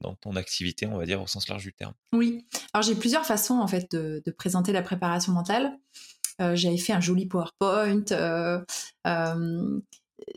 [0.00, 1.94] dans ton activité, on va dire, au sens large du terme?
[2.12, 2.46] Oui.
[2.72, 5.78] Alors, j'ai plusieurs façons, en fait, de, présenter la préparation mentale.
[6.40, 8.04] Euh, j'avais fait un joli PowerPoint.
[8.12, 8.60] Euh,
[9.06, 9.80] euh,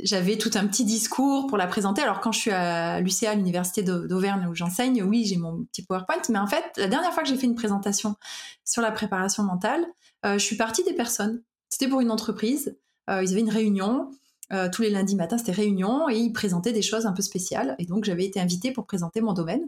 [0.02, 2.02] j'avais tout un petit discours pour la présenter.
[2.02, 6.22] Alors, quand je suis à l'UCA, l'université d'Auvergne où j'enseigne, oui, j'ai mon petit PowerPoint.
[6.30, 8.16] Mais en fait, la dernière fois que j'ai fait une présentation
[8.66, 9.86] sur la préparation mentale,
[10.26, 11.42] je suis partie des personnes.
[11.70, 12.78] C'était pour une entreprise.
[13.08, 14.12] ils avaient une réunion.
[14.52, 17.76] Euh, tous les lundis matins, c'était réunion et ils présentaient des choses un peu spéciales.
[17.78, 19.68] Et donc, j'avais été invitée pour présenter mon domaine.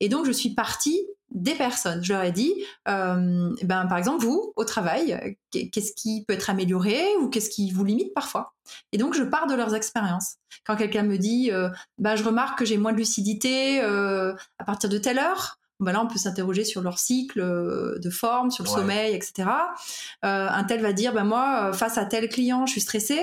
[0.00, 1.00] Et donc, je suis partie
[1.30, 2.02] des personnes.
[2.02, 2.52] Je leur ai dit,
[2.88, 7.70] euh, ben, par exemple, vous, au travail, qu'est-ce qui peut être amélioré ou qu'est-ce qui
[7.70, 8.54] vous limite parfois?
[8.92, 10.36] Et donc, je pars de leurs expériences.
[10.64, 11.68] Quand quelqu'un me dit, euh,
[11.98, 16.00] ben, je remarque que j'ai moins de lucidité à partir de telle heure, ben là,
[16.00, 19.48] on peut s'interroger sur leur cycle de forme, sur le sommeil, etc.
[20.22, 23.20] un tel va dire, ben moi, face à tel client, je suis stressé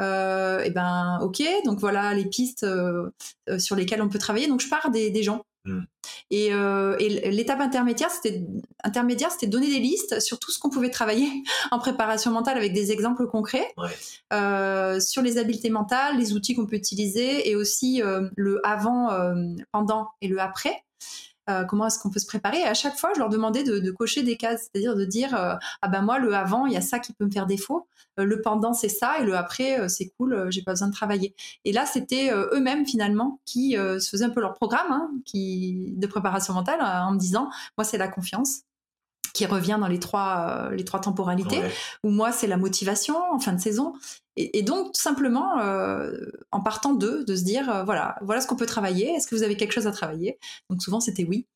[0.00, 3.10] euh, et ben ok, donc voilà les pistes euh,
[3.48, 4.46] euh, sur lesquelles on peut travailler.
[4.46, 5.44] Donc je pars des, gens.
[5.64, 5.82] Hmm.
[6.30, 8.44] Et, euh, et l'étape intermédiaire, c'était
[8.84, 11.28] intermédiaire, c'était donner des listes sur tout ce qu'on pouvait travailler
[11.70, 15.00] en préparation mentale avec des exemples concrets ouais.
[15.00, 18.02] sur les habiletés mentales, les outils qu'on peut utiliser et aussi
[18.36, 19.08] le avant,
[19.72, 20.84] pendant et le après.
[21.48, 22.58] Euh, comment est-ce qu'on peut se préparer.
[22.58, 25.54] Et à chaque fois, je leur demandais de, cocher des cases, c'est-à-dire de dire euh,
[25.80, 27.86] ah ben moi le avant, il y a ça qui peut me faire défaut,
[28.18, 31.34] euh, le pendant c'est ça et le après c'est cool, j'ai pas besoin de travailler.
[31.64, 36.06] Et là, c'était eux-mêmes finalement qui se faisaient un peu leur programme hein, qui de
[36.06, 37.48] préparation mentale en me disant
[37.78, 38.62] moi c'est la confiance
[39.32, 41.60] qui revient dans les trois, les trois temporalités,
[42.02, 43.94] ou moi c'est la motivation en fin de saison.
[44.36, 46.12] Et, donc tout simplement euh,
[46.52, 49.10] en partant d'eux, de se dire euh, voilà, voilà ce qu'on peut travailler.
[49.10, 50.38] Est-ce que vous avez quelque chose à travailler?
[50.68, 51.46] Donc souvent c'était oui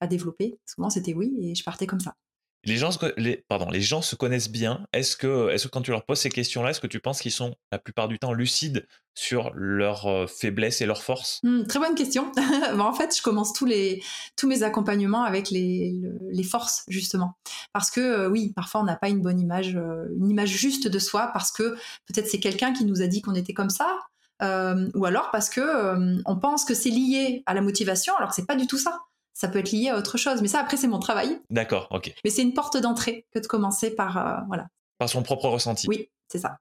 [0.00, 0.58] à développer.
[0.66, 2.14] Souvent c'était oui et je partais comme ça
[2.64, 4.84] les gens, se, les, pardon, les gens se connaissent bien.
[4.92, 7.32] Est-ce que, est que quand tu leur poses ces questions-là, est-ce que tu penses qu'ils
[7.32, 11.78] sont la plupart du temps lucides sur leurs euh, faiblesses et leurs forces mmh, Très
[11.78, 12.32] bonne question.
[12.78, 14.02] en fait, je commence tous, les,
[14.36, 17.34] tous mes accompagnements avec les, les forces, justement.
[17.72, 20.88] Parce que euh, oui, parfois on n'a pas une bonne image, euh, une image juste
[20.88, 21.74] de soi, parce que
[22.06, 23.98] peut-être c'est quelqu'un qui nous a dit qu'on était comme ça,
[24.40, 28.46] ou alors parce que on pense que c'est lié à la motivation, alors que c'est
[28.46, 29.00] pas du tout ça
[29.38, 30.42] ça peut être lié à autre chose.
[30.42, 31.40] Mais ça, après, c'est mon travail.
[31.48, 32.12] D'accord, ok.
[32.24, 34.66] Mais c'est une porte d'entrée que de commencer par, euh, voilà.
[34.98, 35.86] Par son propre ressenti.
[35.88, 36.58] Oui, c'est ça.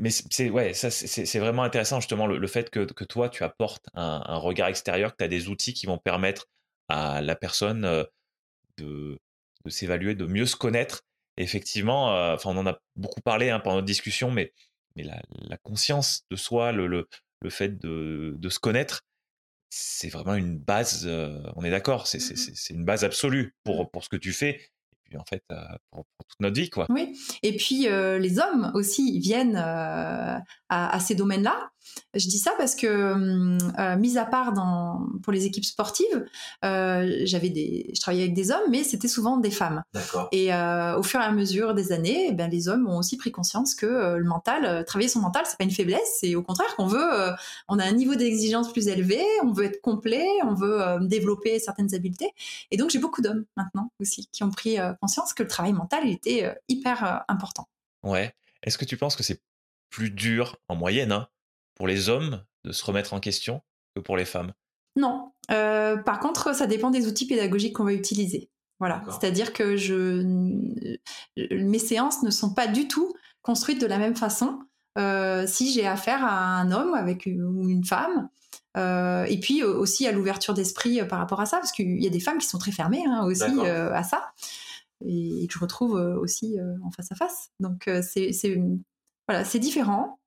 [0.00, 3.86] Mais c'est ouais, ça c'est vraiment intéressant justement le, fait que, que, toi tu apportes
[3.94, 6.46] un, regard extérieur, que tu as des outils qui vont permettre
[6.88, 8.04] à la personne euh,
[8.76, 9.18] de,
[9.64, 11.04] de s'évaluer, de mieux se connaître.
[11.38, 14.52] effectivement, euh, enfin on en a beaucoup parlé hein, pendant notre discussion, mais,
[14.94, 17.08] mais la, la conscience de soi, le, le,
[17.40, 19.06] le fait de, de, se connaître,
[19.70, 21.08] c'est vraiment une base,
[21.56, 24.60] on est d'accord, mmh c'est une base absolue pour, pour ce que tu fais.
[24.92, 25.42] Et puis en fait
[25.90, 26.86] pour, toute notre vie quoi.
[26.90, 27.18] Oui.
[27.42, 31.70] Et puis les hommes aussi viennent à, à, ces domaines-là.
[32.14, 36.26] Je dis ça parce que, hum, euh, mis à part dans, pour les équipes sportives,
[36.64, 39.82] euh, j'avais des, je travaillais avec des hommes, mais c'était souvent des femmes.
[40.32, 43.16] Et euh, au fur et à mesure des années, eh ben, les hommes ont aussi
[43.16, 46.74] pris conscience que le mental, travailler son mental, c'est pas une faiblesse, c'est au contraire
[46.76, 47.08] qu'on veut,
[47.68, 51.94] on a un niveau d'exigence plus élevé, on veut être complet, on veut développer certaines
[51.94, 52.30] habiletés.
[52.70, 56.00] Et donc j'ai beaucoup d'hommes maintenant aussi qui ont pris conscience que le travail mental
[56.04, 57.68] il était hyper important.
[58.02, 58.34] Ouais.
[58.62, 59.40] Est-ce que tu penses que c'est
[59.90, 61.28] plus dur en moyenne hein,
[61.78, 63.62] pour les hommes de se remettre en question
[63.94, 64.52] que pour les femmes?
[64.96, 65.32] Non.
[65.50, 68.50] Euh, par contre, ça dépend des outils pédagogiques qu'on va utiliser.
[68.80, 69.02] Voilà.
[69.08, 70.22] C'est-à-dire que je,
[71.50, 74.60] mes séances ne sont pas du tout construites de la même façon
[74.98, 78.28] euh, si j'ai affaire à un homme avec ou une femme.
[78.76, 82.10] Euh, et puis aussi à l'ouverture d'esprit par rapport à ça, parce qu'il y a
[82.10, 84.32] des femmes qui sont très fermées hein, aussi à ça,
[85.04, 87.50] et, que je retrouve aussi en face à face.
[87.58, 88.32] Donc c'est
[89.26, 90.20] voilà, c'est différent.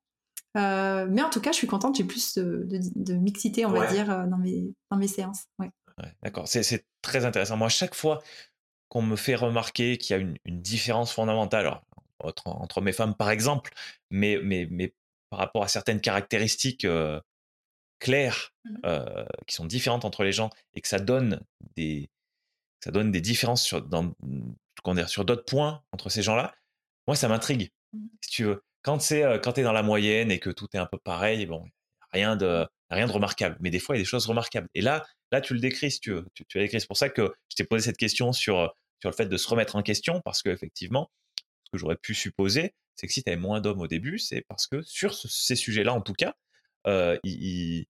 [0.56, 4.10] Euh, mais en tout cas, je suis contente, j'ai plus de, mixité, on va dire,
[4.10, 5.44] euh, dans mes, dans mes séances.
[5.58, 5.70] Ouais.
[6.22, 7.56] D'accord, c'est très intéressant.
[7.56, 8.22] Moi, chaque fois
[8.88, 11.80] qu'on me fait remarquer qu'il y a une, différence fondamentale
[12.18, 13.72] entre, mes femmes, par exemple,
[14.10, 14.94] mais, mais, mais
[15.30, 17.20] par rapport à certaines caractéristiques euh,
[17.98, 18.78] claires mmh
[19.46, 21.40] qui sont différentes entre les gens et que ça donne
[21.76, 22.10] des,
[22.82, 24.12] ça donne des différences sur, dans,
[25.06, 26.54] sur d'autres points entre ces gens-là,
[27.06, 30.38] moi, ça m'intrigue, mmh si tu veux quand c'est quand es dans la moyenne et
[30.38, 31.64] que tout est un peu pareil, bon,
[32.12, 33.56] rien de rien de remarquable.
[33.60, 34.68] Mais des fois, il y a des choses remarquables.
[34.74, 36.26] Et là, là, tu le décris, si tu veux.
[36.34, 36.80] Tu, tu décrit.
[36.80, 39.48] C'est pour ça que je t'ai posé cette question sur sur le fait de se
[39.48, 41.10] remettre en question, parce qu'effectivement,
[41.64, 44.44] ce que j'aurais pu supposer, c'est que si tu avais moins d'hommes au début, c'est
[44.48, 46.34] parce que sur ces sujets-là, en tout cas,
[46.86, 47.86] euh, ils,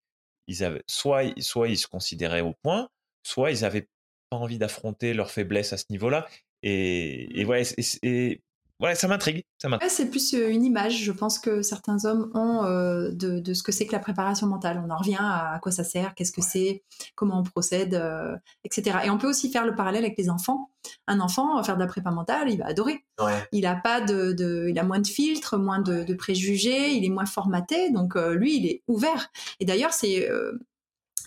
[0.47, 2.89] ils, avaient soit soit ils se considéraient au point,
[3.23, 3.89] soit ils avaient
[4.31, 6.27] pas envie d'affronter leurs faiblesses à ce niveau-là.
[6.63, 7.63] Et, et, ouais,
[8.03, 8.41] et,
[8.83, 9.45] ouais, ça m'intrigue.
[9.89, 13.73] c'est plus euh, une image, je pense que certains hommes ont euh, de, ce que
[13.73, 14.83] c'est que la préparation mentale.
[14.85, 16.83] On en revient à, quoi ça sert, qu'est-ce que c'est,
[17.15, 18.99] comment on procède, euh, etc.
[19.05, 20.71] Et on peut aussi faire le parallèle avec les enfants.
[21.07, 23.05] Un enfant, faire de la prépa mentale, il va adorer.
[23.53, 27.27] Il a pas de, il a moins de filtres, moins de, préjugés, il est moins
[27.27, 29.31] formaté, donc lui, il est ouvert.
[29.61, 30.29] Et d'ailleurs, c'est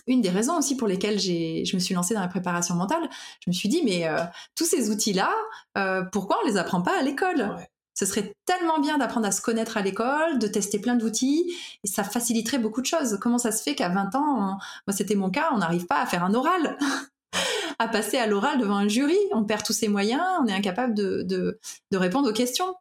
[0.06, 3.08] une des raisons aussi pour lesquelles je me suis lancée dans la préparation mentale.
[3.44, 4.18] Je me suis dit, mais euh,
[4.54, 5.32] tous ces outils-là,
[5.76, 7.56] euh, pourquoi on les apprend pas à l'école?
[7.94, 11.52] Ce serait tellement bien d'apprendre à se connaître à l'école, de tester plein d'outils,
[11.82, 13.18] et ça faciliterait beaucoup de choses.
[13.20, 16.06] Comment ça se fait qu'à 20 ans, moi c'était mon cas, on n'arrive pas à
[16.06, 16.76] faire un oral
[17.78, 20.94] à passer à l'oral devant un jury, on perd tous ses moyens, on est incapable
[20.94, 21.58] de,
[21.92, 22.74] répondre aux questions.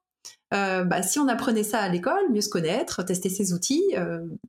[0.53, 3.84] Euh, bah, si on apprenait ça à l'école, mieux se connaître, tester ses outils,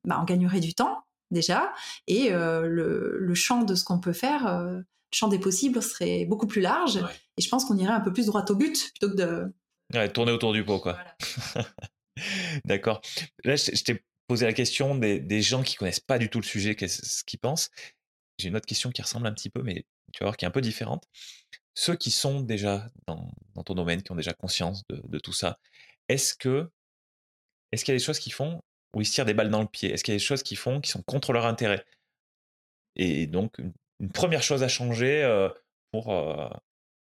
[0.05, 1.73] bah, on gagnerait du temps déjà,
[2.07, 6.25] et euh, le, champ de ce qu'on peut faire, euh, le champ des possibles serait
[6.25, 6.99] beaucoup plus large,
[7.37, 10.09] et je pense qu'on irait un peu plus droit au but plutôt que de...
[10.09, 10.99] tourner autour du pot, quoi.
[12.65, 13.01] D'accord.
[13.45, 16.75] Là, je, t'ai posé la question des, gens qui connaissent pas du tout le sujet,
[16.75, 17.71] qu'est-ce qu'ils pensent.
[18.39, 20.49] J'ai une autre question qui ressemble un petit peu, mais tu vas voir qui est
[20.49, 21.05] un peu différente.
[21.75, 23.31] Ceux qui sont déjà dans,
[23.65, 25.59] ton domaine, qui ont déjà conscience de, de tout ça,
[26.09, 26.71] est-ce que
[27.73, 28.63] est-ce qu'il y a des choses qui font
[28.97, 30.43] où ils se tirent des balles dans le pied Est-ce qu'il y a des choses
[30.43, 31.85] qu'ils font qui sont contre leur intérêt?
[32.97, 35.51] Et donc, une, première chose à changer euh,
[35.93, 36.49] pour, euh,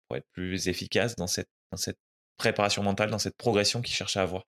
[0.07, 1.99] pour, être plus efficace dans cette, dans cette
[2.37, 4.43] préparation mentale, dans cette progression qu'ils cherchent à avoir.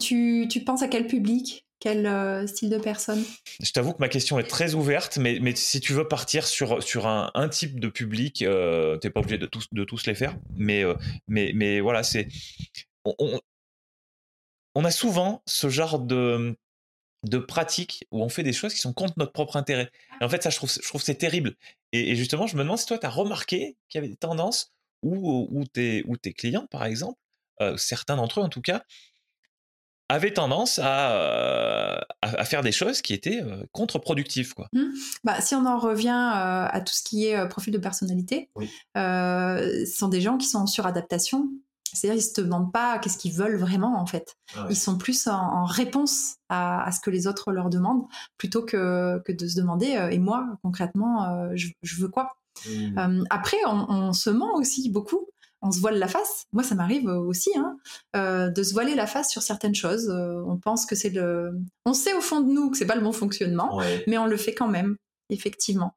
[0.00, 1.66] tu, tu, penses à quel public?
[1.78, 3.24] Quel euh, style de personne?
[3.60, 6.82] Je t'avoue que ma question est très ouverte, mais, mais si tu veux partir sur,
[6.82, 10.16] sur un, un type de public, tu n'es pas obligé de tous, de tous les
[10.16, 10.36] faire.
[10.56, 10.82] Mais,
[11.28, 12.26] mais, mais voilà, c'est
[13.04, 13.40] on
[14.76, 16.56] a souvent ce genre de,
[17.24, 19.90] de pratiques où on fait des choses qui sont contre notre propre intérêt.
[20.20, 21.54] Et en fait, ça, je trouve, je trouve c'est terrible.
[21.92, 24.72] Et, justement, je me demande si toi, tu as remarqué qu'il y avait des tendances
[25.02, 27.18] où, où, tes, tes clients, par exemple,
[27.60, 28.82] euh, certains d'entre eux en tout cas,
[30.08, 34.52] avaient tendance à, euh, à, faire des choses qui étaient euh, contre-productives.
[34.54, 34.68] Quoi.
[34.72, 34.82] Mmh.
[35.24, 38.50] Bah, si on en revient à tout ce qui est profil de personnalité,
[38.94, 41.48] ce sont des gens qui sont en suradaptation
[41.92, 44.36] c'est-à-dire, ils se demandent pas qu'est-ce qu'ils veulent vraiment, en fait.
[44.56, 48.04] Ah ils sont plus en, réponse à, ce que les autres leur demandent,
[48.38, 52.36] plutôt que, que de se demander, euh, et moi, concrètement, euh, je, veux quoi?
[52.66, 52.98] Mmh.
[52.98, 55.26] euh, Après, on, se ment aussi beaucoup.
[55.64, 56.46] On se voile la face.
[56.52, 57.76] Moi, ça m'arrive aussi, hein,
[58.14, 60.10] de se voiler la face sur certaines choses.
[60.10, 61.52] on pense que c'est le.
[61.86, 64.36] On sait au fond de nous que c'est pas le bon fonctionnement, mais on le
[64.36, 64.96] fait quand même,
[65.30, 65.94] effectivement.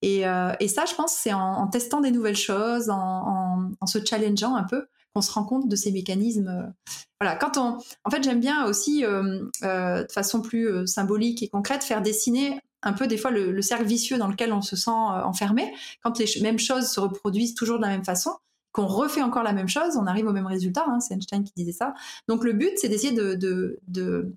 [0.00, 4.56] Et, et ça, je pense, c'est en, testant des nouvelles choses, en, en se challengeant
[4.56, 6.48] un peu, qu'on se rend compte de ces mécanismes.
[6.48, 11.42] Euh, voilà, quand on, en fait, j'aime bien aussi, euh, euh, de façon plus symbolique
[11.42, 14.74] et concrète, faire dessiner un peu des fois le, cercle vicieux dans lequel on se
[14.74, 15.72] sent enfermé.
[16.02, 18.32] Quand les mêmes choses se reproduisent toujours de la même façon,
[18.72, 20.84] qu'on refait encore la même chose, on arrive au même résultat.
[20.88, 21.94] Hein, c'est Einstein qui disait ça.
[22.26, 24.34] Donc le but, c'est d'essayer de, de, de,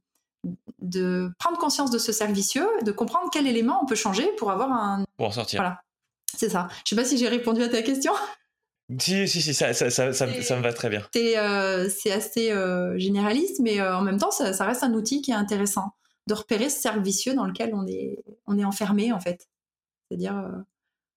[0.79, 4.51] de, prendre conscience de ce cercle vicieux, de comprendre quel élément on peut changer pour
[4.51, 5.05] avoir un...
[5.17, 5.61] Pour en sortir.
[5.61, 5.81] Voilà,
[6.35, 6.67] c'est ça.
[6.83, 8.13] Je sais pas si j'ai répondu à ta question.
[8.99, 11.07] Si, si, si, ça, ça, ça, ça, me va très bien.
[11.11, 15.31] C'est euh, assez euh, généraliste, mais euh, en même temps, ça, reste un outil qui
[15.31, 15.95] est intéressant
[16.27, 19.49] de repérer ce cercle vicieux dans lequel on est, on est enfermé, en fait.
[20.07, 20.51] C'est-à-dire,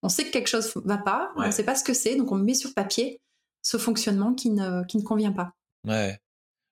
[0.03, 2.32] on sait que quelque chose va pas, on ne sait pas ce que c'est, donc
[2.32, 3.20] on met sur papier
[3.62, 5.53] ce fonctionnement qui ne, qui ne convient pas.
[5.86, 6.19] Ouais.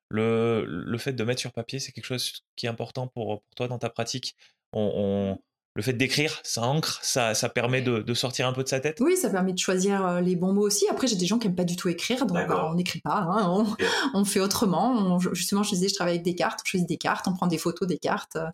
[0.08, 3.54] Le, le fait de mettre sur papier, c'est quelque chose qui est important pour, pour
[3.54, 4.34] toi dans ta pratique.
[4.72, 5.38] on,
[5.76, 8.96] le fait d'écrire, ça ancre, ça, ça permet de, sortir un peu de sa tête
[9.00, 10.86] Oui, ça permet de choisir euh, les bons mots aussi.
[10.90, 13.26] Après, j'ai des gens qui n'aiment pas du tout écrire, donc bah, on n'écrit pas,
[13.28, 13.66] hein,
[14.14, 15.18] on, fait autrement.
[15.34, 17.58] justement, je disais, je travaille avec des cartes, on choisit des cartes, on prend des
[17.58, 18.46] photos des cartes, euh,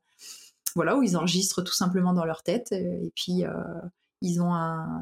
[0.75, 2.73] voilà, où ils enregistrent tout simplement dans leur tête.
[2.73, 3.53] Et, puis, euh,
[4.23, 4.55] ils ont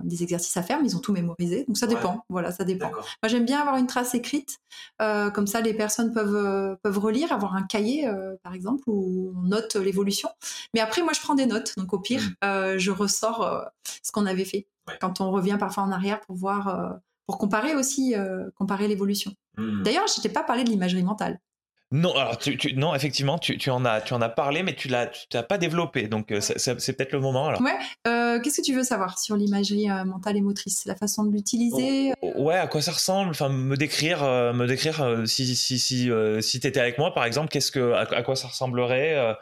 [0.03, 1.65] des exercices à faire, mais ils ont tout mémorisé.
[1.67, 2.25] Donc ça dépend.
[2.29, 2.91] Voilà, ça dépend.
[2.91, 4.59] Moi, j'aime bien avoir une trace écrite.
[5.03, 8.83] Euh, comme ça, les personnes peuvent, euh, peuvent relire, avoir un cahier, euh, par exemple,
[8.87, 10.31] où on note l'évolution.
[10.75, 11.75] Mais après, moi, je prends des notes.
[11.77, 12.79] Donc au pire, mmh.
[12.79, 13.69] je ressors
[14.03, 14.67] ce qu'on avait fait.
[15.01, 18.15] Quand on revient parfois en arrière pour voir, pour comparer aussi,
[18.57, 19.33] comparer l'évolution.
[19.59, 19.83] Mmh.
[19.83, 21.39] D'ailleurs, je t'ai pas parlé de l'imagerie mentale.
[21.93, 22.39] Non, alors
[22.77, 25.59] non, effectivement, tu, en as, tu en as parlé, mais tu l'as, tu t'as pas
[25.59, 27.49] développé, donc euh, c'est peut-être le moment.
[27.49, 27.61] Alors.
[27.61, 27.77] Ouais.
[28.07, 31.33] Euh, qu'est-ce que tu veux savoir sur l'imagerie euh, mentale et motrice, la façon de
[31.33, 33.31] l'utiliser oh, Ouais, à quoi ça ressemble?
[33.31, 36.11] Enfin, me décrire, me décrire si si si
[36.41, 39.37] si t'étais avec moi, par exemple, qu'est-ce que, à, quoi ça ressemblerait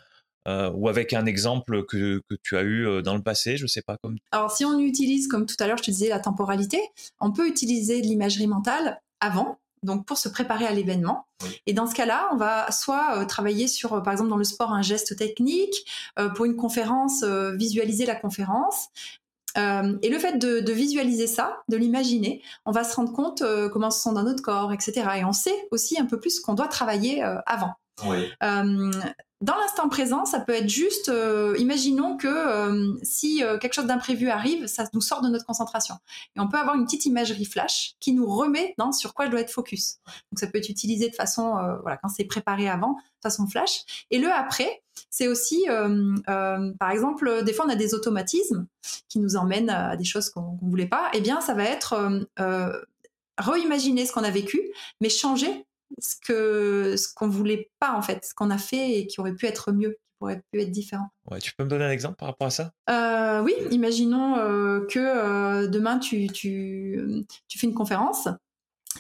[0.47, 3.99] ou avec un exemple que, que, tu as eu dans le passé, je sais pas
[3.99, 4.16] comme.
[4.33, 6.81] Alors, si on utilise, comme tout à l'heure, je te disais la temporalité,
[7.20, 11.27] on peut utiliser de l'imagerie mentale avant donc pour se préparer à l'événement.
[11.67, 14.45] Et dans ce cas-là, on va soit euh, travailler sur, euh, par exemple dans le
[14.45, 15.75] sport, un geste technique,
[16.19, 18.89] euh, pour une conférence, visualiser la conférence.
[19.57, 23.43] et le fait de, visualiser ça, de l'imaginer, on va se rendre compte
[23.73, 24.93] comment se sent dans notre corps, etc.
[25.17, 27.75] Et on sait aussi un peu plus ce qu'on doit travailler avant.
[28.05, 28.31] Oui
[29.41, 33.87] dans l'instant présent, ça peut être juste, euh, imaginons que euh, si euh, quelque chose
[33.87, 35.95] d'imprévu arrive, ça nous sort de notre concentration.
[36.35, 39.41] Et on peut avoir une petite imagerie flash qui nous remet sur quoi je dois
[39.41, 39.99] être focus.
[40.33, 41.53] Donc ça peut être utilisé de façon,
[41.83, 44.07] voilà, quand c'est préparé avant, de façon flash.
[44.11, 48.66] Et le après, c'est aussi, par exemple, des fois on a des automatismes
[49.09, 51.11] qui nous emmènent à des choses qu'on ne voulait pas.
[51.12, 52.27] Eh bien, ça va être
[53.39, 54.61] reimaginer ce qu'on a vécu,
[55.01, 55.66] mais changer
[55.98, 59.35] ce que ce qu'on voulait pas en fait, ce qu'on a fait et qui aurait
[59.35, 61.09] pu être mieux, qui pourrait pu être différent.
[61.31, 62.73] Ouais, tu peux me donner un exemple par rapport à ça?
[62.90, 68.28] Euh, Oui, imaginons euh, que euh, demain tu, tu, tu fais une conférence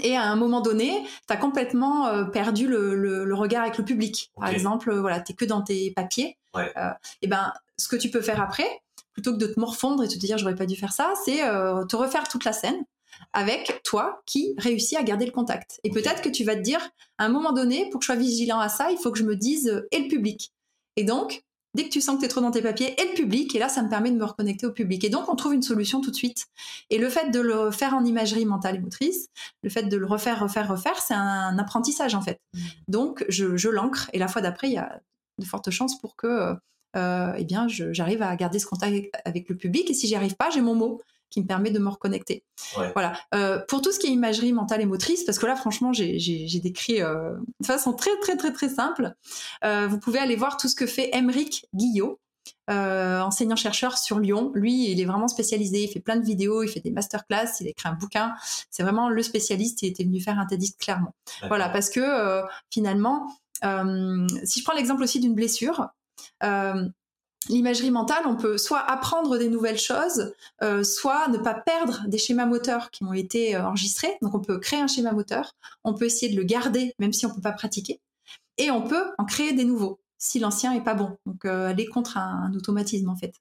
[0.00, 4.30] et à un moment donné, tu as complètement perdu le, le, regard avec le public.
[4.36, 6.38] Par exemple, voilà, tu que dans tes papiers.
[7.22, 8.68] et ben, ce que tu peux faire après,
[9.12, 11.96] plutôt que de te morfondre et te dire j'aurais pas dû faire ça, c'est te
[11.96, 12.84] refaire toute la scène
[13.32, 15.80] avec toi qui réussis à garder le contact.
[15.84, 16.80] Et peut-être que tu vas te dire,
[17.18, 19.24] à un moment donné, pour que je sois vigilant à ça, il faut que je
[19.24, 20.52] me dise euh, et le public.
[20.96, 21.42] Et donc,
[21.74, 23.58] dès que tu sens que tu es trop dans tes papiers, et le public, et
[23.58, 25.04] là, ça me permet de me reconnecter au public.
[25.04, 26.46] Et donc, on trouve une solution tout de suite.
[26.90, 29.28] Et le fait de le faire en imagerie mentale et motrice,
[29.62, 32.40] le fait de le refaire, refaire, refaire, c'est un apprentissage, en fait.
[32.54, 32.58] Mmh.
[32.88, 35.00] Donc, je, l'ancre, et la fois d'après, il y a
[35.38, 36.54] de fortes chances pour que,
[36.96, 39.90] euh, eh bien, j'arrive à garder ce contact avec le public.
[39.90, 41.00] Et si j'y arrive pas, j'ai mon mot
[41.30, 42.44] qui me permet de me reconnecter.
[42.94, 43.18] Voilà.
[43.34, 46.60] Euh, pour tout ce qui est imagerie mentale et motrice, parce que là, franchement, j'ai
[46.62, 49.14] décrit euh, de façon très, très, très, très simple.
[49.64, 52.18] Euh, vous pouvez aller voir tout ce que fait Emeric Guillot.
[52.68, 54.52] enseignant-chercheur sur Lyon.
[54.54, 57.66] Lui, il est vraiment spécialisé, il fait plein de vidéos, il fait des masterclass, il
[57.66, 58.34] a écrit un bouquin.
[58.70, 61.14] C'est vraiment le spécialiste, il était venu faire un TEDx clairement.
[61.48, 63.26] Voilà, parce que finalement,
[63.62, 65.88] si je prends l'exemple aussi d'une blessure,
[67.48, 70.32] l'imagerie mentale, on peut soit apprendre des nouvelles choses,
[70.62, 74.16] euh, soit ne pas perdre des schémas moteurs qui ont été euh, enregistrés.
[74.22, 75.54] Donc on peut créer un schéma moteur,
[75.84, 78.00] on peut essayer de le garder même si on ne peut pas pratiquer,
[78.58, 81.16] et on peut en créer des nouveaux si l'ancien est pas bon.
[81.26, 83.32] Donc euh, aller contre un, automatisme en fait.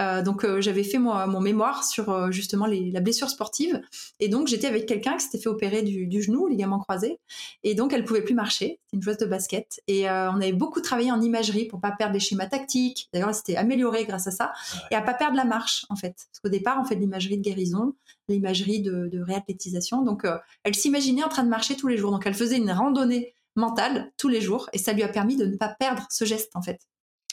[0.00, 3.80] Euh, donc euh, j'avais fait moi, mon mémoire sur justement les, la blessure sportive
[4.20, 7.20] et donc j'étais avec quelqu'un qui s'était fait opérer du, du, genou, ligament croisé
[7.62, 8.80] et donc elle pouvait plus marcher.
[8.84, 12.14] C'était une joueuse de basket et on avait beaucoup travaillé en imagerie pour pas perdre
[12.14, 13.08] les schémas tactiques.
[13.12, 14.52] D'ailleurs elle s'était améliorée grâce à ça
[14.90, 16.14] et à pas perdre la marche en fait.
[16.30, 17.94] Parce qu'au départ on fait de l'imagerie de guérison,
[18.28, 20.02] l'imagerie de, de réathlétisation.
[20.02, 20.26] Donc
[20.64, 22.10] elle s'imaginait en train de marcher tous les jours.
[22.10, 25.46] Donc elle faisait une randonnée mental tous les jours et ça lui a permis de
[25.46, 26.80] ne pas perdre ce geste en fait.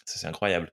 [0.05, 0.71] Ça c'est incroyable.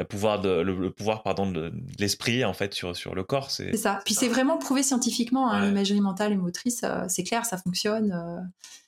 [0.00, 3.50] Le pouvoir, de, le, pouvoir pardon, de, l'esprit en fait sur, sur le corps.
[3.50, 4.00] C'est ça.
[4.04, 8.12] Puis c'est vraiment prouvé scientifiquement, hein, l'imagerie mentale et motrice, euh, c'est clair, ça fonctionne.
[8.12, 8.40] Euh,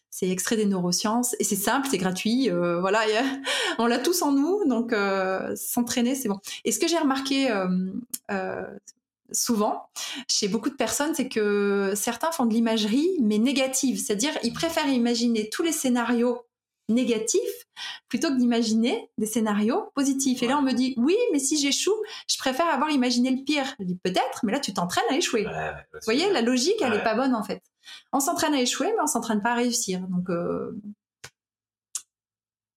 [0.08, 2.50] c'est extrait des neurosciences et c'est simple, c'est gratuit.
[2.50, 3.00] Euh, voilà,
[3.78, 4.94] on l'a tous en nous, donc
[5.56, 6.38] s'entraîner, c'est bon.
[6.64, 7.50] Et ce que j'ai remarqué
[9.32, 9.88] souvent
[10.28, 13.98] chez beaucoup de personnes, c'est que certains font de l'imagerie, mais négative.
[13.98, 16.42] C'est-à-dire, ils préfèrent imaginer tous les scénarios
[16.92, 17.66] négatifs
[18.08, 20.42] plutôt que d'imaginer des scénarios positifs.
[20.42, 21.94] Et là, on me dit, oui, mais si j'échoue,
[22.28, 23.74] je préfère avoir imaginé le pire.
[23.78, 25.44] Je dis, peut-être, mais là, tu t'entraînes à échouer.
[25.44, 27.62] Vous voyez, la logique, elle n'est pas bonne, en fait.
[28.12, 30.00] On s'entraîne à échouer, mais on s'entraîne pas à réussir.
[30.08, 30.78] Donc, euh,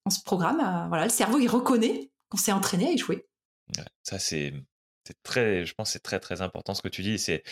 [0.05, 3.27] on se programme, voilà, le cerveau, il reconnaît qu'on s'est entraîné à échouer.
[4.03, 4.53] ça, c'est
[5.23, 7.19] très, je pense, c'est très, très important ce que tu dis.
[7.19, 7.43] C'est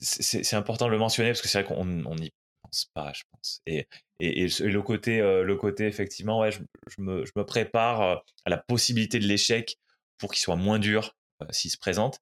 [0.00, 2.32] c'est important de le mentionner parce que c'est vrai qu'on n'y
[2.74, 3.60] pense pas, je pense.
[3.66, 3.86] Et,
[4.20, 6.60] et, le côté, euh, le côté effectivement, ouais, je,
[6.98, 9.78] me, je, me, prépare euh, à la possibilité de l'échec
[10.18, 12.20] pour qu'il soit moins dur euh, s'il se présente.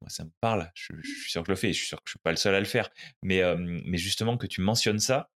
[0.00, 0.70] Moi, ça me parle.
[0.74, 1.72] Je, suis sûr que je le fais.
[1.72, 2.90] Je suis sûr que je suis pas le seul à le faire.
[3.22, 5.30] Mais, mais justement que tu mentionnes ça.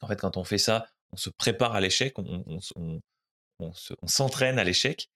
[0.00, 2.44] En fait, quand on fait ça, on se prépare à l'échec, on,
[2.74, 3.00] on,
[3.60, 5.10] on s'entraîne à l'échec.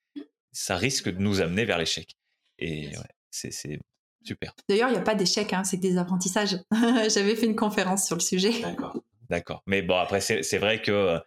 [0.52, 2.16] Ça risque de nous amener vers l'échec.
[2.59, 3.80] Et ouais, c'est
[4.28, 4.55] super.
[4.68, 6.59] D'ailleurs, il n'y a pas d'échec, hein, c'est que des apprentissages.
[7.14, 8.60] J'avais fait une conférence sur le sujet.
[8.60, 8.96] D'accord.
[9.28, 9.62] D'accord.
[9.66, 11.18] Mais bon, après, c'est vrai que euh,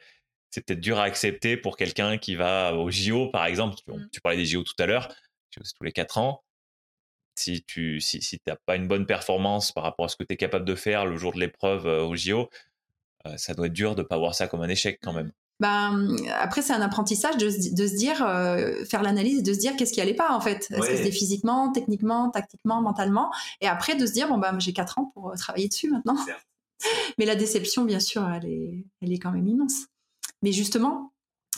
[0.49, 3.75] c'est peut-être dur à accepter pour quelqu'un qui va au JO, par exemple.
[3.85, 4.21] Tu, mmh.
[4.23, 5.13] parlais des JO tout à l'heure,
[5.51, 6.43] c'est tous les 4 ans.
[7.35, 10.33] Si tu si, si n'as pas une bonne performance par rapport à ce que tu
[10.33, 12.49] es capable de faire le jour de l'épreuve euh, au JO,
[13.25, 15.31] euh, ça doit être dur de ne pas voir ça comme un échec quand même.
[15.61, 18.17] Ben, après, c'est un apprentissage de, de se dire,
[18.89, 20.67] faire l'analyse, de se dire qu'est-ce qui allait pas en fait.
[20.71, 23.31] Est-ce que c'était physiquement, techniquement, tactiquement, mentalement?
[23.61, 26.17] Et après, de se dire, bon, ben, j'ai 4 ans pour travailler dessus maintenant.
[27.17, 29.85] Mais la déception, bien sûr, elle est, elle est quand même immense.
[30.41, 31.11] Mais justement,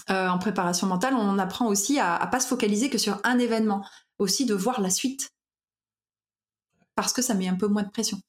[0.09, 3.39] euh, en préparation mentale, on apprend aussi à, ne pas se focaliser que sur un
[3.39, 3.85] événement,
[4.19, 5.31] aussi de voir la suite,
[6.95, 8.19] parce que ça met un peu moins de pression.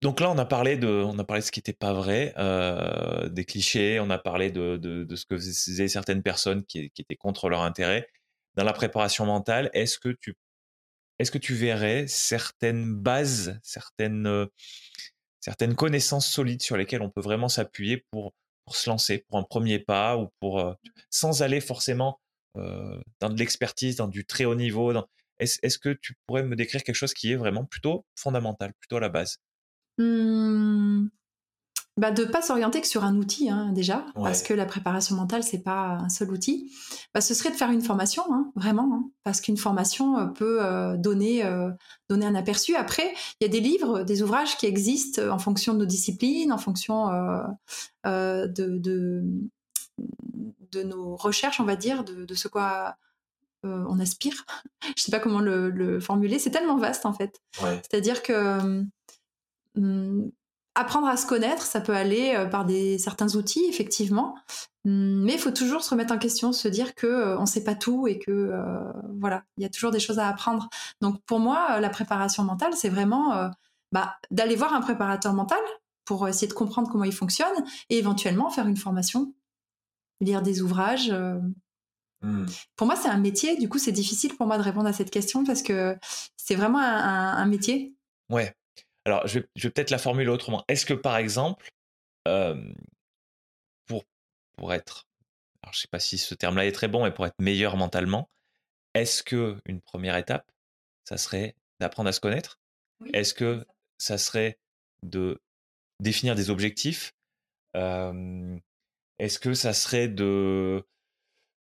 [0.00, 2.32] Donc là, on a parlé de, on a parlé de ce qui n'était pas vrai,
[2.38, 7.16] euh, des clichés, on a parlé de, de, ce que faisaient certaines personnes qui, étaient
[7.16, 8.08] contre leur intérêt.
[8.54, 10.36] Dans la préparation mentale, est-ce que tu,
[11.18, 14.46] est-ce que tu verrais certaines bases, certaines, euh,
[15.40, 18.34] certaines connaissances solides sur lesquelles on peut vraiment s'appuyer pour,
[18.66, 20.74] pour se lancer, pour un premier pas ou pour euh,
[21.10, 22.20] sans aller forcément
[23.20, 24.92] dans de l'expertise, dans du très haut niveau.
[25.38, 29.00] Est-ce, que tu pourrais me décrire quelque chose qui est vraiment plutôt fondamental, plutôt à
[29.00, 29.38] la base?
[29.98, 31.08] Mmh
[31.98, 35.42] bah, de pas s'orienter que sur un outil hein, déjà, parce que la préparation mentale
[35.42, 36.72] c'est pas un seul outil.
[37.12, 40.64] Bah, ce serait de faire une formation, hein, vraiment, hein, parce qu'une formation euh, peut
[40.64, 41.72] euh, donner euh,
[42.08, 42.76] donner un aperçu.
[42.76, 46.52] Après, il y a des livres, des ouvrages qui existent en fonction de nos disciplines,
[46.52, 47.08] en fonction
[48.04, 49.24] de, de,
[50.70, 52.94] de nos recherches, on va dire, de, de ce quoi
[53.64, 54.44] on aspire.
[54.96, 56.38] Je sais pas comment le, le formuler.
[56.38, 57.40] C'est tellement vaste en fait.
[57.60, 58.84] C'est-à-dire que
[60.78, 64.36] apprendre à se connaître, ça peut aller par des certains outils, effectivement,
[64.84, 67.64] hum, mais il faut toujours se remettre en question, se dire que euh, on sait
[67.64, 70.68] pas tout et que euh, voilà, il y a toujours des choses à apprendre.
[71.00, 73.50] Donc pour moi, la préparation mentale, c'est vraiment
[73.92, 75.58] bah, d'aller voir un préparateur mental
[76.04, 79.34] pour essayer de comprendre comment il fonctionne et éventuellement faire une formation,
[80.20, 81.12] lire des ouvrages.
[82.22, 82.46] Mmh.
[82.76, 83.56] Pour moi, c'est un métier.
[83.56, 85.96] Du coup, c'est difficile pour moi de répondre à cette question parce que
[86.36, 87.94] c'est vraiment un, un métier.
[88.30, 88.54] Ouais,
[89.08, 90.64] alors, je vais, peut-être la formuler autrement.
[90.68, 91.68] Est-ce que, par exemple,
[93.86, 94.04] pour,
[94.56, 95.06] pour être,
[95.62, 97.76] alors je ne sais pas si ce terme-là est très bon, mais pour être meilleur
[97.76, 98.28] mentalement,
[98.94, 100.50] est-ce que une première étape,
[101.04, 102.58] ça serait d'apprendre à se connaître?
[103.12, 103.64] Est-ce que
[103.98, 104.18] ça.
[104.18, 104.58] serait
[105.02, 105.40] de
[106.00, 107.12] définir des objectifs?
[107.74, 110.84] Est-ce que ça serait de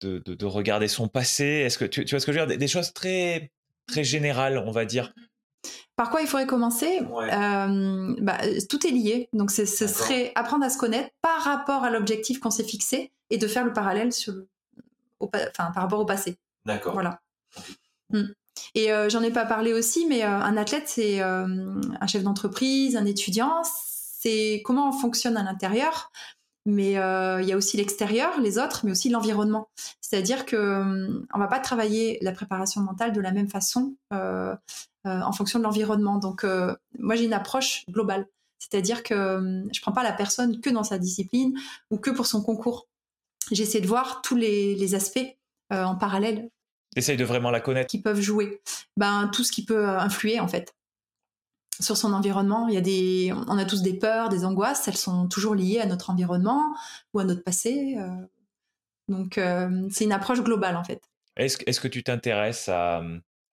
[0.00, 1.44] de, de, regarder son passé?
[1.44, 2.58] Est-ce que tu, tu, vois ce que je veux dire?
[2.58, 3.50] Des, choses très
[3.86, 5.14] très générales, on va dire.
[5.96, 7.00] Par quoi il faudrait commencer?
[7.00, 8.38] Euh, bah,
[8.68, 9.28] Tout est lié.
[9.32, 13.38] Donc, ce serait apprendre à se connaître par rapport à l'objectif qu'on s'est fixé et
[13.38, 14.34] de faire le parallèle sur
[15.20, 16.36] enfin, par rapport au passé.
[16.64, 16.94] D'accord.
[16.94, 17.20] Voilà.
[18.10, 18.24] Hmm.
[18.74, 22.96] Et euh, j'en ai pas parlé aussi, mais euh, un athlète, c'est un chef d'entreprise,
[22.96, 26.10] un étudiant, c'est comment on fonctionne à l'intérieur,
[26.66, 29.68] mais il y a aussi l'extérieur, les autres, mais aussi l'environnement.
[30.00, 33.94] C'est-à-dire que hum, on va pas travailler la préparation mentale de la même façon
[35.04, 36.18] en fonction de l'environnement.
[36.18, 38.26] Donc, euh, moi, j'ai une approche globale.
[38.58, 41.54] C'est-à-dire que euh, je prends pas la personne que dans sa discipline
[41.90, 42.88] ou que pour son concours.
[43.52, 45.36] J'essaie de voir tous les, aspects
[45.70, 46.48] en parallèle.
[46.96, 47.88] Essaye de vraiment la connaître.
[47.88, 48.62] Qui peuvent jouer.
[48.96, 50.74] Ben, tout ce qui peut influer, en fait
[51.80, 52.68] sur son environnement.
[52.68, 54.86] Il y a des, on a tous des peurs, des angoisses.
[54.86, 56.72] Elles sont toujours liées à notre environnement
[57.12, 57.96] ou à notre passé.
[59.08, 59.40] donc,
[59.90, 61.02] c'est une approche globale en fait.
[61.36, 63.02] Est-ce, est-ce que tu t'intéresses à,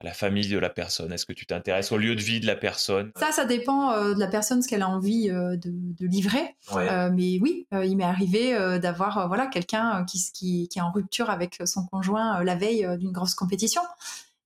[0.03, 1.11] la famille de la personne?
[1.11, 3.11] Est-ce que tu t'intéresses au lieu de vie de la personne?
[3.17, 6.55] Ça, ça dépend euh, de la personne, ce qu'elle a envie euh, de, livrer.
[6.73, 11.29] Euh, mais oui, il m'est arrivé d'avoir voilà quelqu'un qui, qui, qui, est en rupture
[11.29, 13.81] avec son conjoint la veille d'une grosse compétition.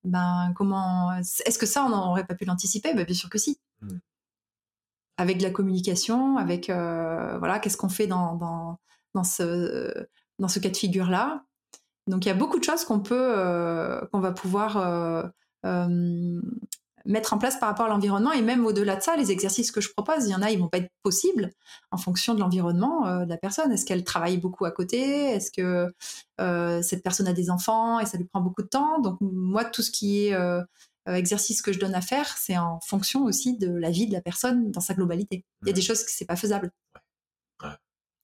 [0.03, 2.94] Ben comment Est-ce que ça, on n'aurait pas pu l'anticiper?
[2.94, 3.57] Ben, Bien sûr que si.
[3.82, 3.98] Hmm.
[5.18, 8.80] Avec de la communication, avec voilà, qu'est-ce qu'on fait dans, dans,
[9.14, 10.07] dans, ce
[10.40, 11.44] dans ce cas de figure là.
[12.07, 15.32] Donc il y a beaucoup de choses qu'on peut qu'on va pouvoir
[17.06, 19.80] mettre en place par rapport à l'environnement et même au-delà de ça, les exercices que
[19.80, 21.52] je propose, il y en a, ils vont pas être possibles
[21.92, 23.72] en fonction de l'environnement euh, de la personne.
[23.72, 25.00] Est-ce qu'elle travaille beaucoup à côté?
[25.00, 25.94] Est-ce que
[26.42, 29.00] euh, cette personne a des enfants et ça lui prend beaucoup de temps?
[29.00, 30.64] Donc moi, tout ce qui est euh,
[31.06, 34.22] exercice que je donne à faire, c'est en fonction aussi de la vie de la
[34.22, 35.46] personne dans sa globalité.
[35.62, 36.72] Il y a des choses que c'est pas faisable.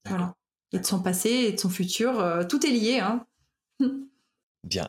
[0.06, 0.36] Voilà.
[0.72, 3.00] Et de son passé et de son futur, tout est lié.
[3.00, 3.26] Hein.
[4.64, 4.88] Bien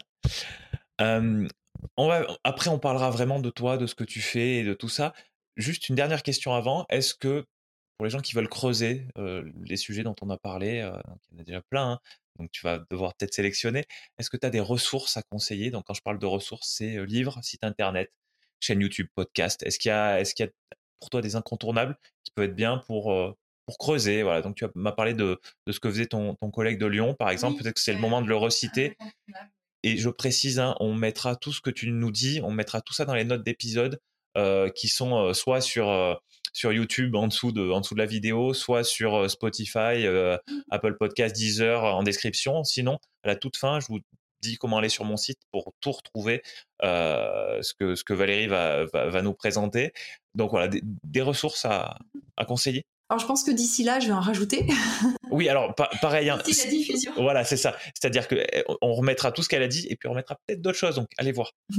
[2.45, 5.13] après, on parlera vraiment de toi, de ce que tu fais et de tout ça.
[5.57, 6.87] Juste une dernière question avant.
[6.89, 7.47] Est-ce que,
[7.99, 9.07] pour les gens qui veulent creuser
[9.65, 10.89] les sujets dont on a parlé,
[11.31, 11.99] il y en a déjà plein, hein,
[12.39, 13.85] donc tu vas devoir peut-être sélectionner,
[14.19, 15.71] est-ce que tu as des ressources à conseiller?
[15.71, 18.11] Donc, quand je parle de ressources, c'est livres, site internet,
[18.61, 19.63] chaîne YouTube, podcast.
[19.65, 20.53] Est-ce qu'il y, a, est-ce qu'il y a
[21.01, 23.15] pour toi des incontournables qui peuvent être bien pour,
[23.67, 24.23] pour creuser?
[24.23, 24.41] Voilà.
[24.41, 27.31] Donc, tu m'as parlé de, de, ce que faisait ton, ton collègue de Lyon, par
[27.31, 27.61] exemple.
[27.61, 28.97] Peut-être que c'est le moment de le reciter.
[29.83, 32.95] Et je précise, hein, on mettra tout ce que tu nous dis, on mettra tout
[32.95, 34.01] ça dans les notes d'épisode
[34.39, 36.15] euh, qui sont euh, soit sur euh,
[36.55, 40.39] sur YouTube en dessous de en dessous de la vidéo, soit sur Spotify, mmh.
[40.71, 42.65] Apple Podcast, Deezer en description.
[42.65, 44.01] Sinon, à la toute fin, je vous
[44.41, 46.43] dis comment aller sur mon site pour tout retrouver
[46.83, 49.93] ce que ce que Valérie va, va, nous présenter.
[50.35, 51.99] Donc voilà, des, ressources à,
[52.37, 52.85] à conseiller.
[53.13, 54.67] Alors je pense que d'ici là, je vais en rajouter.
[55.31, 56.29] Oui, alors pareil.
[56.29, 57.13] Hein, la diffusion.
[57.17, 57.75] Voilà, c'est ça.
[57.95, 60.61] C'est-à-dire que eh, on remettra tout ce qu'elle a dit et puis on remettra peut-être
[60.61, 60.97] d'autres choses.
[60.97, 61.53] Donc allez voir.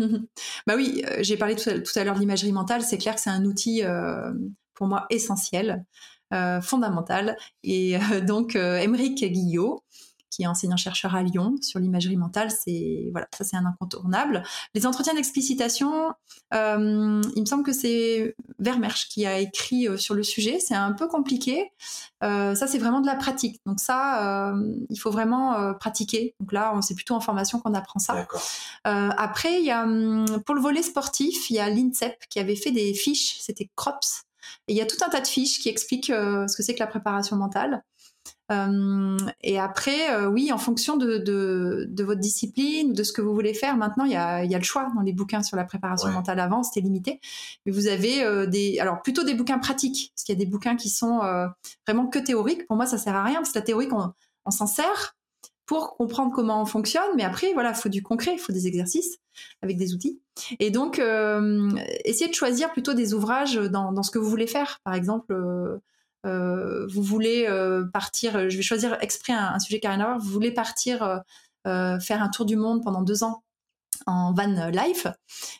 [0.66, 2.82] bah oui, euh, j'ai parlé tout à, l'heure de l'imagerie mentale.
[2.82, 4.32] C'est clair que c'est un outil euh,
[4.74, 5.86] pour moi essentiel,
[6.34, 7.38] euh, fondamental.
[7.64, 9.84] Et donc Émeric Guillot
[10.34, 12.50] qui est enseignant-chercheur à Lyon sur l'imagerie mentale.
[12.50, 14.44] C'est voilà, ça c'est un incontournable.
[14.74, 16.12] Les entretiens d'explicitation,
[16.54, 20.60] euh, il me semble que c'est Vermersch qui a écrit euh, sur le sujet.
[20.60, 21.72] C'est un peu compliqué.
[22.24, 23.62] Euh, ça c'est vraiment de la pratique.
[23.68, 24.54] Donc ça,
[24.90, 26.36] il faut vraiment pratiquer.
[26.40, 28.26] Donc là, c'est plutôt en formation qu'on apprend ça.
[28.84, 32.56] après, il y a hum, pour le volet sportif, il y a l'INSEP qui avait
[32.56, 33.38] fait des fiches.
[33.40, 34.24] C'était Crops.
[34.68, 36.80] Et il y a tout un tas de fiches qui expliquent ce que c'est que
[36.80, 37.84] la préparation mentale.
[38.54, 43.34] Euh, et après, euh, oui, en fonction de, de, votre discipline, de ce que vous
[43.34, 45.64] voulez faire, maintenant, il y a, y a le choix dans les bouquins sur la
[45.64, 47.20] préparation mentale avant, c'était limité.
[47.66, 50.50] Mais vous avez euh, des, alors plutôt des bouquins pratiques, parce qu'il y a des
[50.50, 51.22] bouquins qui sont
[51.88, 52.68] vraiment que théoriques.
[52.68, 54.12] Pour moi, ça sert à rien, parce que la théorique, on,
[54.46, 55.16] on s'en sert
[55.66, 58.68] pour comprendre comment on fonctionne, mais après, voilà, il faut du concret, il faut des
[58.68, 59.18] exercices
[59.62, 60.20] avec des outils.
[60.60, 61.02] Et donc,
[62.06, 64.80] essayez de choisir plutôt des ouvrages dans, dans, ce que vous voulez faire.
[64.84, 65.78] Par exemple, euh,
[66.24, 70.20] vous voulez euh, partir, je vais choisir exprès un, sujet qui n'a rien à voir,
[70.20, 71.22] vous voulez partir
[71.68, 73.44] euh, faire un tour du monde pendant deux ans
[74.06, 75.06] en van life,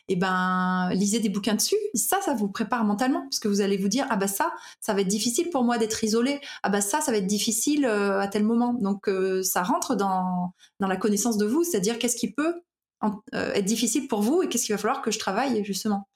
[0.08, 1.76] et eh ben lisez des bouquins dessus.
[1.94, 4.92] Ça, ça vous prépare mentalement parce que vous allez vous dire ah bah ça, ça
[4.92, 6.40] va être difficile pour moi d'être isolé.
[6.62, 8.74] Ah bah ça, ça va être difficile à tel moment.
[8.74, 9.08] Donc
[9.42, 12.60] ça rentre dans dans la connaissance de vous, c'est-à-dire qu'est-ce qui peut
[13.32, 16.08] être difficile pour vous et qu'est-ce qu'il va falloir que je travaille justement.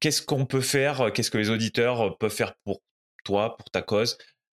[0.00, 2.80] Qu'est-ce qu'on peut faire Qu'est-ce que les auditeurs peuvent faire pour
[3.26, 4.16] toi, pour ta cause.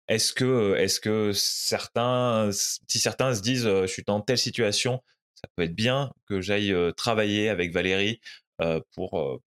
[0.07, 5.03] Est-ce que, est-ce que certains, si certains se disent, je suis dans telle situation,
[5.35, 8.21] ça peut être bien que j'aille travailler avec Valérie
[8.57, 9.41] pour, pour,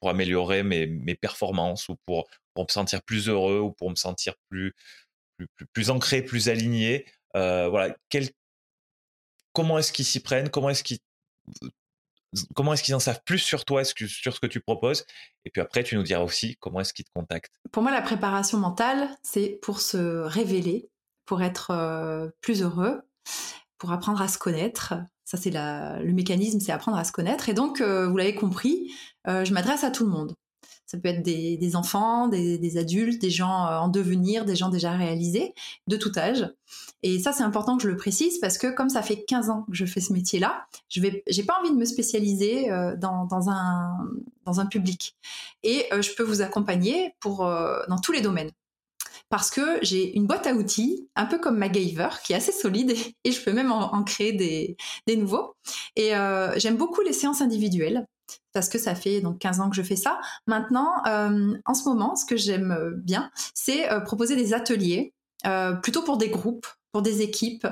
[0.00, 3.96] pour améliorer mes, mes, performances ou pour, pour me sentir plus heureux ou pour me
[3.96, 4.74] sentir plus,
[5.36, 7.06] plus, plus, ancré, plus aligné.
[7.34, 7.96] voilà.
[8.10, 8.28] Quel,
[9.52, 10.50] comment est-ce qu'ils s'y prennent?
[10.50, 10.98] Comment est-ce qu'ils
[12.54, 15.04] comment est-ce qu'ils en savent plus sur toi, sur ce que tu proposes?
[15.44, 17.52] Et puis après, tu nous diras aussi comment est-ce qu'ils te contactent.
[17.72, 20.90] Pour moi, la préparation mentale, c'est pour se révéler,
[21.24, 23.02] pour être euh, plus heureux,
[23.78, 24.94] pour apprendre à se connaître.
[25.24, 27.48] Ça, c'est le mécanisme, c'est apprendre à se connaître.
[27.48, 28.92] Et donc, euh, vous l'avez compris,
[29.26, 30.34] euh, je m'adresse à tout le monde.
[30.88, 34.92] Ça peut être des, enfants, des, adultes, des gens euh, en devenir, des gens déjà
[34.92, 35.52] réalisés,
[35.86, 36.50] de tout âge.
[37.02, 39.66] Et ça, c'est important que je le précise parce que comme ça fait 15 ans
[39.68, 43.98] que je fais ce métier-là, je j'ai pas envie de me spécialiser euh, dans, un,
[44.46, 45.14] dans un public.
[45.62, 48.50] Et euh, je peux vous accompagner pour, dans tous les domaines
[49.30, 52.94] parce que j'ai une boîte à outils, un peu comme MacGyver, qui est assez solide
[53.24, 55.54] et, je peux même en, créer des, nouveaux.
[55.96, 56.12] Et
[56.56, 58.06] j'aime beaucoup les séances individuelles
[58.52, 60.18] parce que ça fait donc 15 ans que je fais ça.
[60.46, 65.12] Maintenant, euh, en ce moment, ce que j'aime bien, c'est euh, proposer des ateliers,
[65.46, 67.66] euh, plutôt pour des groupes, pour des équipes,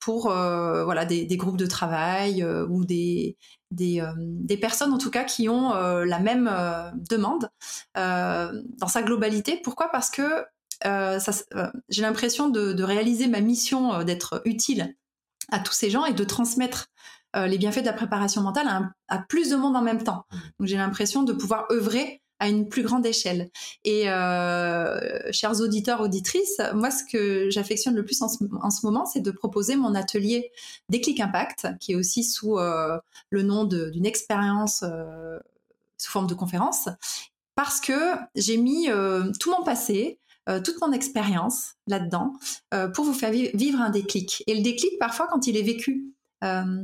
[0.00, 3.36] pour voilà des, groupes de travail ou des,
[3.72, 6.50] des, personnes en tout cas qui ont la même
[7.10, 7.50] demande
[7.94, 9.60] dans sa globalité.
[9.62, 9.90] Pourquoi?
[9.90, 10.22] Parce que
[10.84, 14.94] j'ai l'impression de, de, réaliser ma mission d'être utile
[15.50, 16.86] à tous ces gens et de transmettre
[17.34, 20.24] les bienfaits de la préparation mentale à, à, plus de monde en même temps.
[20.30, 20.36] Mmh.
[20.58, 23.50] Donc j'ai l'impression de pouvoir œuvrer à une plus grande échelle.
[23.84, 29.20] Et euh, chers auditeurs, auditrices, moi, ce que j'affectionne le plus en ce, moment, c'est
[29.20, 30.52] de proposer mon atelier
[30.88, 32.98] Déclic Impact, qui est aussi sous euh,
[33.30, 35.38] le nom d'une expérience euh,
[35.96, 36.88] sous forme de conférence,
[37.56, 42.32] parce que j'ai mis euh, tout mon passé, euh, toute mon expérience là-dedans,
[42.72, 44.42] euh, pour vous faire vivre un déclic.
[44.46, 46.14] Et le déclic, parfois, quand il est vécu
[46.44, 46.74] euh,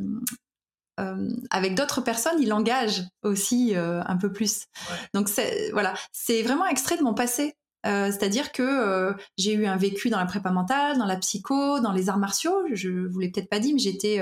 [1.50, 4.66] avec d'autres personnes, il engage aussi un peu plus.
[5.12, 5.28] Donc
[5.72, 7.54] voilà, c'est vraiment extrait de mon passé.
[7.86, 11.92] Euh, c'est-à-dire que j'ai eu un vécu dans la prépa mentale, dans la psycho, dans
[11.92, 12.54] les arts martiaux.
[12.72, 14.20] Je vous l'ai peut-être pas dit, mais j'étais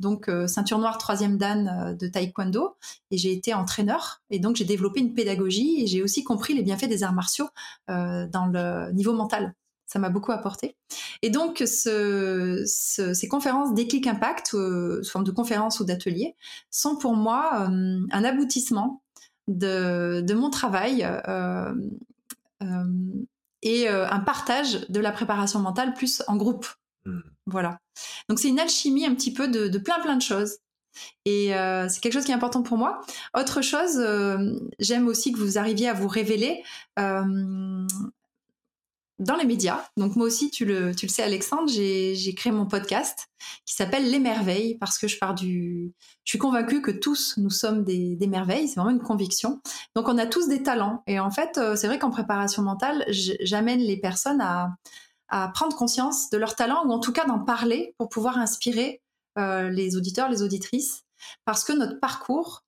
[0.00, 2.76] donc ceinture noire troisième dan de taekwondo
[3.10, 6.62] et j'ai été entraîneur et donc j'ai développé une pédagogie et j'ai aussi compris les
[6.62, 7.48] bienfaits des arts martiaux
[7.88, 9.54] dans le niveau mental
[9.86, 10.76] ça m'a beaucoup apporté.
[11.22, 16.34] Et donc, ce, ces conférences Déclic Impact, euh, sous forme de conférences ou d'ateliers,
[16.70, 19.02] sont pour moi euh, un aboutissement
[19.46, 21.74] de, de mon travail euh, euh
[23.62, 26.66] et un partage de la préparation mentale plus en groupe.
[27.04, 27.20] Mmh.
[27.46, 27.78] Voilà.
[28.28, 30.58] Donc, c'est une alchimie un petit peu de, de plein plein de choses.
[31.24, 33.00] Et euh, c'est quelque chose qui est important pour moi.
[33.36, 36.62] Autre chose, euh, j'aime aussi que vous arriviez à vous révéler
[36.98, 37.86] euh,
[39.18, 39.82] dans les médias.
[39.96, 43.28] Donc moi aussi, tu le, tu le sais Alexandre, j'ai créé mon podcast
[43.64, 45.92] qui s'appelle Les Merveilles parce que je pars du...
[46.24, 49.60] Je suis convaincue que tous, nous sommes des, des merveilles, c'est vraiment une conviction.
[49.94, 51.02] Donc on a tous des talents.
[51.06, 54.76] Et en fait, euh, c'est vrai qu'en préparation mentale, j'amène les personnes à,
[55.28, 59.02] à prendre conscience de leurs talents ou en tout cas d'en parler pour pouvoir inspirer
[59.38, 61.04] euh, les auditeurs, les auditrices.
[61.44, 62.64] Parce que notre parcours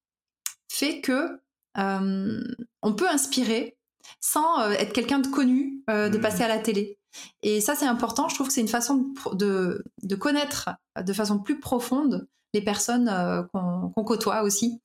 [0.70, 1.40] fait que
[1.78, 2.44] euh,
[2.82, 3.77] on peut inspirer
[4.20, 6.20] sans euh, être quelqu'un de connu, euh, de mmh.
[6.20, 6.98] passer à la télé.
[7.42, 8.28] Et ça, c'est important.
[8.28, 10.70] Je trouve que c'est une façon de, de, connaître
[11.00, 14.80] de façon plus profonde les personnes euh, qu'on côtoie aussi.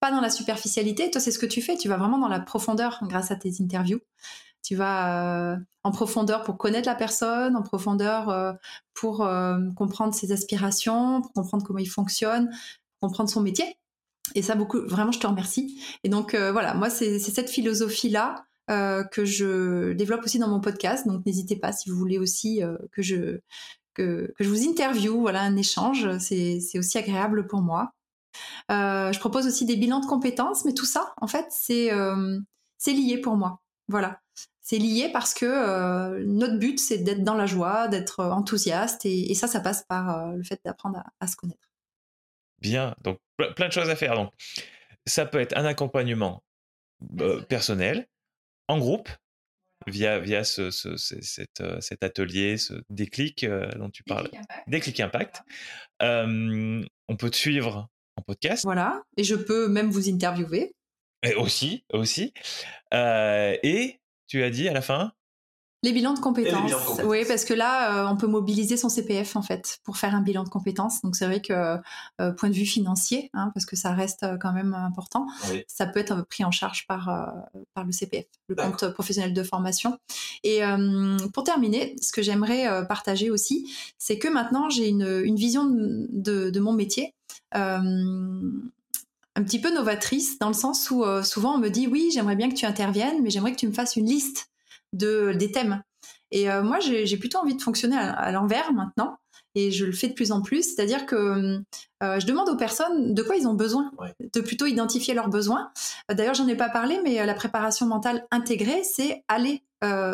[0.00, 1.10] Pas dans la superficialité.
[1.10, 1.76] Toi, c'est ce que tu fais.
[1.76, 4.00] Tu vas vraiment dans la profondeur grâce à tes interviews.
[4.62, 8.56] Tu vas en profondeur pour connaître la personne, en profondeur
[8.92, 9.28] pour
[9.76, 12.50] comprendre ses aspirations, pour comprendre comment il fonctionne,
[13.00, 13.76] comprendre son métier.
[14.34, 15.80] Et ça, beaucoup, vraiment, je te remercie.
[16.04, 21.06] Et donc, voilà, moi, c'est cette philosophie-là euh, que je développe aussi dans mon podcast.
[21.06, 23.40] Donc n'hésitez pas si vous voulez aussi euh, que je
[23.94, 27.92] que, que, je vous interview, voilà un échange, c'est aussi agréable pour moi.
[28.70, 31.90] Euh, je propose aussi des bilans de compétences, mais tout ça, en fait, c'est
[32.76, 33.60] c'est lié pour moi.
[33.88, 34.20] Voilà,
[34.60, 39.34] c'est lié parce que notre but, c'est d'être dans la joie, d'être enthousiaste, et, et,
[39.34, 41.68] ça, ça passe par le fait d'apprendre à, à, se connaître.
[42.60, 43.18] Bien, donc
[43.56, 44.14] plein de choses à faire.
[44.14, 44.30] Donc,
[45.06, 46.42] ça peut être un accompagnement
[47.48, 48.06] personnel,
[48.68, 49.08] en groupe
[49.86, 54.30] via, via ce, cet, euh, cet, atelier, ce déclic euh, dont tu parles.
[54.66, 55.42] Déclic Impact.
[56.00, 58.64] on peut te suivre en podcast.
[58.64, 60.74] Voilà, et je peux même vous interviewer.
[61.22, 62.32] Et aussi, aussi.
[62.94, 65.12] Euh, et tu as dit à la fin
[65.82, 67.00] les bilans de compétences.
[67.04, 70.20] Oui, parce que là, euh, on peut mobiliser son CPF en fait pour faire un
[70.20, 71.02] bilan de compétences.
[71.02, 71.78] Donc c'est vrai que
[72.20, 75.26] euh, point de vue financier, hein, parce que ça reste euh, quand même important,
[75.68, 77.08] ça peut être pris en charge par
[77.74, 79.98] par le CPF, le compte professionnel de formation.
[80.42, 80.60] Et
[81.32, 86.50] pour terminer, ce que j'aimerais partager aussi, c'est que maintenant j'ai une, une vision de,
[86.50, 87.14] de, mon métier.
[87.52, 87.82] un
[89.36, 92.54] petit peu novatrice dans le sens où souvent on me dit oui j'aimerais bien que
[92.54, 94.48] tu interviennes mais j'aimerais que tu me fasses une liste
[94.92, 95.82] de, des thèmes.
[96.30, 99.18] Et euh, moi, j'ai plutôt envie de fonctionner à, l'envers maintenant.
[99.54, 101.60] Et je le fais de plus en plus, c'est-à-dire que
[102.02, 103.90] euh, je demande aux personnes de quoi ils ont besoin,
[104.20, 105.72] de plutôt identifier leurs besoins.
[106.12, 109.62] D'ailleurs, j'en ai pas parlé, mais euh, la préparation mentale intégrée, c'est aller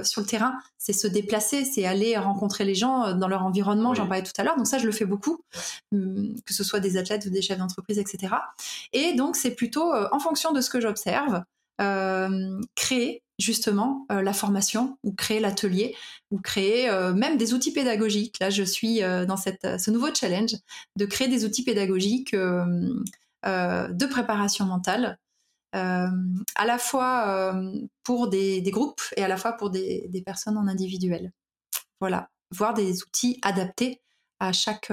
[0.03, 3.95] sur le terrain, c'est se déplacer, c'est aller rencontrer les gens dans leur environnement.
[3.95, 5.41] J'en parlais tout à l'heure, donc ça, je le fais beaucoup,
[5.91, 8.35] hum, que ce soit des athlètes ou des chefs d'entreprise, etc.
[8.93, 11.43] Et donc, c'est plutôt en fonction de ce que j'observe,
[12.75, 15.97] créer justement euh, la formation ou créer l'atelier
[16.31, 18.39] ou créer euh, même des outils pédagogiques.
[18.41, 20.57] Là, je suis euh, dans ce nouveau challenge
[20.97, 25.19] de créer des outils pédagogiques de préparation mentale,
[25.73, 27.55] à la fois
[28.05, 31.33] pour des, groupes et à la fois pour des, des, personnes en individuel.
[32.01, 34.01] Voilà, voir des outils adaptés
[34.39, 34.93] à chaque,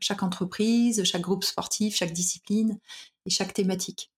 [0.00, 2.78] chaque entreprise, chaque groupe sportif, chaque discipline
[3.26, 4.10] et chaque thématique.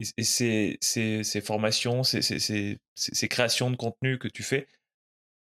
[0.00, 4.66] Et, ces, ces, formations, ces, ces, créations de contenu que tu fais,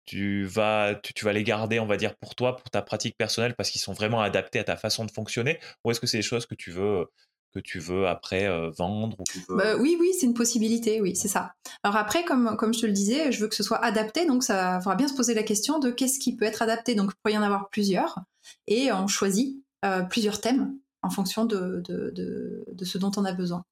[0.06, 3.54] tu vas, tu, vas les garder, on va dire, pour toi, pour ta pratique personnelle,
[3.54, 6.22] parce qu'ils sont vraiment adaptés à ta façon de fonctionner Ou est-ce que c'est des
[6.22, 7.06] choses que tu veux
[7.52, 11.28] que tu veux après euh, vendre ou bah Oui, oui, c'est une possibilité, oui, c'est
[11.28, 11.52] ça.
[11.82, 14.44] Alors après, comme, comme je te le disais, je veux que ce soit adapté, donc
[14.44, 16.94] ça faudra bien se poser la question de qu'est-ce qui peut être adapté.
[16.94, 18.20] Donc il pourrait y en avoir plusieurs,
[18.66, 23.32] et on choisit euh, plusieurs thèmes en fonction de, de, de ce dont on a
[23.32, 23.64] besoin.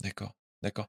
[0.00, 0.88] D'accord, d'accord.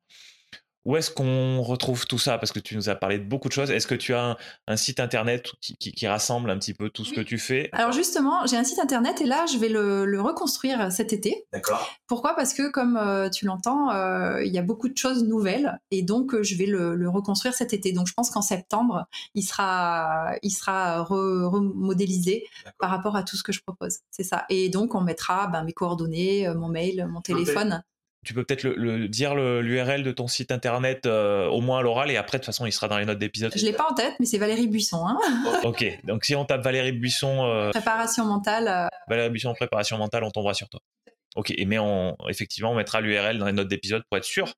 [0.86, 2.38] Où est-ce qu'on retrouve tout ça?
[2.38, 3.70] Parce que tu nous as parlé de beaucoup de choses.
[3.70, 7.20] Est-ce que tu as un, site internet qui, rassemble un petit peu tout ce que
[7.22, 7.70] tu fais?
[7.74, 11.46] Alors justement, j'ai un site internet et là, je vais le, reconstruire cet été.
[11.52, 11.88] D'accord.
[12.08, 12.34] Pourquoi?
[12.36, 16.02] Parce que comme euh, tu l'entends, euh, il y a beaucoup de choses nouvelles et
[16.02, 17.92] donc euh, je vais le, reconstruire cet été.
[17.92, 19.06] Donc je pense qu'en septembre,
[19.36, 22.46] il sera, il sera remodélisé
[22.80, 24.00] par rapport à tout ce que je propose.
[24.12, 24.46] C'est ça.
[24.50, 27.84] Et donc on mettra ben, mes coordonnées, mon mail, mon téléphone.
[28.26, 32.12] Tu peux peut-être le, dire l'URL de ton site internet euh, au moins à l'oral
[32.12, 33.54] et après de toute façon il sera dans les notes d'épisode.
[33.56, 35.06] Je l'ai pas en tête mais c'est Valérie Buisson.
[35.08, 35.18] Hein.
[35.64, 37.46] ok donc si on tape Valérie Buisson.
[37.46, 38.68] Euh, préparation mentale.
[38.68, 40.82] Euh, Valérie Buisson préparation mentale on tombera sur toi.
[41.36, 44.54] Ok et mais on, effectivement on mettra l'URL dans les notes d'épisode pour être sûr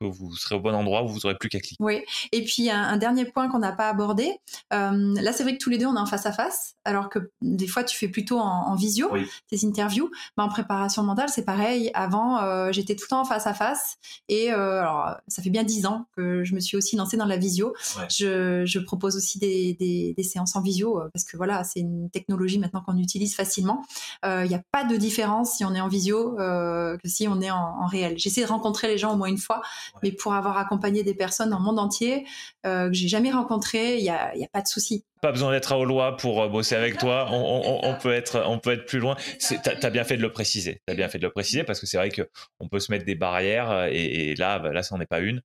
[0.00, 1.76] que vous serez au bon endroit où vous n'aurez plus qu'à cliquer.
[1.80, 2.02] Oui,
[2.32, 4.38] et puis un, dernier point qu'on n'a pas abordé.
[4.72, 7.08] Euh, là, c'est vrai que tous les deux, on est en face à face, alors
[7.08, 9.10] que des fois, tu fais plutôt en, visio
[9.48, 10.10] tes interviews.
[10.36, 11.90] Mais en préparation mentale, c'est pareil.
[11.94, 13.98] Avant, euh, j'étais tout le temps en face à face.
[14.28, 17.26] Et euh, alors, ça fait bien dix ans que je me suis aussi lancée dans
[17.26, 17.74] la visio.
[18.08, 22.96] Je, propose aussi des, séances en visio parce que voilà, c'est une technologie maintenant qu'on
[22.96, 23.84] utilise facilement.
[24.24, 27.50] Il n'y a pas de différence si on est en visio que si on est
[27.50, 28.14] en, en réel.
[28.16, 29.62] J'essaie de rencontrer les gens au moins une fois
[30.02, 32.26] mais pour avoir accompagné des personnes dans le monde entier
[32.66, 35.04] euh, que j'ai jamais rencontrées, il n'y a, y a, pas de souci.
[35.20, 37.28] Pas besoin d'être à Aulois pour euh, bosser avec toi.
[37.30, 39.16] On, peut être, on peut être plus loin.
[39.40, 40.82] Tu as, bien fait de le préciser.
[40.86, 43.04] Tu as bien fait de le préciser parce que c'est vrai qu'on peut se mettre
[43.04, 45.42] des barrières euh, et, là, bah, là, ça n'en est pas une.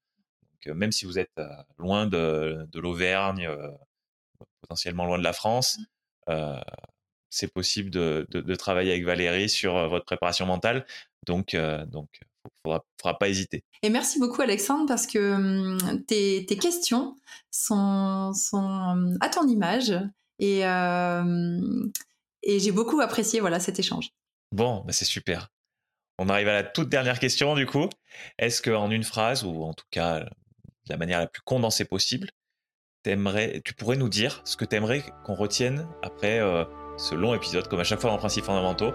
[0.65, 1.31] Donc, même si vous êtes
[1.77, 3.49] loin de, de l'Auvergne,
[4.61, 5.77] potentiellement loin de la France,
[7.29, 10.85] c'est possible de, de, travailler avec Valérie sur votre préparation mentale.
[11.25, 11.57] Donc,
[11.87, 12.07] donc
[12.63, 13.63] faudra, faudra pas hésiter.
[13.81, 17.17] Et merci beaucoup Alexandre parce que hum, tes, tes, questions
[17.51, 19.93] sont, sont hum, à ton image
[20.39, 21.89] et, euh,
[22.43, 24.09] et j'ai beaucoup apprécié voilà cet échange.
[24.51, 25.49] Bon, bah c'est super.
[26.19, 27.89] On arrive à la toute dernière question du coup.
[28.37, 30.29] Est-ce qu'en une phrase ou en tout cas de
[30.89, 32.29] la manière la plus condensée possible,
[33.05, 36.63] aimerais, tu pourrais nous dire ce que tu aimerais qu'on retienne après euh,
[36.97, 38.93] ce long épisode, comme à chaque fois dans Principes fondamentaux,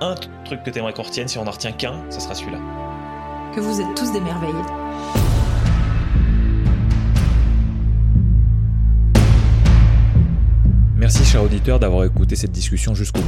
[0.00, 0.14] un
[0.44, 2.58] truc que t'aimerais qu'on retienne, si on en retient qu'un, ce sera celui-là.
[3.54, 4.52] Que vous êtes tous des merveilles.
[10.96, 13.26] Merci cher auditeur d'avoir écouté cette discussion jusqu'au bout.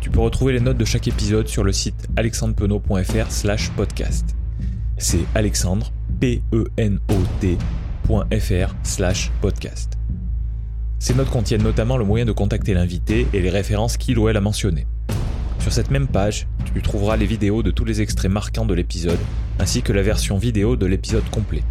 [0.00, 4.36] Tu peux retrouver les notes de chaque épisode sur le site alexandrepenot.fr slash podcast.
[4.98, 7.54] C'est alexandre, P-E-N-O-T.fr
[8.82, 9.96] slash podcast.
[10.98, 14.36] Ces notes contiennent notamment le moyen de contacter l'invité et les références qu'il ou elle
[14.36, 14.86] a mentionnées.
[15.60, 19.18] Sur cette même page, tu trouveras les vidéos de tous les extraits marquants de l'épisode,
[19.58, 21.62] ainsi que la version vidéo de l'épisode complet.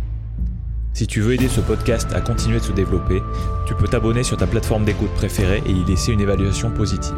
[0.93, 3.19] Si tu veux aider ce podcast à continuer de se développer,
[3.65, 7.15] tu peux t'abonner sur ta plateforme d'écoute préférée et y laisser une évaluation positive.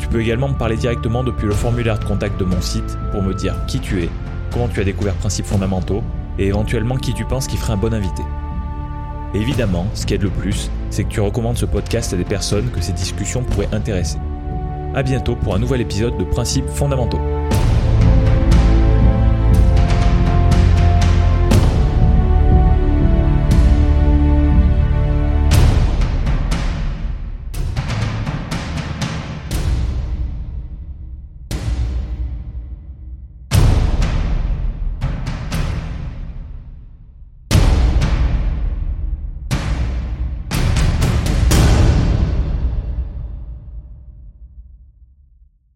[0.00, 3.22] Tu peux également me parler directement depuis le formulaire de contact de mon site pour
[3.22, 4.08] me dire qui tu es,
[4.50, 6.02] comment tu as découvert Principes fondamentaux
[6.36, 8.22] et éventuellement qui tu penses qui ferait un bon invité.
[9.34, 12.70] évidemment, ce qui aide le plus, c'est que tu recommandes ce podcast à des personnes
[12.70, 14.18] que ces discussions pourraient intéresser.
[14.94, 17.20] A bientôt pour un nouvel épisode de Principes fondamentaux.